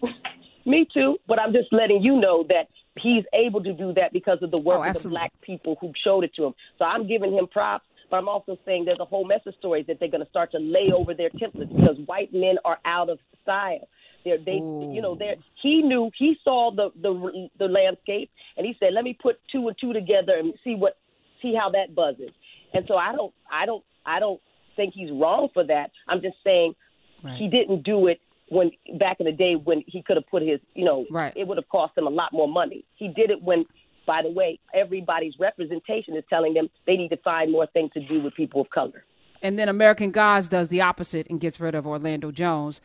Me 0.66 0.86
too, 0.92 1.18
but 1.28 1.38
I'm 1.38 1.52
just 1.52 1.72
letting 1.72 2.02
you 2.02 2.18
know 2.18 2.44
that 2.48 2.68
he's 2.98 3.24
able 3.34 3.62
to 3.62 3.72
do 3.72 3.92
that 3.94 4.12
because 4.12 4.38
of 4.42 4.50
the 4.50 4.62
work 4.62 4.80
oh, 4.80 4.90
of 4.90 5.02
the 5.02 5.08
black 5.08 5.32
people 5.42 5.76
who 5.80 5.92
showed 6.02 6.24
it 6.24 6.34
to 6.34 6.46
him. 6.46 6.54
So 6.78 6.84
I'm 6.84 7.06
giving 7.06 7.32
him 7.32 7.46
props 7.46 7.84
but 8.14 8.18
I'm 8.18 8.28
also 8.28 8.56
saying 8.64 8.84
there's 8.84 9.00
a 9.00 9.04
whole 9.04 9.26
mess 9.26 9.40
of 9.44 9.54
stories 9.58 9.86
that 9.88 9.98
they're 9.98 10.08
going 10.08 10.22
to 10.22 10.30
start 10.30 10.52
to 10.52 10.58
lay 10.58 10.92
over 10.96 11.14
their 11.14 11.30
templates 11.30 11.76
because 11.76 11.96
white 12.06 12.32
men 12.32 12.58
are 12.64 12.78
out 12.84 13.10
of 13.10 13.18
style. 13.42 13.88
They're, 14.24 14.38
they, 14.38 14.52
Ooh. 14.52 14.92
you 14.94 15.02
know, 15.02 15.16
they 15.16 15.34
he 15.60 15.82
knew 15.82 16.12
he 16.16 16.36
saw 16.44 16.70
the, 16.70 16.90
the 17.02 17.48
the 17.58 17.64
landscape 17.64 18.30
and 18.56 18.64
he 18.64 18.76
said, 18.78 18.92
"Let 18.94 19.02
me 19.02 19.18
put 19.20 19.40
two 19.50 19.66
and 19.66 19.76
two 19.80 19.92
together 19.92 20.34
and 20.38 20.54
see 20.62 20.76
what 20.76 20.96
see 21.42 21.56
how 21.58 21.70
that 21.70 21.96
buzzes." 21.96 22.30
And 22.72 22.84
so 22.86 22.94
I 22.94 23.16
don't, 23.16 23.34
I 23.50 23.66
don't, 23.66 23.82
I 24.06 24.20
don't 24.20 24.40
think 24.76 24.94
he's 24.94 25.10
wrong 25.10 25.48
for 25.52 25.64
that. 25.64 25.90
I'm 26.06 26.20
just 26.20 26.36
saying 26.44 26.76
right. 27.24 27.36
he 27.36 27.48
didn't 27.48 27.82
do 27.82 28.06
it 28.06 28.20
when 28.48 28.70
back 28.96 29.16
in 29.18 29.26
the 29.26 29.32
day 29.32 29.56
when 29.56 29.82
he 29.88 30.02
could 30.02 30.16
have 30.16 30.26
put 30.28 30.42
his, 30.42 30.60
you 30.74 30.84
know, 30.84 31.04
right. 31.10 31.32
it 31.34 31.48
would 31.48 31.58
have 31.58 31.68
cost 31.68 31.98
him 31.98 32.06
a 32.06 32.10
lot 32.10 32.32
more 32.32 32.46
money. 32.46 32.84
He 32.94 33.08
did 33.08 33.30
it 33.32 33.42
when 33.42 33.64
by 34.06 34.22
the 34.22 34.30
way, 34.30 34.58
everybody's 34.74 35.34
representation 35.38 36.16
is 36.16 36.24
telling 36.28 36.54
them 36.54 36.68
they 36.86 36.96
need 36.96 37.08
to 37.08 37.16
find 37.18 37.50
more 37.50 37.66
things 37.66 37.90
to 37.94 38.00
do 38.06 38.22
with 38.22 38.34
people 38.34 38.60
of 38.60 38.70
color. 38.70 39.04
And 39.42 39.58
then 39.58 39.68
American 39.68 40.10
Gods 40.10 40.48
does 40.48 40.68
the 40.68 40.80
opposite 40.80 41.26
and 41.28 41.40
gets 41.40 41.60
rid 41.60 41.74
of 41.74 41.86
Orlando 41.86 42.30
Jones 42.30 42.80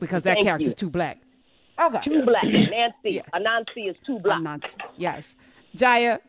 because 0.00 0.22
that 0.24 0.34
Thank 0.34 0.46
character's 0.46 0.68
you. 0.68 0.74
too 0.74 0.90
black. 0.90 1.20
Okay. 1.80 2.00
Too 2.04 2.22
black. 2.24 2.44
Nancy. 2.44 2.94
Yeah. 3.04 3.22
Anansi 3.32 3.90
is 3.90 3.96
too 4.06 4.18
black. 4.18 4.40
Anansi. 4.40 4.76
Yes. 4.96 5.36
Jaia, 5.76 6.20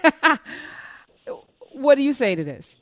what 1.72 1.94
do 1.94 2.02
you 2.02 2.12
say 2.12 2.34
to 2.34 2.42
this? 2.42 2.76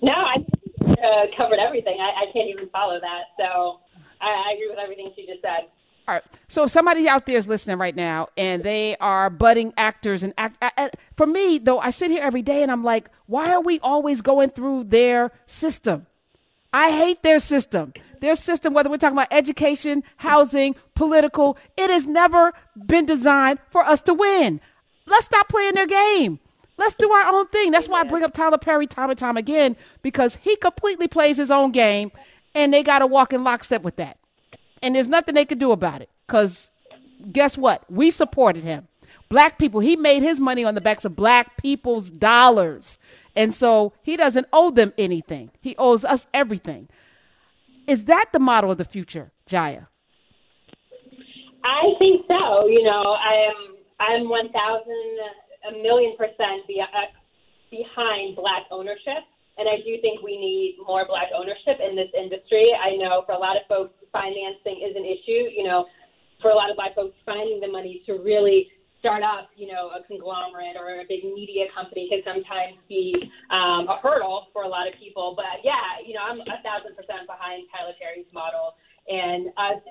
No, 0.00 0.12
I 0.12 0.36
uh, 0.80 1.26
covered 1.36 1.58
everything. 1.58 1.98
I, 2.00 2.22
I, 2.22 2.32
can't 2.32 2.48
even 2.48 2.68
follow 2.70 2.98
that. 2.98 3.22
So 3.36 3.80
I, 4.20 4.26
I 4.26 4.52
agree 4.54 4.68
with 4.70 4.78
everything 4.78 5.12
she 5.14 5.26
just 5.26 5.42
said. 5.42 5.68
All 6.08 6.14
right. 6.14 6.24
So 6.48 6.66
somebody 6.66 7.08
out 7.08 7.26
there 7.26 7.38
is 7.38 7.46
listening 7.46 7.78
right 7.78 7.94
now, 7.94 8.28
and 8.36 8.64
they 8.64 8.96
are 8.96 9.30
budding 9.30 9.72
actors 9.76 10.22
and 10.22 10.34
act. 10.36 10.96
For 11.16 11.26
me, 11.26 11.58
though, 11.58 11.78
I 11.78 11.90
sit 11.90 12.10
here 12.10 12.22
every 12.22 12.42
day 12.42 12.62
and 12.62 12.72
I'm 12.72 12.82
like, 12.82 13.08
why 13.26 13.52
are 13.52 13.60
we 13.60 13.78
always 13.80 14.20
going 14.20 14.50
through 14.50 14.84
their 14.84 15.30
system? 15.46 16.06
I 16.72 16.90
hate 16.90 17.22
their 17.22 17.38
system. 17.38 17.92
Their 18.20 18.34
system, 18.34 18.74
whether 18.74 18.90
we're 18.90 18.96
talking 18.96 19.16
about 19.16 19.32
education, 19.32 20.02
housing, 20.16 20.74
political, 20.94 21.56
it 21.76 21.90
has 21.90 22.06
never 22.06 22.52
been 22.86 23.06
designed 23.06 23.58
for 23.68 23.84
us 23.84 24.00
to 24.02 24.14
win. 24.14 24.60
Let's 25.06 25.26
stop 25.26 25.48
playing 25.48 25.74
their 25.74 25.86
game. 25.86 26.40
Let's 26.78 26.94
do 26.94 27.10
our 27.10 27.32
own 27.32 27.46
thing. 27.48 27.70
That's 27.70 27.88
why 27.88 28.00
I 28.00 28.04
bring 28.04 28.24
up 28.24 28.32
Tyler 28.32 28.58
Perry 28.58 28.86
time 28.86 29.10
and 29.10 29.18
time 29.18 29.36
again 29.36 29.76
because 30.02 30.36
he 30.36 30.56
completely 30.56 31.06
plays 31.06 31.36
his 31.36 31.50
own 31.50 31.70
game, 31.70 32.10
and 32.54 32.72
they 32.72 32.82
got 32.82 33.00
to 33.00 33.06
walk 33.06 33.32
in 33.32 33.44
lockstep 33.44 33.82
with 33.82 33.96
that 33.96 34.18
and 34.82 34.94
there's 34.94 35.08
nothing 35.08 35.34
they 35.34 35.44
could 35.44 35.58
do 35.58 35.72
about 35.72 36.02
it 36.02 36.10
because 36.26 36.70
guess 37.30 37.56
what? 37.56 37.90
We 37.90 38.10
supported 38.10 38.64
him. 38.64 38.88
Black 39.28 39.58
people, 39.58 39.80
he 39.80 39.96
made 39.96 40.22
his 40.22 40.40
money 40.40 40.64
on 40.64 40.74
the 40.74 40.80
backs 40.80 41.04
of 41.04 41.16
black 41.16 41.56
people's 41.56 42.10
dollars. 42.10 42.98
And 43.34 43.54
so 43.54 43.92
he 44.02 44.16
doesn't 44.16 44.46
owe 44.52 44.70
them 44.70 44.92
anything. 44.98 45.50
He 45.60 45.74
owes 45.76 46.04
us 46.04 46.26
everything. 46.34 46.88
Is 47.86 48.04
that 48.06 48.26
the 48.32 48.38
model 48.38 48.70
of 48.70 48.78
the 48.78 48.84
future, 48.84 49.32
Jaia? 49.48 49.86
I 51.64 51.94
think 51.98 52.26
so. 52.28 52.66
You 52.66 52.82
know, 52.82 53.16
I 53.18 53.48
am 53.48 53.76
I'm 54.00 54.28
1,000 54.28 54.52
a 55.68 55.82
million 55.82 56.16
percent 56.16 56.66
be, 56.66 56.80
uh, 56.80 56.86
behind 57.70 58.36
black 58.36 58.64
ownership. 58.70 59.22
And 59.58 59.68
I 59.68 59.84
do 59.84 60.00
think 60.00 60.22
we 60.22 60.38
need 60.40 60.78
more 60.86 61.04
black 61.06 61.28
ownership 61.36 61.76
in 61.78 61.94
this 61.94 62.08
industry. 62.16 62.72
I 62.72 62.96
know 62.96 63.22
for 63.26 63.34
a 63.34 63.38
lot 63.38 63.56
of 63.56 63.68
folks, 63.68 63.92
financing 64.12 64.80
is 64.80 64.96
an 64.96 65.04
issue. 65.04 65.52
You 65.52 65.64
know, 65.64 65.86
for 66.40 66.50
a 66.50 66.54
lot 66.54 66.70
of 66.70 66.76
black 66.76 66.94
folks, 66.94 67.14
finding 67.24 67.60
the 67.60 67.68
money 67.68 68.02
to 68.06 68.18
really 68.24 68.68
start 68.98 69.22
up, 69.22 69.50
you 69.58 69.66
know, 69.66 69.90
a 69.90 70.00
conglomerate 70.06 70.78
or 70.78 71.02
a 71.02 71.04
big 71.08 71.24
media 71.24 71.66
company 71.74 72.06
can 72.08 72.22
sometimes 72.22 72.78
be 72.88 73.12
um, 73.50 73.90
a 73.90 73.98
hurdle 73.98 74.46
for 74.52 74.62
a 74.62 74.68
lot 74.68 74.86
of 74.86 74.94
people. 74.94 75.34
But 75.34 75.58
yeah, 75.64 75.98
you 76.06 76.14
know, 76.14 76.22
I'm 76.22 76.38
a 76.38 76.58
thousand 76.62 76.94
percent 76.94 77.26
behind 77.26 77.66
Tyler 77.74 77.98
Perry's 77.98 78.30
model 78.32 78.78
and 79.10 79.50
us 79.58 79.82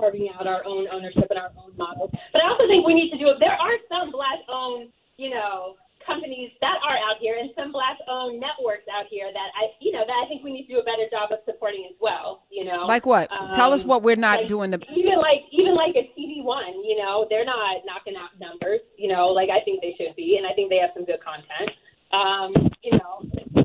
carving 0.00 0.28
out 0.32 0.46
our 0.46 0.64
own 0.64 0.88
ownership 0.88 1.28
and 1.30 1.38
our 1.38 1.52
own 1.60 1.76
models. 1.76 2.10
But 2.32 2.42
I 2.42 2.48
also 2.48 2.66
think 2.66 2.86
we 2.86 2.94
need 2.94 3.10
to 3.12 3.18
do 3.18 3.28
it. 3.28 3.36
There 3.38 3.52
are 3.52 3.76
some 3.88 4.10
black-owned, 4.10 4.88
you 5.18 5.30
know, 5.30 5.76
companies 6.06 6.52
that 6.60 6.76
are 6.86 6.96
out 6.96 7.18
here 7.20 7.36
and 7.38 7.50
some 7.56 7.72
black 7.72 7.98
owned 8.08 8.40
networks 8.40 8.84
out 8.92 9.06
here 9.10 9.28
that 9.32 9.48
I 9.56 9.72
you 9.80 9.92
know 9.92 10.04
that 10.06 10.16
I 10.24 10.28
think 10.28 10.44
we 10.44 10.52
need 10.52 10.66
to 10.66 10.74
do 10.74 10.78
a 10.78 10.84
better 10.84 11.08
job 11.10 11.32
of 11.32 11.38
supporting 11.44 11.86
as 11.88 11.96
well. 12.00 12.44
You 12.50 12.64
know, 12.64 12.86
like 12.86 13.06
what? 13.06 13.30
Um, 13.32 13.52
Tell 13.54 13.72
us 13.72 13.84
what 13.84 14.02
we're 14.02 14.16
not 14.16 14.40
like, 14.40 14.48
doing. 14.48 14.70
The 14.70 14.80
even 14.94 15.18
like 15.18 15.44
even 15.52 15.74
like 15.74 15.96
a 15.96 16.08
TV 16.18 16.42
One, 16.42 16.84
you 16.84 16.96
know, 16.98 17.26
they're 17.28 17.44
not 17.44 17.82
knocking 17.84 18.14
out 18.16 18.38
numbers. 18.40 18.80
You 18.96 19.08
know, 19.08 19.28
like 19.28 19.48
I 19.50 19.64
think 19.64 19.80
they 19.80 19.94
should 19.98 20.14
be, 20.16 20.36
and 20.36 20.46
I 20.46 20.52
think 20.54 20.70
they 20.70 20.78
have 20.78 20.90
some 20.94 21.04
good 21.04 21.20
content. 21.24 21.70
Um, 22.12 22.70
you 22.82 22.92
know. 22.92 23.64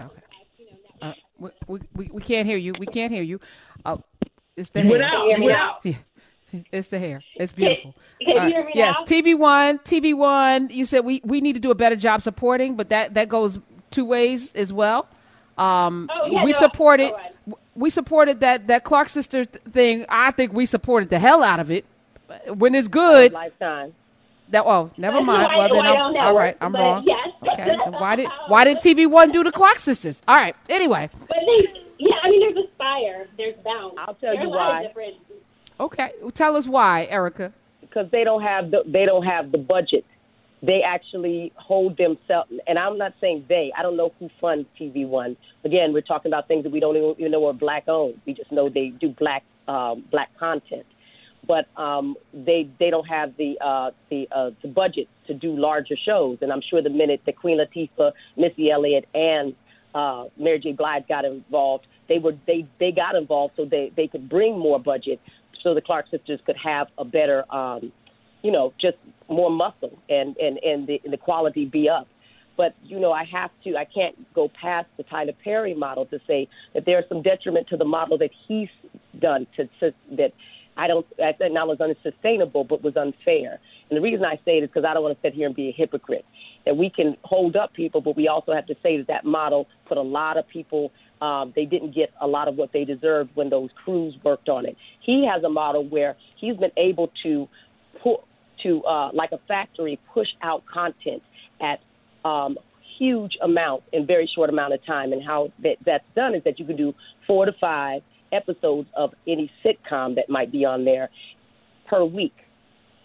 Okay. 0.00 0.20
Uh, 1.02 1.12
we, 1.66 1.80
we, 1.94 2.10
we 2.12 2.22
can't 2.22 2.46
hear 2.46 2.56
you. 2.56 2.72
We 2.78 2.86
can't 2.86 3.12
hear 3.12 3.22
you. 3.22 3.40
Uh, 3.84 3.98
it's 4.56 4.70
the 4.70 4.82
you 4.82 4.90
went 4.90 5.02
out. 5.02 5.26
You 5.26 5.44
went 5.44 5.56
out. 5.56 5.80
Yeah. 5.84 5.94
It's 6.72 6.88
the 6.88 6.98
hair. 6.98 7.22
It's 7.36 7.52
beautiful. 7.52 7.94
Can, 8.20 8.36
can 8.36 8.48
you 8.48 8.54
hear 8.54 8.64
me 8.64 8.72
yes, 8.74 8.96
now? 8.98 9.04
TV 9.06 9.38
One, 9.38 9.78
TV 9.80 10.14
One. 10.14 10.68
You 10.70 10.84
said 10.84 11.04
we, 11.04 11.20
we 11.24 11.40
need 11.40 11.54
to 11.54 11.60
do 11.60 11.70
a 11.70 11.74
better 11.74 11.96
job 11.96 12.22
supporting, 12.22 12.76
but 12.76 12.88
that, 12.90 13.14
that 13.14 13.28
goes 13.28 13.58
two 13.90 14.04
ways 14.04 14.54
as 14.54 14.72
well. 14.72 15.08
Um, 15.58 16.10
oh, 16.12 16.26
yeah, 16.26 16.44
we 16.44 16.52
no, 16.52 16.58
supported 16.58 17.12
we 17.76 17.90
supported 17.90 18.40
that 18.40 18.66
that 18.68 18.84
Clark 18.84 19.08
sister 19.08 19.44
thing. 19.44 20.04
I 20.08 20.30
think 20.32 20.52
we 20.52 20.66
supported 20.66 21.10
the 21.10 21.18
hell 21.18 21.42
out 21.44 21.60
of 21.60 21.70
it. 21.70 21.84
When 22.48 22.74
it's 22.74 22.88
good, 22.88 23.32
lifetime. 23.32 23.94
That 24.50 24.64
oh, 24.66 24.90
never 24.96 25.16
That's 25.18 25.26
mind. 25.26 25.48
why- 25.48 25.56
Well, 25.56 25.68
then 25.68 25.86
I 25.86 25.90
I'm 25.90 25.96
don't 25.96 26.14
know, 26.14 26.20
all 26.20 26.34
right. 26.36 26.56
I'm 26.60 26.74
wrong. 26.74 27.04
yes. 27.06 27.28
Okay. 27.52 27.64
Then 27.66 27.78
why 27.92 28.16
did 28.16 28.28
why 28.48 28.64
did 28.64 28.78
TV 28.78 29.06
One 29.06 29.30
do 29.30 29.42
the 29.44 29.52
Clark 29.52 29.78
sisters? 29.78 30.20
All 30.28 30.36
right. 30.36 30.54
Anyway. 30.68 31.08
But 31.28 31.36
they, 31.46 31.84
yeah, 31.98 32.16
I 32.22 32.30
mean, 32.30 32.40
there's 32.40 32.56
a 32.56 32.68
Aspire, 32.68 33.26
there's 33.38 33.54
Bounce. 33.64 33.94
I'll 33.98 34.14
tell 34.14 34.34
there 34.34 34.34
you 34.34 34.40
are 34.40 34.44
a 34.46 34.48
lot 34.50 34.68
why. 34.72 34.80
of 34.82 34.88
different 34.88 35.14
Okay. 35.80 36.12
Tell 36.34 36.56
us 36.56 36.66
why, 36.66 37.06
Erika. 37.10 37.52
because 37.80 38.10
they 38.10 38.24
don't 38.24 38.42
have 38.42 38.70
the 38.70 38.82
they 38.86 39.06
don't 39.06 39.24
have 39.24 39.52
the 39.52 39.58
budget. 39.58 40.04
They 40.62 40.80
actually 40.82 41.52
hold 41.56 41.98
themselves, 41.98 42.50
and 42.66 42.78
I'm 42.78 42.96
not 42.96 43.12
saying 43.20 43.44
they. 43.48 43.70
I 43.76 43.82
don't 43.82 43.96
know 43.96 44.12
who 44.18 44.30
funds 44.40 44.66
TV 44.80 45.06
One. 45.06 45.36
Again, 45.64 45.92
we're 45.92 46.00
talking 46.00 46.30
about 46.30 46.48
things 46.48 46.64
that 46.64 46.72
we 46.72 46.80
don't 46.80 46.96
even, 46.96 47.14
even 47.18 47.32
know 47.32 47.46
are 47.48 47.52
black 47.52 47.84
owned. 47.86 48.20
We 48.26 48.32
just 48.32 48.50
know 48.50 48.68
they 48.68 48.88
do 48.88 49.10
black 49.10 49.44
um, 49.68 50.04
black 50.10 50.30
content, 50.38 50.86
but 51.46 51.66
um, 51.78 52.16
they 52.32 52.68
they 52.78 52.88
don't 52.88 53.06
have 53.06 53.36
the 53.36 53.58
uh, 53.60 53.90
the 54.10 54.26
uh, 54.32 54.50
the 54.62 54.68
budget 54.68 55.08
to 55.26 55.34
do 55.34 55.54
larger 55.56 55.96
shows. 56.02 56.38
And 56.40 56.50
I'm 56.50 56.62
sure 56.62 56.80
the 56.80 56.90
minute 56.90 57.20
that 57.26 57.36
Queen 57.36 57.58
Latifah, 57.58 58.12
Missy 58.38 58.70
Elliott, 58.70 59.06
and 59.12 59.54
uh, 59.94 60.24
Mary 60.38 60.60
J. 60.60 60.72
Blige 60.72 61.06
got 61.08 61.24
involved, 61.26 61.86
they 62.08 62.18
were 62.18 62.36
they 62.46 62.66
they 62.80 62.90
got 62.90 63.16
involved 63.16 63.54
so 63.56 63.64
they 63.66 63.92
they 63.96 64.06
could 64.06 64.28
bring 64.30 64.58
more 64.58 64.80
budget 64.80 65.20
so 65.64 65.74
the 65.74 65.80
Clark 65.80 66.06
sisters 66.10 66.38
could 66.46 66.56
have 66.62 66.86
a 66.98 67.04
better, 67.04 67.52
um, 67.52 67.90
you 68.42 68.52
know, 68.52 68.72
just 68.80 68.98
more 69.28 69.50
muscle 69.50 69.98
and 70.08 70.36
and 70.36 70.58
and 70.58 70.86
the, 70.86 71.00
and 71.02 71.12
the 71.12 71.16
quality 71.18 71.64
be 71.64 71.88
up. 71.88 72.06
But 72.56 72.76
you 72.84 73.00
know, 73.00 73.10
I 73.10 73.24
have 73.24 73.50
to. 73.64 73.76
I 73.76 73.84
can't 73.84 74.14
go 74.34 74.48
past 74.60 74.86
the 74.96 75.02
Tyler 75.02 75.32
Perry 75.42 75.74
model 75.74 76.06
to 76.06 76.20
say 76.26 76.48
that 76.74 76.84
there's 76.86 77.04
some 77.08 77.22
detriment 77.22 77.66
to 77.68 77.76
the 77.76 77.84
model 77.84 78.16
that 78.18 78.30
he's 78.46 78.68
done 79.18 79.48
to, 79.56 79.64
to 79.80 79.92
that 80.16 80.32
I 80.76 80.86
don't. 80.86 81.06
I 81.18 81.34
said 81.38 81.52
not 81.52 81.66
was 81.66 81.80
unsustainable, 81.80 82.64
but 82.64 82.82
was 82.82 82.96
unfair. 82.96 83.58
And 83.90 83.96
the 83.96 84.00
reason 84.00 84.24
I 84.24 84.36
say 84.44 84.58
it 84.58 84.64
is 84.64 84.70
because 84.70 84.84
I 84.88 84.94
don't 84.94 85.02
want 85.02 85.16
to 85.20 85.26
sit 85.26 85.34
here 85.34 85.46
and 85.46 85.56
be 85.56 85.68
a 85.68 85.72
hypocrite. 85.72 86.24
That 86.64 86.76
we 86.76 86.90
can 86.90 87.16
hold 87.24 87.56
up 87.56 87.74
people, 87.74 88.00
but 88.00 88.16
we 88.16 88.28
also 88.28 88.52
have 88.52 88.66
to 88.66 88.74
say 88.82 88.96
that 88.98 89.06
that 89.08 89.24
model 89.24 89.66
put 89.86 89.98
a 89.98 90.02
lot 90.02 90.36
of 90.36 90.48
people 90.48 90.92
um, 91.24 91.52
they 91.56 91.64
didn't 91.64 91.94
get 91.94 92.10
a 92.20 92.26
lot 92.26 92.48
of 92.48 92.56
what 92.56 92.70
they 92.72 92.84
deserved 92.84 93.30
when 93.34 93.48
those 93.48 93.70
crews 93.82 94.14
worked 94.22 94.48
on 94.48 94.66
it. 94.66 94.76
He 95.00 95.26
has 95.32 95.42
a 95.42 95.48
model 95.48 95.82
where 95.88 96.16
he's 96.40 96.56
been 96.56 96.76
able 96.76 97.10
to 97.22 97.48
pull, 98.02 98.24
to, 98.62 98.82
uh, 98.84 99.10
like 99.12 99.32
a 99.32 99.40
factory, 99.48 99.98
push 100.12 100.28
out 100.42 100.62
content 100.66 101.22
at 101.60 101.78
um, 102.28 102.58
huge 102.98 103.32
amounts 103.42 103.86
in 103.92 104.06
very 104.06 104.28
short 104.34 104.50
amount 104.50 104.74
of 104.74 104.84
time. 104.84 105.12
And 105.14 105.22
how 105.24 105.40
that, 105.62 105.76
that's 105.86 106.04
done 106.14 106.34
is 106.34 106.42
that 106.44 106.58
you 106.58 106.66
can 106.66 106.76
do 106.76 106.92
four 107.26 107.46
to 107.46 107.52
five 107.60 108.02
episodes 108.32 108.88
of 108.96 109.14
any 109.26 109.50
sitcom 109.64 110.16
that 110.16 110.28
might 110.28 110.52
be 110.52 110.64
on 110.64 110.84
there 110.84 111.08
per 111.88 112.04
week. 112.04 112.34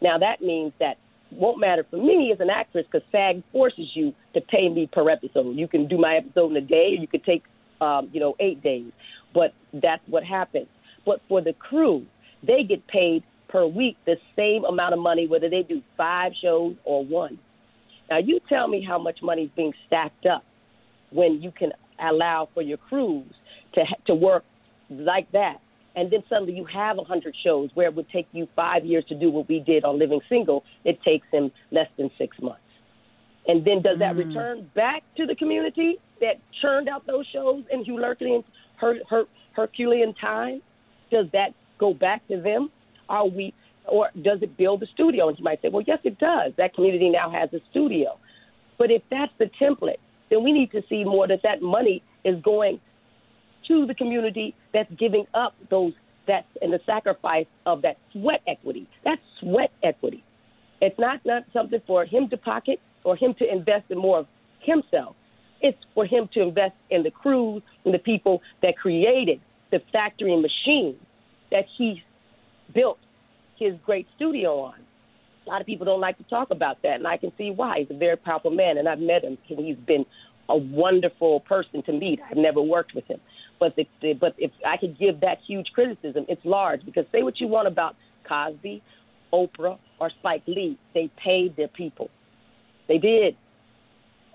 Now 0.01 0.17
that 0.17 0.41
means 0.41 0.73
that 0.79 0.97
won't 1.31 1.59
matter 1.59 1.85
for 1.89 1.97
me 1.97 2.31
as 2.33 2.39
an 2.39 2.49
actress 2.49 2.85
because 2.91 3.05
SAG 3.11 3.43
forces 3.51 3.87
you 3.93 4.13
to 4.33 4.41
pay 4.41 4.67
me 4.67 4.89
per 4.91 5.09
episode. 5.09 5.55
You 5.55 5.67
can 5.67 5.87
do 5.87 5.97
my 5.97 6.15
episode 6.17 6.51
in 6.51 6.57
a 6.57 6.61
day, 6.61 6.95
or 6.97 7.01
you 7.01 7.07
could 7.07 7.23
take, 7.23 7.43
um, 7.81 8.09
you 8.11 8.19
know, 8.19 8.35
eight 8.39 8.61
days. 8.63 8.91
But 9.33 9.53
that's 9.73 10.01
what 10.07 10.23
happens. 10.23 10.67
But 11.05 11.21
for 11.27 11.41
the 11.41 11.53
crew, 11.53 12.05
they 12.45 12.63
get 12.63 12.85
paid 12.87 13.23
per 13.47 13.65
week 13.65 13.97
the 14.05 14.17
same 14.35 14.63
amount 14.65 14.93
of 14.93 14.99
money 14.99 15.27
whether 15.27 15.49
they 15.49 15.63
do 15.63 15.81
five 15.97 16.31
shows 16.41 16.75
or 16.83 17.03
one. 17.05 17.39
Now 18.09 18.17
you 18.19 18.39
tell 18.49 18.67
me 18.67 18.83
how 18.83 18.97
much 18.97 19.19
money 19.21 19.43
is 19.43 19.51
being 19.55 19.73
stacked 19.87 20.25
up 20.25 20.43
when 21.11 21.41
you 21.41 21.51
can 21.51 21.71
allow 21.99 22.49
for 22.53 22.61
your 22.61 22.77
crews 22.77 23.25
to 23.73 23.83
to 24.07 24.15
work 24.15 24.43
like 24.89 25.31
that 25.31 25.59
and 25.95 26.11
then 26.11 26.23
suddenly 26.29 26.53
you 26.53 26.65
have 26.65 26.97
a 26.97 27.01
100 27.01 27.35
shows 27.43 27.69
where 27.73 27.87
it 27.87 27.95
would 27.95 28.09
take 28.09 28.27
you 28.31 28.47
five 28.55 28.85
years 28.85 29.03
to 29.09 29.15
do 29.15 29.29
what 29.29 29.49
we 29.49 29.59
did 29.59 29.83
on 29.83 29.99
Living 29.99 30.21
Single. 30.29 30.63
It 30.85 31.01
takes 31.03 31.27
them 31.31 31.51
less 31.71 31.89
than 31.97 32.09
six 32.17 32.37
months. 32.41 32.61
And 33.47 33.65
then 33.65 33.81
does 33.81 33.99
that 33.99 34.15
mm. 34.15 34.27
return 34.27 34.69
back 34.75 35.03
to 35.17 35.25
the 35.25 35.35
community 35.35 35.97
that 36.21 36.35
churned 36.61 36.89
out 36.89 37.05
those 37.07 37.25
shows 37.31 37.63
in 37.71 37.85
Herculean, 37.85 38.43
Her, 38.77 38.95
Her, 39.09 39.23
Herculean 39.53 40.13
time? 40.15 40.61
Does 41.11 41.25
that 41.33 41.53
go 41.79 41.93
back 41.93 42.27
to 42.27 42.41
them? 42.41 42.69
Are 43.07 43.27
we, 43.27 43.53
or 43.85 44.09
does 44.21 44.39
it 44.41 44.55
build 44.57 44.83
a 44.83 44.87
studio? 44.87 45.29
And 45.29 45.37
you 45.37 45.43
might 45.43 45.61
say, 45.61 45.69
well, 45.69 45.83
yes, 45.85 45.99
it 46.03 46.19
does. 46.19 46.53
That 46.57 46.73
community 46.75 47.09
now 47.09 47.29
has 47.31 47.51
a 47.53 47.59
studio. 47.71 48.17
But 48.77 48.91
if 48.91 49.01
that's 49.09 49.31
the 49.39 49.49
template, 49.59 49.97
then 50.29 50.43
we 50.43 50.51
need 50.51 50.71
to 50.71 50.83
see 50.87 51.03
more 51.03 51.27
that 51.27 51.41
that 51.43 51.61
money 51.61 52.03
is 52.23 52.41
going 52.43 52.79
to 53.67 53.85
the 53.85 53.95
community 53.95 54.55
that's 54.73 54.91
giving 54.97 55.25
up 55.33 55.55
those 55.69 55.93
that 56.27 56.45
and 56.61 56.71
the 56.71 56.79
sacrifice 56.85 57.47
of 57.65 57.81
that 57.81 57.97
sweat 58.11 58.41
equity. 58.47 58.87
That's 59.03 59.21
sweat 59.39 59.71
equity. 59.83 60.23
It's 60.81 60.97
not 60.99 61.19
not 61.25 61.43
something 61.51 61.81
for 61.87 62.05
him 62.05 62.29
to 62.29 62.37
pocket 62.37 62.79
or 63.03 63.15
him 63.15 63.33
to 63.39 63.51
invest 63.51 63.85
in 63.89 63.97
more 63.97 64.19
of 64.19 64.27
himself. 64.59 65.15
It's 65.61 65.77
for 65.93 66.05
him 66.05 66.29
to 66.33 66.41
invest 66.41 66.75
in 66.89 67.03
the 67.03 67.11
crews 67.11 67.61
and 67.85 67.93
the 67.93 67.99
people 67.99 68.41
that 68.61 68.77
created 68.77 69.41
the 69.71 69.81
factory 69.91 70.33
and 70.33 70.41
machine 70.41 70.95
that 71.51 71.65
he 71.77 72.01
built 72.73 72.97
his 73.57 73.73
great 73.85 74.07
studio 74.15 74.59
on. 74.59 74.75
A 75.45 75.49
lot 75.49 75.61
of 75.61 75.67
people 75.67 75.85
don't 75.85 75.99
like 75.99 76.17
to 76.17 76.23
talk 76.23 76.51
about 76.51 76.81
that, 76.83 76.95
and 76.95 77.07
I 77.07 77.17
can 77.17 77.31
see 77.37 77.51
why. 77.51 77.79
He's 77.79 77.89
a 77.89 77.97
very 77.97 78.17
powerful 78.17 78.51
man, 78.51 78.77
and 78.77 78.87
I've 78.87 78.99
met 78.99 79.23
him, 79.23 79.37
and 79.49 79.59
he's 79.59 79.77
been 79.77 80.05
a 80.47 80.57
wonderful 80.57 81.41
person 81.41 81.83
to 81.83 81.93
meet. 81.93 82.19
I've 82.29 82.37
never 82.37 82.61
worked 82.61 82.93
with 82.93 83.05
him, 83.05 83.19
but 83.59 83.75
the, 83.75 83.87
the, 84.01 84.13
but 84.13 84.35
if 84.37 84.51
I 84.65 84.77
could 84.77 84.97
give 84.97 85.21
that 85.21 85.39
huge 85.45 85.67
criticism, 85.73 86.25
it's 86.27 86.43
large 86.43 86.85
because 86.85 87.05
say 87.11 87.23
what 87.23 87.39
you 87.39 87.47
want 87.47 87.67
about 87.67 87.95
Cosby, 88.27 88.81
Oprah, 89.33 89.77
or 89.99 90.09
Spike 90.19 90.43
Lee, 90.47 90.77
they 90.93 91.09
paid 91.23 91.55
their 91.55 91.67
people. 91.67 92.09
They 92.87 92.97
did, 92.97 93.35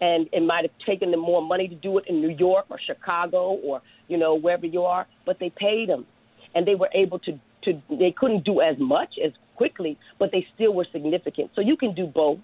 and 0.01 0.28
it 0.32 0.42
might 0.42 0.64
have 0.64 0.72
taken 0.86 1.11
them 1.11 1.20
more 1.20 1.42
money 1.42 1.68
to 1.68 1.74
do 1.74 1.99
it 1.99 2.05
in 2.09 2.20
New 2.20 2.34
York 2.36 2.66
or 2.70 2.78
Chicago 2.84 3.53
or 3.64 3.82
you 4.09 4.16
know 4.16 4.34
wherever 4.34 4.66
you 4.66 4.82
are, 4.82 5.07
but 5.26 5.38
they 5.38 5.51
paid 5.51 5.88
them, 5.88 6.07
and 6.55 6.66
they 6.66 6.74
were 6.74 6.90
able 6.95 7.18
to 7.20 7.32
to. 7.64 7.82
They 7.90 8.14
couldn't 8.16 8.45
do 8.45 8.61
as 8.61 8.76
much 8.78 9.14
as 9.24 9.32
quickly, 9.57 9.99
but 10.18 10.30
they 10.32 10.47
still 10.55 10.74
were 10.74 10.86
significant. 10.92 11.51
So 11.55 11.61
you 11.61 11.76
can 11.76 11.95
do 11.95 12.07
both. 12.07 12.38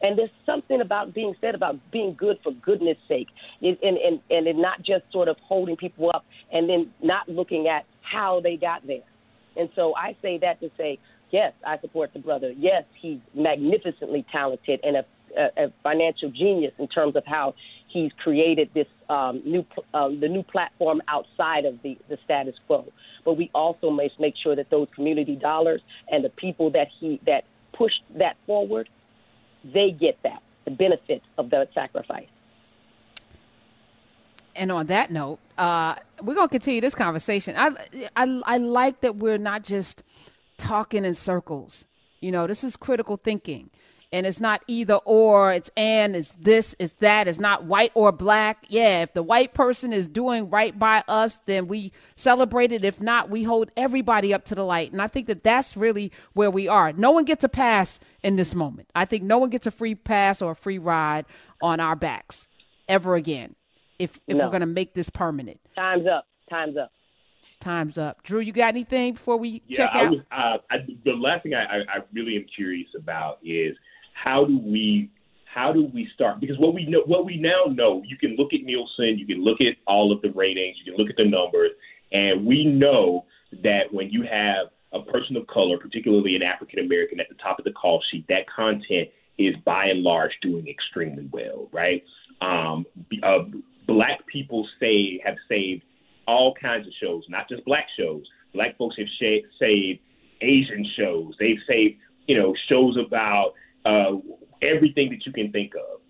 And 0.00 0.16
there's 0.16 0.30
something 0.46 0.80
about 0.80 1.12
being 1.12 1.34
said 1.40 1.56
about 1.56 1.74
being 1.90 2.14
good 2.16 2.38
for 2.44 2.52
goodness 2.52 2.96
sake, 3.08 3.28
and 3.62 3.76
and 3.82 4.20
and, 4.30 4.46
and 4.46 4.58
not 4.58 4.78
just 4.78 5.04
sort 5.12 5.28
of 5.28 5.36
holding 5.42 5.76
people 5.76 6.10
up 6.14 6.24
and 6.52 6.68
then 6.68 6.92
not 7.02 7.28
looking 7.28 7.66
at 7.66 7.84
how 8.00 8.40
they 8.40 8.56
got 8.56 8.86
there. 8.86 9.02
And 9.56 9.68
so 9.74 9.94
I 9.96 10.16
say 10.22 10.38
that 10.38 10.60
to 10.60 10.70
say, 10.78 10.98
yes, 11.30 11.52
I 11.66 11.78
support 11.80 12.12
the 12.12 12.20
brother. 12.20 12.54
Yes, 12.56 12.84
he's 13.00 13.18
magnificently 13.34 14.24
talented 14.30 14.80
and 14.82 14.96
a, 14.96 15.04
a, 15.36 15.64
a 15.64 15.72
financial 15.82 16.30
genius 16.30 16.72
in 16.78 16.88
terms 16.88 17.16
of 17.16 17.24
how 17.26 17.54
he's 17.88 18.12
created 18.22 18.70
this 18.74 18.86
um, 19.08 19.42
new 19.44 19.64
um, 19.94 20.20
the 20.20 20.28
new 20.28 20.42
platform 20.42 21.00
outside 21.08 21.64
of 21.64 21.80
the, 21.82 21.98
the 22.08 22.18
status 22.24 22.54
quo. 22.66 22.86
But 23.24 23.34
we 23.34 23.50
also 23.54 23.90
must 23.90 24.20
make 24.20 24.34
sure 24.42 24.54
that 24.56 24.70
those 24.70 24.88
community 24.94 25.36
dollars 25.36 25.80
and 26.10 26.24
the 26.24 26.30
people 26.30 26.70
that 26.70 26.88
he 27.00 27.20
that 27.26 27.44
pushed 27.72 28.02
that 28.16 28.36
forward 28.46 28.88
they 29.64 29.90
get 29.90 30.18
that, 30.22 30.42
the 30.64 30.70
benefit 30.70 31.22
of 31.36 31.50
that 31.50 31.68
sacrifice. 31.74 32.28
And 34.56 34.72
on 34.72 34.86
that 34.86 35.10
note, 35.10 35.38
uh, 35.56 35.94
we're 36.22 36.34
going 36.34 36.48
to 36.48 36.52
continue 36.52 36.80
this 36.80 36.94
conversation. 36.94 37.54
I, 37.56 37.70
I, 38.16 38.40
I 38.44 38.58
like 38.58 39.02
that 39.02 39.16
we're 39.16 39.38
not 39.38 39.62
just 39.62 40.02
talking 40.56 41.04
in 41.04 41.14
circles. 41.14 41.86
You 42.20 42.32
know, 42.32 42.46
this 42.46 42.64
is 42.64 42.76
critical 42.76 43.16
thinking 43.16 43.70
and 44.12 44.26
it's 44.26 44.40
not 44.40 44.62
either 44.66 44.94
or 45.04 45.52
it's 45.52 45.70
and 45.76 46.16
it's 46.16 46.32
this 46.32 46.74
it's 46.78 46.94
that 46.94 47.28
it's 47.28 47.38
not 47.38 47.64
white 47.64 47.92
or 47.94 48.12
black. 48.12 48.64
Yeah 48.68 49.02
if 49.02 49.12
the 49.12 49.22
white 49.22 49.54
person 49.54 49.92
is 49.92 50.08
doing 50.08 50.50
right 50.50 50.78
by 50.78 51.04
us 51.08 51.40
then 51.46 51.68
we 51.68 51.92
celebrate 52.16 52.72
it. 52.72 52.84
If 52.84 53.00
not 53.00 53.30
we 53.30 53.42
hold 53.42 53.70
everybody 53.76 54.32
up 54.32 54.44
to 54.46 54.54
the 54.54 54.64
light. 54.64 54.92
And 54.92 55.02
i 55.02 55.08
think 55.08 55.26
that 55.26 55.42
that's 55.42 55.76
really 55.76 56.12
where 56.32 56.50
we 56.50 56.68
are. 56.68 56.92
No 56.92 57.10
one 57.10 57.24
gets 57.24 57.44
a 57.44 57.48
pass 57.48 58.00
in 58.22 58.36
this 58.36 58.54
moment. 58.54 58.88
I 58.94 59.04
think 59.04 59.24
no 59.24 59.38
one 59.38 59.50
gets 59.50 59.66
a 59.66 59.70
free 59.70 59.94
pass 59.94 60.40
or 60.42 60.52
a 60.52 60.56
free 60.56 60.78
ride 60.78 61.26
on 61.60 61.80
our 61.80 61.96
backs 61.96 62.48
ever 62.88 63.14
again 63.14 63.54
if 63.98 64.18
if 64.26 64.36
no. 64.36 64.44
we're 64.44 64.50
going 64.50 64.60
to 64.60 64.66
make 64.66 64.94
this 64.94 65.10
permanent. 65.10 65.60
Time's 65.74 66.06
up. 66.06 66.26
Time's 66.48 66.76
up. 66.76 66.92
Time's 67.60 67.98
up. 67.98 68.22
Drew, 68.22 68.40
you 68.40 68.52
got 68.52 68.68
anything 68.68 69.14
before 69.14 69.36
we 69.36 69.62
yeah, 69.66 69.76
check 69.76 69.94
out? 69.94 70.04
I 70.04 70.08
was, 70.08 70.20
uh, 70.30 70.58
I, 70.70 70.76
the 71.04 71.12
last 71.12 71.42
thing 71.42 71.54
I, 71.54 71.64
I, 71.64 71.76
I, 71.78 71.98
really 72.12 72.36
am 72.36 72.46
curious 72.54 72.88
about 72.96 73.38
is 73.42 73.76
how 74.24 74.44
do 74.44 74.58
we 74.58 75.10
how 75.44 75.72
do 75.72 75.90
we 75.92 76.08
start? 76.14 76.40
Because 76.40 76.58
what 76.58 76.74
we 76.74 76.84
know, 76.84 77.02
what 77.06 77.24
we 77.24 77.36
now 77.36 77.72
know, 77.72 78.02
you 78.06 78.16
can 78.16 78.36
look 78.36 78.52
at 78.52 78.60
Nielsen, 78.62 79.18
you 79.18 79.26
can 79.26 79.42
look 79.42 79.60
at 79.60 79.76
all 79.86 80.12
of 80.12 80.20
the 80.20 80.30
ratings, 80.30 80.76
you 80.78 80.92
can 80.92 81.02
look 81.02 81.10
at 81.10 81.16
the 81.16 81.24
numbers, 81.24 81.70
and 82.12 82.46
we 82.46 82.64
know 82.64 83.24
that 83.62 83.92
when 83.92 84.10
you 84.10 84.22
have 84.22 84.68
a 84.92 85.00
person 85.10 85.36
of 85.36 85.46
color, 85.46 85.78
particularly 85.78 86.36
an 86.36 86.42
African 86.42 86.80
American, 86.80 87.18
at 87.18 87.28
the 87.28 87.34
top 87.36 87.58
of 87.58 87.64
the 87.64 87.72
call 87.72 88.02
sheet, 88.10 88.26
that 88.28 88.48
content 88.54 89.08
is 89.38 89.54
by 89.64 89.86
and 89.86 90.02
large 90.02 90.32
doing 90.42 90.68
extremely 90.68 91.28
well, 91.32 91.68
right? 91.72 92.02
Um, 92.40 92.84
uh, 93.22 93.38
black 93.86 94.26
people 94.26 94.68
say 94.80 95.20
have 95.24 95.36
saved 95.48 95.82
all 96.26 96.54
kinds 96.60 96.86
of 96.86 96.92
shows, 97.00 97.24
not 97.28 97.48
just 97.48 97.64
black 97.64 97.86
shows. 97.98 98.22
Black 98.52 98.76
folks 98.76 98.96
have 98.98 99.06
sh- 99.18 99.46
saved 99.58 100.00
Asian 100.40 100.86
shows. 100.96 101.34
They've 101.38 101.58
saved, 101.66 101.96
you 102.26 102.36
know, 102.36 102.54
shows 102.68 102.96
about 102.96 103.54
uh, 103.84 104.16
everything 104.62 105.10
that 105.10 105.24
you 105.26 105.32
can 105.32 105.52
think 105.52 105.74
of. 105.74 106.00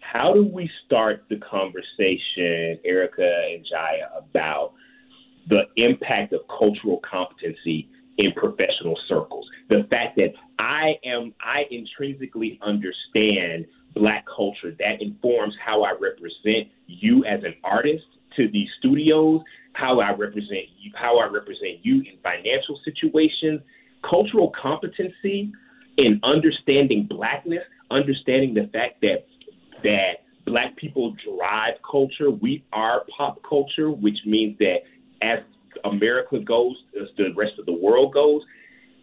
How 0.00 0.32
do 0.32 0.42
we 0.44 0.70
start 0.86 1.24
the 1.28 1.36
conversation, 1.36 2.78
Erika 2.84 3.30
and 3.52 3.64
Jaia, 3.64 4.18
about 4.18 4.72
the 5.48 5.62
impact 5.76 6.32
of 6.32 6.40
cultural 6.48 7.00
competency 7.08 7.88
in 8.16 8.32
professional 8.32 8.98
circles? 9.06 9.46
The 9.68 9.86
fact 9.90 10.16
that 10.16 10.32
I 10.58 10.94
am, 11.04 11.34
I 11.40 11.64
intrinsically 11.70 12.58
understand 12.62 13.66
black 13.94 14.24
culture 14.34 14.74
that 14.78 15.00
informs 15.00 15.54
how 15.64 15.82
I 15.82 15.92
represent 15.92 16.68
you 16.86 17.24
as 17.24 17.40
an 17.44 17.54
artist 17.64 18.04
to 18.36 18.48
these 18.50 18.68
studios, 18.78 19.42
how 19.74 20.00
I 20.00 20.12
represent 20.12 20.66
you, 20.78 20.92
how 20.94 21.18
I 21.18 21.26
represent 21.26 21.80
you 21.82 21.96
in 21.96 22.18
financial 22.22 22.80
situations. 22.84 23.60
Cultural 24.08 24.52
competency 24.60 25.52
in 25.98 26.20
understanding 26.22 27.06
blackness, 27.10 27.62
understanding 27.90 28.54
the 28.54 28.70
fact 28.72 29.00
that 29.02 29.26
that 29.82 30.24
black 30.46 30.76
people 30.76 31.14
drive 31.24 31.74
culture. 31.88 32.30
We 32.30 32.64
are 32.72 33.02
pop 33.16 33.40
culture, 33.48 33.90
which 33.90 34.18
means 34.24 34.56
that 34.58 34.78
as 35.20 35.40
America 35.84 36.38
goes, 36.38 36.76
as 37.00 37.08
the 37.16 37.34
rest 37.36 37.52
of 37.58 37.66
the 37.66 37.72
world 37.72 38.14
goes, 38.14 38.42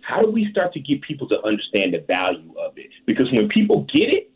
how 0.01 0.21
do 0.21 0.31
we 0.31 0.47
start 0.51 0.73
to 0.73 0.79
get 0.79 1.01
people 1.01 1.27
to 1.29 1.35
understand 1.43 1.93
the 1.93 2.03
value 2.07 2.53
of 2.59 2.77
it? 2.77 2.87
Because 3.05 3.27
when 3.31 3.49
people 3.49 3.85
get 3.91 4.09
it, 4.09 4.31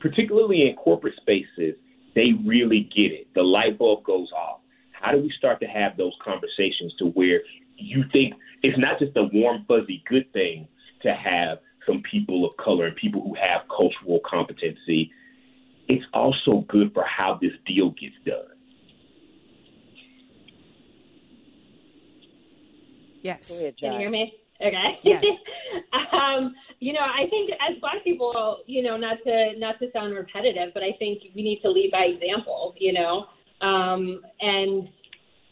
particularly 0.00 0.68
in 0.68 0.76
corporate 0.76 1.14
spaces, 1.16 1.74
they 2.14 2.32
really 2.44 2.88
get 2.94 3.12
it. 3.12 3.26
The 3.34 3.42
light 3.42 3.78
bulb 3.78 4.04
goes 4.04 4.30
off. 4.32 4.60
How 4.92 5.12
do 5.12 5.18
we 5.18 5.32
start 5.38 5.60
to 5.60 5.66
have 5.66 5.96
those 5.96 6.12
conversations 6.24 6.92
to 6.98 7.06
where 7.06 7.40
you 7.76 8.04
think 8.12 8.34
it's 8.62 8.78
not 8.78 8.98
just 8.98 9.16
a 9.16 9.28
warm, 9.32 9.64
fuzzy 9.66 10.02
good 10.08 10.32
thing 10.32 10.68
to 11.02 11.14
have 11.14 11.58
some 11.86 12.02
people 12.10 12.46
of 12.46 12.56
color 12.56 12.86
and 12.86 12.96
people 12.96 13.22
who 13.22 13.34
have 13.34 13.62
cultural 13.68 14.20
competency, 14.24 15.10
it's 15.88 16.04
also 16.12 16.64
good 16.68 16.92
for 16.94 17.04
how 17.04 17.38
this 17.40 17.52
deal 17.66 17.90
gets 17.90 18.14
done. 18.24 18.54
Yes. 23.22 23.62
Can 23.80 23.92
you 23.92 23.98
hear 23.98 24.10
me? 24.10 24.34
Okay. 24.60 24.98
Yes. 25.02 25.24
um, 26.12 26.54
You 26.80 26.92
know, 26.92 27.00
I 27.00 27.26
think 27.30 27.50
as 27.66 27.78
Black 27.80 28.04
people, 28.04 28.58
you 28.66 28.82
know, 28.82 28.98
not 28.98 29.16
to 29.24 29.52
not 29.56 29.78
to 29.78 29.90
sound 29.92 30.14
repetitive, 30.14 30.74
but 30.74 30.82
I 30.82 30.92
think 30.98 31.22
we 31.34 31.42
need 31.42 31.60
to 31.62 31.70
lead 31.70 31.90
by 31.90 32.04
example. 32.04 32.74
You 32.78 32.92
know, 32.92 33.26
um, 33.62 34.20
and 34.40 34.88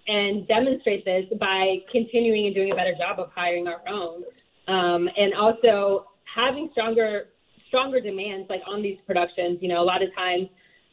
and 0.06 0.46
demonstrate 0.46 1.04
this 1.06 1.24
by 1.40 1.78
continuing 1.90 2.46
and 2.46 2.54
doing 2.54 2.72
a 2.72 2.74
better 2.74 2.94
job 2.98 3.18
of 3.18 3.30
hiring 3.34 3.66
our 3.66 3.80
own, 3.88 4.24
um, 4.68 5.08
and 5.16 5.32
also 5.32 6.11
having 6.34 6.68
stronger 6.72 7.26
stronger 7.68 8.00
demands 8.00 8.48
like 8.50 8.60
on 8.66 8.82
these 8.82 8.98
productions. 9.06 9.58
You 9.60 9.68
know, 9.68 9.80
a 9.80 9.84
lot 9.84 10.02
of 10.02 10.14
times 10.14 10.48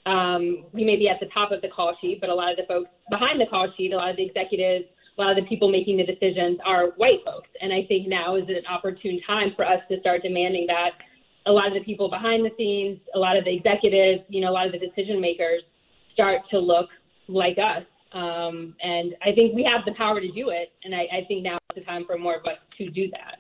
um, 0.05 0.65
we 0.71 0.85
may 0.85 0.95
be 0.95 1.09
at 1.09 1.19
the 1.19 1.27
top 1.33 1.51
of 1.51 1.61
the 1.61 1.67
call 1.67 1.95
sheet, 1.99 2.19
but 2.21 2.29
a 2.29 2.33
lot 2.33 2.51
of 2.51 2.57
the 2.57 2.63
folks 2.67 2.89
behind 3.09 3.39
the 3.39 3.45
call 3.47 3.67
sheet, 3.77 3.91
a 3.91 3.97
lot 3.97 4.09
of 4.09 4.15
the 4.15 4.25
executives, 4.25 4.85
a 5.17 5.21
lot 5.21 5.37
of 5.37 5.43
the 5.43 5.47
people 5.49 5.69
making 5.69 5.97
the 5.97 6.05
decisions 6.05 6.57
are 6.65 6.91
white 6.95 7.19
folks. 7.25 7.49
And 7.61 7.73
I 7.73 7.83
think 7.87 8.07
now 8.07 8.37
is 8.37 8.47
an 8.47 8.63
opportune 8.69 9.19
time 9.27 9.51
for 9.55 9.65
us 9.65 9.81
to 9.91 9.99
start 9.99 10.21
demanding 10.23 10.65
that 10.67 10.91
a 11.45 11.51
lot 11.51 11.67
of 11.67 11.73
the 11.73 11.83
people 11.83 12.09
behind 12.09 12.45
the 12.45 12.51
scenes, 12.57 12.99
a 13.15 13.19
lot 13.19 13.35
of 13.35 13.43
the 13.43 13.53
executives, 13.53 14.23
you 14.29 14.39
know, 14.39 14.49
a 14.49 14.55
lot 14.55 14.67
of 14.67 14.71
the 14.71 14.79
decision 14.79 15.19
makers 15.19 15.61
start 16.13 16.41
to 16.51 16.59
look 16.59 16.87
like 17.27 17.57
us. 17.57 17.83
Um, 18.13 18.75
and 18.81 19.15
I 19.21 19.33
think 19.35 19.53
we 19.53 19.63
have 19.63 19.85
the 19.85 19.93
power 19.97 20.21
to 20.21 20.31
do 20.31 20.49
it. 20.49 20.71
And 20.83 20.95
I, 20.95 21.01
I 21.11 21.25
think 21.27 21.43
now 21.43 21.55
is 21.55 21.75
the 21.75 21.81
time 21.81 22.05
for 22.05 22.17
more 22.17 22.35
of 22.35 22.45
us 22.45 22.57
to 22.77 22.89
do 22.89 23.09
that. 23.11 23.38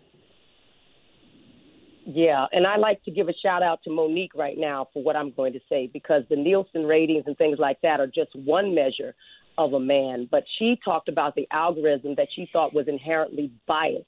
Yeah, 2.11 2.47
and 2.51 2.65
I 2.65 2.77
like 2.77 3.03
to 3.03 3.11
give 3.11 3.29
a 3.29 3.33
shout 3.33 3.61
out 3.61 3.83
to 3.83 3.91
Mo'Nique 3.91 4.33
right 4.33 4.57
now 4.57 4.87
for 4.93 5.03
what 5.03 5.15
I'm 5.15 5.29
going 5.29 5.53
to 5.53 5.59
say 5.69 5.87
because 5.93 6.23
the 6.27 6.35
Nielsen 6.35 6.87
ratings 6.87 7.25
and 7.27 7.37
things 7.37 7.59
like 7.59 7.79
that 7.81 7.99
are 7.99 8.07
just 8.07 8.33
one 8.33 8.73
measure 8.73 9.13
of 9.59 9.73
a 9.73 9.79
man. 9.79 10.27
But 10.31 10.43
she 10.57 10.79
talked 10.83 11.07
about 11.07 11.35
the 11.35 11.47
algorithm 11.51 12.15
that 12.15 12.29
she 12.35 12.49
thought 12.51 12.73
was 12.73 12.87
inherently 12.87 13.51
biased, 13.67 14.07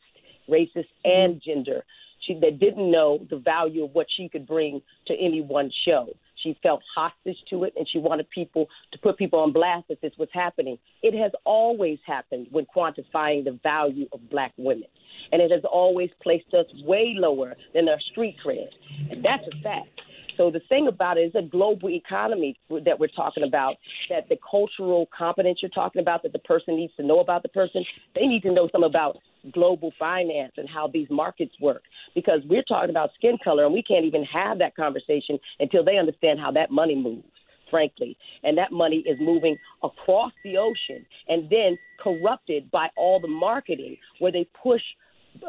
racist, 0.49 0.88
and 1.06 1.39
gender. 1.45 1.84
She 2.22 2.34
that 2.39 2.60
didn't 2.60 2.89
know 2.89 3.20
the 3.30 3.38
value 3.38 3.84
of 3.84 3.91
what 3.91 4.08
she 4.18 4.28
could 4.30 4.47
bring 4.47 4.82
to 5.06 5.14
any 5.14 5.41
one 5.41 5.70
show. 5.86 6.08
She 6.44 6.58
felt 6.64 6.82
hostage 6.96 7.38
to 7.50 7.64
it, 7.64 7.74
and 7.78 7.88
she 7.89 8.00
wanted 8.00 8.30
people 8.30 8.68
to 8.92 9.00
put 9.00 9.18
people 9.18 9.39
on 9.39 9.54
blast 9.54 9.88
that 9.89 10.02
this 10.02 10.14
was 10.18 10.30
happening. 10.34 10.78
It 11.02 11.20
has 11.22 11.32
always 11.46 12.00
happened 12.06 12.48
when 12.52 12.66
quantifying 12.76 13.44
the 13.44 13.60
value 13.64 14.08
of 14.12 14.30
black 14.30 14.54
women 14.58 14.88
and 15.32 15.42
it 15.42 15.52
has 15.52 15.62
always 15.72 16.10
placed 16.22 16.54
us 16.54 16.66
way 16.84 17.16
lower 17.18 17.56
than 17.74 17.88
our 17.89 18.00
street 18.12 18.36
cred. 18.46 18.68
And 19.10 19.24
that's 19.24 19.44
a 19.48 19.64
fact. 19.64 20.02
So 20.38 20.50
the 20.50 20.62
thing 20.70 20.88
about 20.88 21.18
it 21.18 21.22
is 21.22 21.36
a 21.36 21.42
global 21.42 21.89
economy 21.89 22.58
that 22.70 23.00
we're 23.00 23.08
talking 23.08 23.44
about, 23.44 23.76
that 24.10 24.30
the 24.30 24.38
cultural 24.50 25.08
competence 25.16 25.60
you're 25.62 25.70
talking 25.70 26.02
about, 26.02 26.24
that 26.24 26.34
the 26.34 26.39
person 26.39 26.78
needs 26.78 26.94
to 26.98 27.04
know 27.04 27.20
about 27.20 27.44
the 27.44 27.50
person, 27.50 27.86
they 28.16 28.26
need 28.26 28.42
to 28.44 28.52
know 28.52 28.70
some 28.72 28.84
about 28.84 29.18
global 29.52 29.92
finance 29.98 30.54
and 30.58 30.70
how 30.70 30.88
these 30.88 31.08
markets 31.10 31.54
work. 31.60 31.84
Because 32.16 32.42
we're 32.46 32.64
talking 32.64 32.89
about 32.89 33.12
skin 33.16 33.38
color, 33.44 33.66
and 33.66 33.74
we 33.74 33.84
can't 33.84 34.06
even 34.06 34.24
have 34.26 34.60
that 34.60 34.76
conversation 34.76 35.39
until 35.60 35.84
they 35.84 35.98
understand 35.98 36.39
how 36.39 36.52
that 36.52 36.72
money 36.72 36.96
moves 36.96 37.26
frankly. 37.72 38.18
And 38.44 38.58
that 38.58 38.72
money 38.72 38.98
is 38.98 39.18
moving 39.20 39.58
across 39.82 40.34
the 40.44 40.58
ocean 40.58 41.06
and 41.30 41.50
then 41.50 41.78
corrupted 42.00 42.70
by 42.70 42.89
all 42.98 43.20
the 43.20 43.30
marketing 43.30 43.98
where 44.20 44.32
they 44.32 44.48
push 44.62 44.82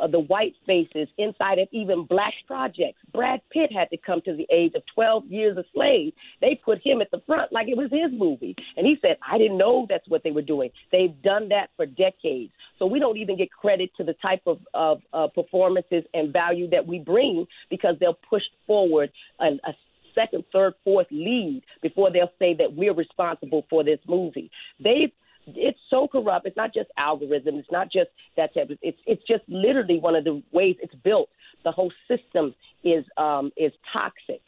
uh, 0.01 0.07
the 0.07 0.20
white 0.20 0.55
faces 0.66 1.09
inside 1.18 1.59
of 1.59 1.68
even 1.72 2.05
black 2.05 2.35
projects. 2.47 2.99
Brad 3.12 3.41
Pitt 3.51 3.72
had 3.72 3.91
to 3.91 3.97
come 3.97 4.20
to 4.22 4.35
the 4.35 4.47
age 4.53 4.72
of 4.74 4.83
12 4.95 5.26
years 5.26 5.57
a 5.57 5.64
slave. 5.74 6.12
They 6.41 6.61
put 6.64 6.85
him 6.85 7.01
at 7.01 7.11
the 7.11 7.22
front 7.26 7.53
like 7.53 7.68
it 7.68 7.76
was 7.76 7.91
his 7.91 8.11
movie. 8.12 8.55
And 8.76 8.87
he 8.87 8.97
said, 9.03 9.16
I 9.28 9.39
didn't 9.39 9.59
know 9.59 9.87
that's 9.89 10.09
what 10.09 10.22
they 10.22 10.30
were 10.30 10.43
doing. 10.43 10.70
They've 10.91 11.20
done 11.22 11.49
that 11.51 11.70
for 11.76 11.87
decades. 11.87 12.53
So 12.78 12.87
we 12.87 12.99
don't 12.99 13.16
even 13.16 13.37
get 13.37 13.51
credit 13.51 13.91
to 13.97 14.05
the 14.05 14.14
type 14.14 14.43
of, 14.47 14.59
of 14.74 15.01
uh, 15.12 15.28
performances 15.28 16.05
and 16.14 16.33
value 16.33 16.68
that 16.70 16.87
we 16.87 16.99
bring 16.99 17.47
because 17.70 17.97
they'll 18.01 18.18
push 18.28 18.43
forward 18.66 19.11
a, 19.41 19.47
a 19.64 19.74
second, 20.14 20.45
third, 20.53 20.74
fourth 20.85 21.07
lead 21.11 21.62
before 21.80 22.11
they'll 22.11 22.33
say 22.39 22.55
that 22.55 22.74
we're 22.74 22.95
responsible 22.95 23.64
for 23.70 23.85
this 23.85 23.99
movie. 24.07 24.51
They've 24.78 25.12
it's 25.47 25.78
so 25.90 26.09
corrupt. 26.09 26.47
It's 26.47 26.57
not 26.57 26.72
just 26.72 26.88
algorithms. 26.99 27.59
It's 27.59 27.72
not 27.72 27.90
just 27.90 28.11
that 28.36 28.55
type. 28.55 28.70
Of, 28.70 28.78
it's 28.82 28.99
it's 29.07 29.22
just 29.26 29.43
literally 29.49 29.99
one 29.99 30.14
of 30.14 30.24
the 30.24 30.43
ways 30.53 30.76
it's 30.80 30.95
built. 31.03 31.28
The 31.64 31.72
whole 31.72 31.93
system 32.09 32.55
is 32.84 33.05
um, 33.16 33.51
is 33.57 33.72
toxic. 33.93 34.43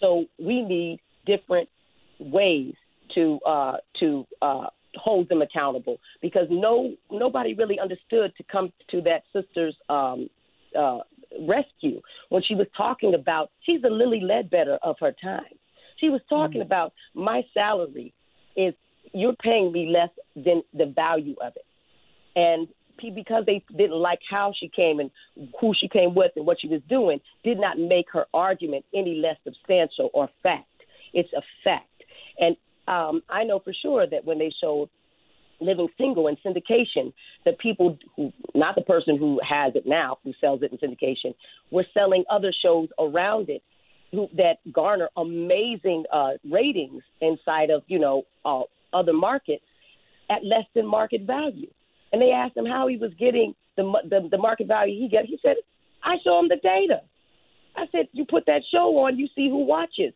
So 0.00 0.26
we 0.38 0.62
need 0.62 1.00
different 1.26 1.68
ways 2.18 2.74
to 3.14 3.38
uh, 3.46 3.76
to 4.00 4.26
uh, 4.42 4.66
hold 4.96 5.28
them 5.28 5.42
accountable 5.42 5.98
because 6.22 6.46
no 6.50 6.94
nobody 7.10 7.54
really 7.54 7.78
understood 7.78 8.32
to 8.36 8.42
come 8.50 8.72
to 8.90 9.00
that 9.02 9.22
sister's 9.32 9.76
um, 9.88 10.28
uh, 10.78 10.98
rescue 11.46 12.00
when 12.30 12.42
she 12.42 12.54
was 12.54 12.66
talking 12.76 13.14
about 13.14 13.50
she's 13.64 13.82
the 13.82 13.90
Lilly 13.90 14.20
Ledbetter 14.20 14.78
of 14.82 14.96
her 15.00 15.14
time. 15.22 15.44
She 15.98 16.10
was 16.10 16.20
talking 16.28 16.60
mm-hmm. 16.60 16.66
about 16.66 16.92
my 17.14 17.42
salary 17.52 18.14
is 18.56 18.74
you're 19.12 19.36
paying 19.36 19.72
me 19.72 19.90
less 19.92 20.10
than 20.36 20.62
the 20.74 20.86
value 20.86 21.36
of 21.40 21.52
it. 21.56 21.64
And 22.36 22.68
because 23.14 23.44
they 23.46 23.64
didn't 23.76 23.96
like 23.96 24.20
how 24.28 24.52
she 24.58 24.68
came 24.68 24.98
and 24.98 25.10
who 25.60 25.72
she 25.78 25.88
came 25.88 26.14
with 26.14 26.32
and 26.36 26.46
what 26.46 26.60
she 26.60 26.68
was 26.68 26.80
doing, 26.88 27.20
did 27.44 27.58
not 27.58 27.78
make 27.78 28.06
her 28.12 28.26
argument 28.34 28.84
any 28.94 29.14
less 29.14 29.36
substantial 29.44 30.10
or 30.12 30.28
fact. 30.42 30.66
It's 31.12 31.32
a 31.32 31.42
fact. 31.64 31.86
And 32.38 32.56
um, 32.86 33.22
I 33.28 33.44
know 33.44 33.60
for 33.60 33.72
sure 33.72 34.06
that 34.06 34.24
when 34.24 34.38
they 34.38 34.52
showed 34.60 34.88
Living 35.60 35.88
Single 35.98 36.28
in 36.28 36.36
syndication, 36.36 37.12
the 37.44 37.52
people 37.52 37.98
who, 38.16 38.32
not 38.54 38.74
the 38.74 38.82
person 38.82 39.18
who 39.18 39.40
has 39.48 39.74
it 39.74 39.86
now, 39.86 40.18
who 40.24 40.32
sells 40.40 40.62
it 40.62 40.72
in 40.72 40.78
syndication, 40.78 41.34
were 41.70 41.86
selling 41.94 42.24
other 42.30 42.52
shows 42.62 42.88
around 42.98 43.48
it 43.48 43.62
who, 44.12 44.28
that 44.36 44.56
garner 44.72 45.08
amazing 45.16 46.04
uh, 46.12 46.30
ratings 46.48 47.02
inside 47.20 47.70
of, 47.70 47.82
you 47.86 47.98
know, 47.98 48.22
uh, 48.44 48.62
other 48.92 49.12
markets 49.12 49.64
at 50.30 50.44
less 50.44 50.64
than 50.74 50.86
market 50.86 51.22
value. 51.22 51.68
And 52.12 52.20
they 52.22 52.30
asked 52.30 52.56
him 52.56 52.66
how 52.66 52.86
he 52.86 52.96
was 52.96 53.12
getting 53.18 53.54
the, 53.76 53.84
the, 54.08 54.28
the 54.30 54.38
market 54.38 54.66
value 54.66 54.98
he 54.98 55.08
got. 55.08 55.24
He 55.24 55.38
said, 55.42 55.56
I 56.02 56.16
show 56.24 56.38
him 56.38 56.48
the 56.48 56.56
data. 56.62 57.00
I 57.76 57.84
said, 57.92 58.08
you 58.12 58.24
put 58.24 58.44
that 58.46 58.62
show 58.72 58.96
on, 58.98 59.18
you 59.18 59.28
see 59.34 59.48
who 59.48 59.64
watches. 59.64 60.12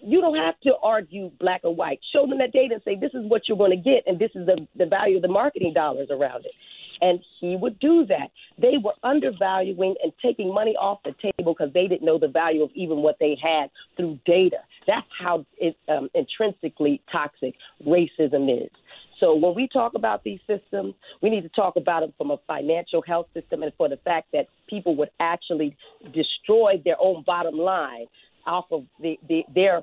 You 0.00 0.20
don't 0.20 0.36
have 0.36 0.58
to 0.60 0.72
argue 0.82 1.30
black 1.40 1.62
or 1.64 1.74
white. 1.74 2.00
Show 2.12 2.26
them 2.26 2.38
that 2.38 2.52
data 2.52 2.74
and 2.74 2.82
say, 2.84 2.96
this 2.98 3.12
is 3.14 3.28
what 3.28 3.42
you're 3.48 3.58
going 3.58 3.70
to 3.70 3.76
get, 3.76 4.04
and 4.06 4.18
this 4.18 4.30
is 4.34 4.46
the, 4.46 4.66
the 4.76 4.86
value 4.86 5.16
of 5.16 5.22
the 5.22 5.28
marketing 5.28 5.72
dollars 5.74 6.08
around 6.10 6.44
it. 6.44 6.52
And 7.00 7.20
he 7.40 7.56
would 7.56 7.78
do 7.78 8.06
that. 8.06 8.30
They 8.58 8.78
were 8.82 8.94
undervaluing 9.02 9.94
and 10.02 10.12
taking 10.22 10.52
money 10.52 10.76
off 10.76 11.00
the 11.04 11.14
table 11.20 11.54
because 11.54 11.72
they 11.72 11.86
didn't 11.86 12.04
know 12.04 12.18
the 12.18 12.28
value 12.28 12.62
of 12.62 12.70
even 12.74 12.98
what 12.98 13.16
they 13.20 13.36
had 13.42 13.70
through 13.96 14.18
data. 14.26 14.58
That's 14.86 15.06
how 15.18 15.44
it, 15.58 15.76
um, 15.88 16.08
intrinsically 16.14 17.02
toxic 17.10 17.54
racism 17.86 18.64
is. 18.64 18.70
So 19.20 19.34
when 19.34 19.54
we 19.54 19.68
talk 19.68 19.94
about 19.94 20.24
these 20.24 20.40
systems, 20.46 20.94
we 21.22 21.30
need 21.30 21.42
to 21.42 21.48
talk 21.50 21.76
about 21.76 22.00
them 22.00 22.12
from 22.18 22.30
a 22.30 22.36
financial 22.46 23.02
health 23.02 23.26
system 23.32 23.62
and 23.62 23.72
for 23.76 23.88
the 23.88 23.96
fact 23.98 24.28
that 24.32 24.48
people 24.68 24.96
would 24.96 25.10
actually 25.20 25.76
destroy 26.12 26.82
their 26.84 26.96
own 27.00 27.22
bottom 27.24 27.56
line 27.56 28.06
off 28.46 28.66
of 28.70 28.84
the, 29.00 29.18
the 29.28 29.44
their 29.54 29.82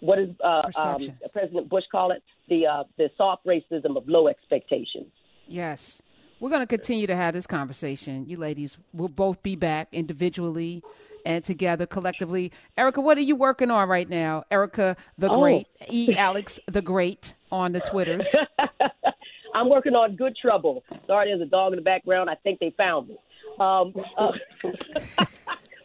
what 0.00 0.16
does 0.16 0.28
uh, 0.44 0.70
um, 0.76 1.08
President 1.32 1.68
Bush 1.68 1.84
call 1.90 2.12
it? 2.12 2.22
The 2.48 2.66
uh, 2.66 2.84
the 2.96 3.10
soft 3.16 3.44
racism 3.44 3.96
of 3.96 4.08
low 4.08 4.28
expectations. 4.28 5.10
Yes. 5.46 6.00
We're 6.40 6.50
going 6.50 6.62
to 6.62 6.66
continue 6.66 7.06
to 7.06 7.16
have 7.16 7.34
this 7.34 7.46
conversation. 7.46 8.26
You 8.28 8.36
ladies 8.36 8.78
will 8.92 9.08
both 9.08 9.42
be 9.42 9.56
back 9.56 9.88
individually 9.92 10.82
and 11.26 11.42
together 11.42 11.86
collectively. 11.86 12.52
Erika, 12.76 13.00
what 13.00 13.18
are 13.18 13.22
you 13.22 13.34
working 13.34 13.70
on 13.70 13.88
right 13.88 14.08
now? 14.08 14.44
Erika 14.50 14.96
the 15.16 15.30
oh. 15.30 15.40
Great, 15.40 15.66
E. 15.90 16.14
Alex 16.16 16.60
the 16.66 16.82
Great 16.82 17.34
on 17.50 17.72
the 17.72 17.80
Twitters. 17.80 18.34
I'm 19.54 19.68
working 19.68 19.94
on 19.94 20.14
Good 20.14 20.36
Trouble. 20.40 20.84
Sorry, 21.06 21.30
there's 21.30 21.40
a 21.40 21.50
dog 21.50 21.72
in 21.72 21.76
the 21.76 21.82
background. 21.82 22.30
I 22.30 22.36
think 22.36 22.60
they 22.60 22.72
found 22.76 23.08
me. 23.08 23.16
Um, 23.58 23.92
uh, 24.16 24.30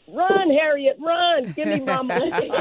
run, 0.08 0.52
Harriet, 0.52 0.98
run! 1.00 1.52
Give 1.54 1.68
me 1.68 1.80
my 1.80 2.04
money. 2.04 2.32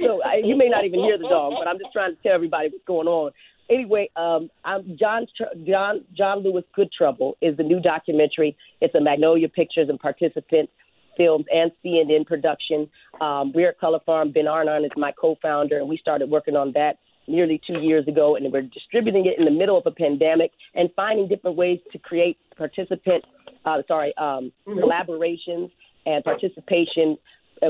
so 0.00 0.22
I, 0.22 0.36
you 0.42 0.56
may 0.56 0.68
not 0.68 0.86
even 0.86 1.00
hear 1.00 1.18
the 1.18 1.28
dog, 1.28 1.54
but 1.58 1.68
I'm 1.68 1.78
just 1.78 1.92
trying 1.92 2.16
to 2.16 2.22
tell 2.22 2.32
everybody 2.32 2.68
what's 2.68 2.84
going 2.86 3.08
on. 3.08 3.32
Anyway, 3.70 4.10
um, 4.16 4.50
I'm 4.64 4.96
John 4.98 5.26
John 5.66 6.04
John 6.16 6.42
Lewis 6.42 6.64
Good 6.74 6.90
Trouble 6.92 7.36
is 7.40 7.56
the 7.56 7.62
new 7.62 7.80
documentary. 7.80 8.56
It's 8.80 8.94
a 8.94 9.00
Magnolia 9.00 9.48
Pictures 9.48 9.88
and 9.88 9.98
Participant 9.98 10.68
Films 11.16 11.46
and 11.52 11.70
CNN 11.84 12.26
production. 12.26 12.88
Um, 13.20 13.52
we're 13.54 13.70
at 13.70 13.78
Color 13.78 14.00
Farm. 14.04 14.32
Ben 14.32 14.48
Arnon 14.48 14.84
is 14.84 14.90
my 14.96 15.12
co-founder, 15.12 15.78
and 15.78 15.88
we 15.88 15.96
started 15.96 16.28
working 16.30 16.56
on 16.56 16.72
that 16.72 16.98
nearly 17.28 17.60
two 17.66 17.80
years 17.80 18.06
ago, 18.08 18.36
and 18.36 18.52
we're 18.52 18.62
distributing 18.62 19.26
it 19.26 19.38
in 19.38 19.44
the 19.44 19.50
middle 19.50 19.78
of 19.78 19.86
a 19.86 19.90
pandemic 19.90 20.52
and 20.74 20.90
finding 20.96 21.28
different 21.28 21.56
ways 21.56 21.78
to 21.92 21.98
create 21.98 22.36
participant, 22.56 23.24
uh, 23.64 23.82
sorry, 23.86 24.12
um, 24.16 24.52
collaborations 24.66 25.70
and 26.04 26.24
participation 26.24 27.16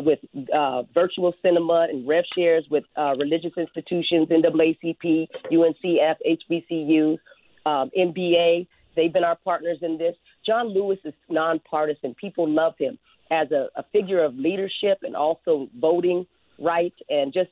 with 0.01 0.19
uh, 0.55 0.83
virtual 0.95 1.35
cinema 1.43 1.87
and 1.91 2.09
rev 2.09 2.25
shares 2.35 2.65
with 2.71 2.85
uh, 2.97 3.15
religious 3.19 3.53
institutions, 3.57 4.29
NAACP, 4.29 5.27
UNCF, 5.53 6.15
HBCUs, 6.51 7.19
um, 7.67 7.91
NBA. 7.99 8.67
They've 8.97 9.13
been 9.13 9.25
our 9.25 9.37
partners 9.37 9.79
in 9.83 9.99
this. 9.99 10.15
John 10.47 10.69
Lewis 10.69 10.99
is 11.05 11.15
nonpartisan. 11.29 12.15
People 12.15 12.49
love 12.49 12.75
him. 12.79 12.99
as 13.31 13.51
a, 13.51 13.69
a 13.77 13.85
figure 13.93 14.23
of 14.23 14.35
leadership 14.35 14.99
and 15.03 15.17
also 15.17 15.69
voting 15.81 16.27
rights 16.59 16.97
and 17.09 17.33
just 17.33 17.51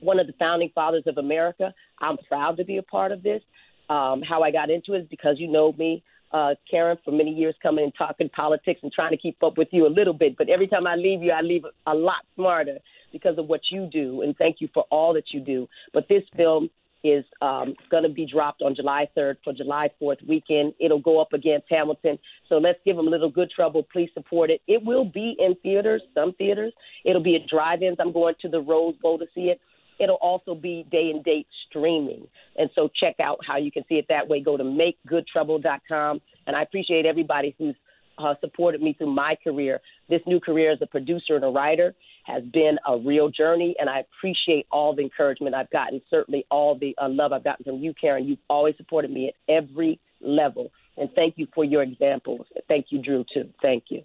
one 0.00 0.18
of 0.18 0.26
the 0.26 0.32
founding 0.38 0.70
fathers 0.74 1.04
of 1.06 1.18
America. 1.18 1.72
I'm 2.00 2.16
proud 2.28 2.56
to 2.58 2.64
be 2.64 2.78
a 2.78 2.82
part 2.82 3.12
of 3.12 3.22
this. 3.22 3.42
Um, 3.88 4.22
how 4.22 4.42
I 4.42 4.50
got 4.50 4.70
into 4.70 4.94
it 4.94 5.02
is 5.02 5.08
because 5.08 5.36
you 5.38 5.48
know 5.48 5.72
me, 5.72 6.02
uh, 6.32 6.54
Karen, 6.70 6.98
for 7.04 7.10
many 7.10 7.30
years 7.30 7.54
coming 7.62 7.84
and 7.84 7.92
talking 7.96 8.28
politics 8.30 8.80
and 8.82 8.92
trying 8.92 9.10
to 9.10 9.16
keep 9.16 9.42
up 9.42 9.58
with 9.58 9.68
you 9.70 9.86
a 9.86 9.88
little 9.88 10.14
bit. 10.14 10.36
But 10.36 10.48
every 10.48 10.66
time 10.66 10.86
I 10.86 10.96
leave 10.96 11.22
you, 11.22 11.32
I 11.32 11.42
leave 11.42 11.64
a 11.86 11.94
lot 11.94 12.24
smarter 12.34 12.78
because 13.12 13.38
of 13.38 13.46
what 13.46 13.60
you 13.70 13.88
do. 13.92 14.22
And 14.22 14.36
thank 14.36 14.60
you 14.60 14.68
for 14.72 14.84
all 14.90 15.12
that 15.14 15.32
you 15.32 15.40
do. 15.40 15.68
But 15.92 16.08
this 16.08 16.22
film 16.36 16.70
is 17.04 17.24
um, 17.40 17.74
going 17.90 18.04
to 18.04 18.08
be 18.08 18.26
dropped 18.26 18.62
on 18.62 18.74
July 18.74 19.08
3rd 19.16 19.36
for 19.42 19.52
July 19.52 19.90
4th 20.00 20.26
weekend. 20.26 20.72
It'll 20.78 21.00
go 21.00 21.20
up 21.20 21.32
against 21.32 21.66
Hamilton. 21.68 22.18
So 22.48 22.58
let's 22.58 22.78
give 22.84 22.96
them 22.96 23.08
a 23.08 23.10
little 23.10 23.30
good 23.30 23.50
trouble. 23.50 23.82
Please 23.92 24.10
support 24.14 24.50
it. 24.50 24.60
It 24.68 24.82
will 24.84 25.04
be 25.04 25.36
in 25.38 25.56
theaters, 25.62 26.02
some 26.14 26.32
theaters. 26.34 26.72
It'll 27.04 27.22
be 27.22 27.36
at 27.36 27.48
drive-ins. 27.48 27.96
I'm 28.00 28.12
going 28.12 28.34
to 28.42 28.48
the 28.48 28.60
Rose 28.60 28.94
Bowl 29.02 29.18
to 29.18 29.26
see 29.34 29.46
it. 29.46 29.60
It'll 30.02 30.16
also 30.16 30.54
be 30.54 30.84
day 30.90 31.10
and 31.10 31.22
date 31.24 31.46
streaming. 31.68 32.26
And 32.56 32.68
so 32.74 32.88
check 32.88 33.16
out 33.20 33.38
how 33.46 33.56
you 33.56 33.70
can 33.70 33.84
see 33.88 33.94
it 33.94 34.06
that 34.08 34.28
way. 34.28 34.40
Go 34.40 34.56
to 34.56 34.64
makegoodtrouble.com. 34.64 36.20
And 36.46 36.56
I 36.56 36.62
appreciate 36.62 37.06
everybody 37.06 37.54
who's 37.58 37.76
uh, 38.18 38.34
supported 38.40 38.82
me 38.82 38.94
through 38.94 39.14
my 39.14 39.36
career. 39.42 39.80
This 40.08 40.20
new 40.26 40.40
career 40.40 40.72
as 40.72 40.78
a 40.82 40.86
producer 40.86 41.36
and 41.36 41.44
a 41.44 41.48
writer 41.48 41.94
has 42.24 42.42
been 42.44 42.78
a 42.86 42.98
real 42.98 43.28
journey, 43.28 43.74
and 43.78 43.90
I 43.90 44.00
appreciate 44.00 44.66
all 44.70 44.94
the 44.94 45.02
encouragement 45.02 45.54
I've 45.54 45.70
gotten, 45.70 46.00
certainly 46.08 46.46
all 46.50 46.78
the 46.78 46.94
uh, 47.02 47.08
love 47.08 47.32
I've 47.32 47.42
gotten 47.42 47.64
from 47.64 47.78
you, 47.78 47.94
Karen. 48.00 48.26
You've 48.26 48.38
always 48.48 48.76
supported 48.76 49.10
me 49.10 49.28
at 49.28 49.34
every 49.52 49.98
level. 50.20 50.70
And 50.96 51.10
thank 51.14 51.34
you 51.36 51.48
for 51.54 51.64
your 51.64 51.82
examples. 51.82 52.46
Thank 52.68 52.86
you, 52.90 53.02
Drew, 53.02 53.24
too. 53.32 53.48
Thank 53.60 53.84
you. 53.88 54.02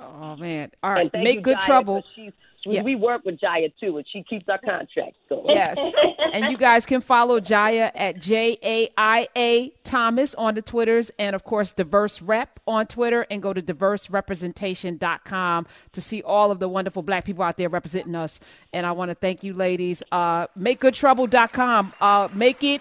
Oh, 0.00 0.36
man. 0.36 0.70
All 0.82 0.92
right. 0.92 1.10
Make 1.12 1.42
good 1.42 1.60
trouble. 1.60 2.02
Yeah. 2.64 2.82
We 2.82 2.94
work 2.94 3.24
with 3.24 3.40
Jaia 3.40 3.72
too, 3.80 3.96
and 3.96 4.06
she 4.10 4.22
keeps 4.22 4.48
our 4.48 4.58
contracts 4.58 5.18
going. 5.28 5.46
Yes. 5.46 5.78
and 6.32 6.50
you 6.50 6.56
guys 6.56 6.86
can 6.86 7.00
follow 7.00 7.40
Jaia 7.40 7.90
at 7.94 8.20
J 8.20 8.56
A 8.62 8.90
I 8.96 9.28
A 9.36 9.70
Thomas 9.84 10.34
on 10.34 10.54
the 10.54 10.62
Twitters, 10.62 11.10
and 11.18 11.34
of 11.34 11.44
course, 11.44 11.72
Diverse 11.72 12.22
Rep 12.22 12.60
on 12.66 12.86
Twitter, 12.86 13.26
and 13.30 13.42
go 13.42 13.52
to 13.52 13.60
diverserepresentation.com 13.60 15.66
to 15.92 16.00
see 16.00 16.22
all 16.22 16.50
of 16.50 16.60
the 16.60 16.68
wonderful 16.68 17.02
black 17.02 17.24
people 17.24 17.44
out 17.44 17.56
there 17.56 17.68
representing 17.68 18.14
us. 18.14 18.40
And 18.72 18.86
I 18.86 18.92
want 18.92 19.10
to 19.10 19.14
thank 19.14 19.42
you, 19.42 19.54
ladies. 19.54 20.02
Uh, 20.12 20.46
MakeGoodTrouble.com. 20.58 21.92
Uh, 22.00 22.28
make 22.32 22.62
it 22.62 22.80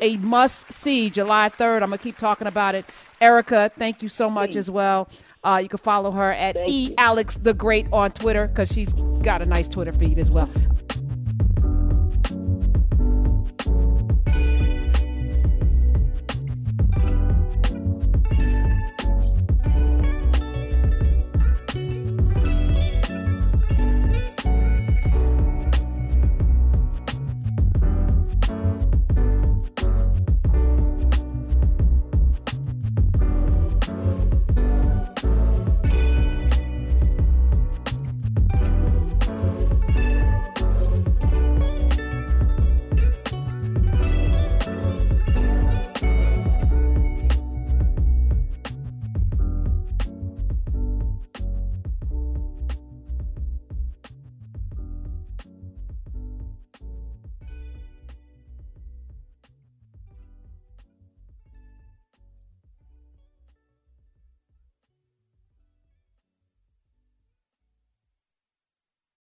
a 0.00 0.16
must 0.18 0.72
see 0.72 1.10
July 1.10 1.50
3rd. 1.50 1.82
I'm 1.82 1.88
going 1.88 1.98
to 1.98 2.04
keep 2.04 2.18
talking 2.18 2.46
about 2.46 2.74
it. 2.74 2.86
Erika, 3.20 3.70
thank 3.76 4.02
you 4.02 4.08
so 4.08 4.30
much 4.30 4.52
Please. 4.52 4.58
as 4.58 4.70
well. 4.70 5.08
Uh, 5.42 5.60
you 5.62 5.68
can 5.68 5.78
follow 5.78 6.10
her 6.10 6.32
at 6.32 6.54
Thank 6.54 6.70
E 6.70 6.88
you. 6.88 6.94
Alex 6.98 7.36
the 7.36 7.54
Great 7.54 7.86
on 7.92 8.10
Twitter 8.12 8.48
because 8.48 8.70
she's 8.70 8.92
got 9.22 9.40
a 9.40 9.46
nice 9.46 9.68
Twitter 9.68 9.92
feed 9.92 10.18
as 10.18 10.30
well. 10.30 10.48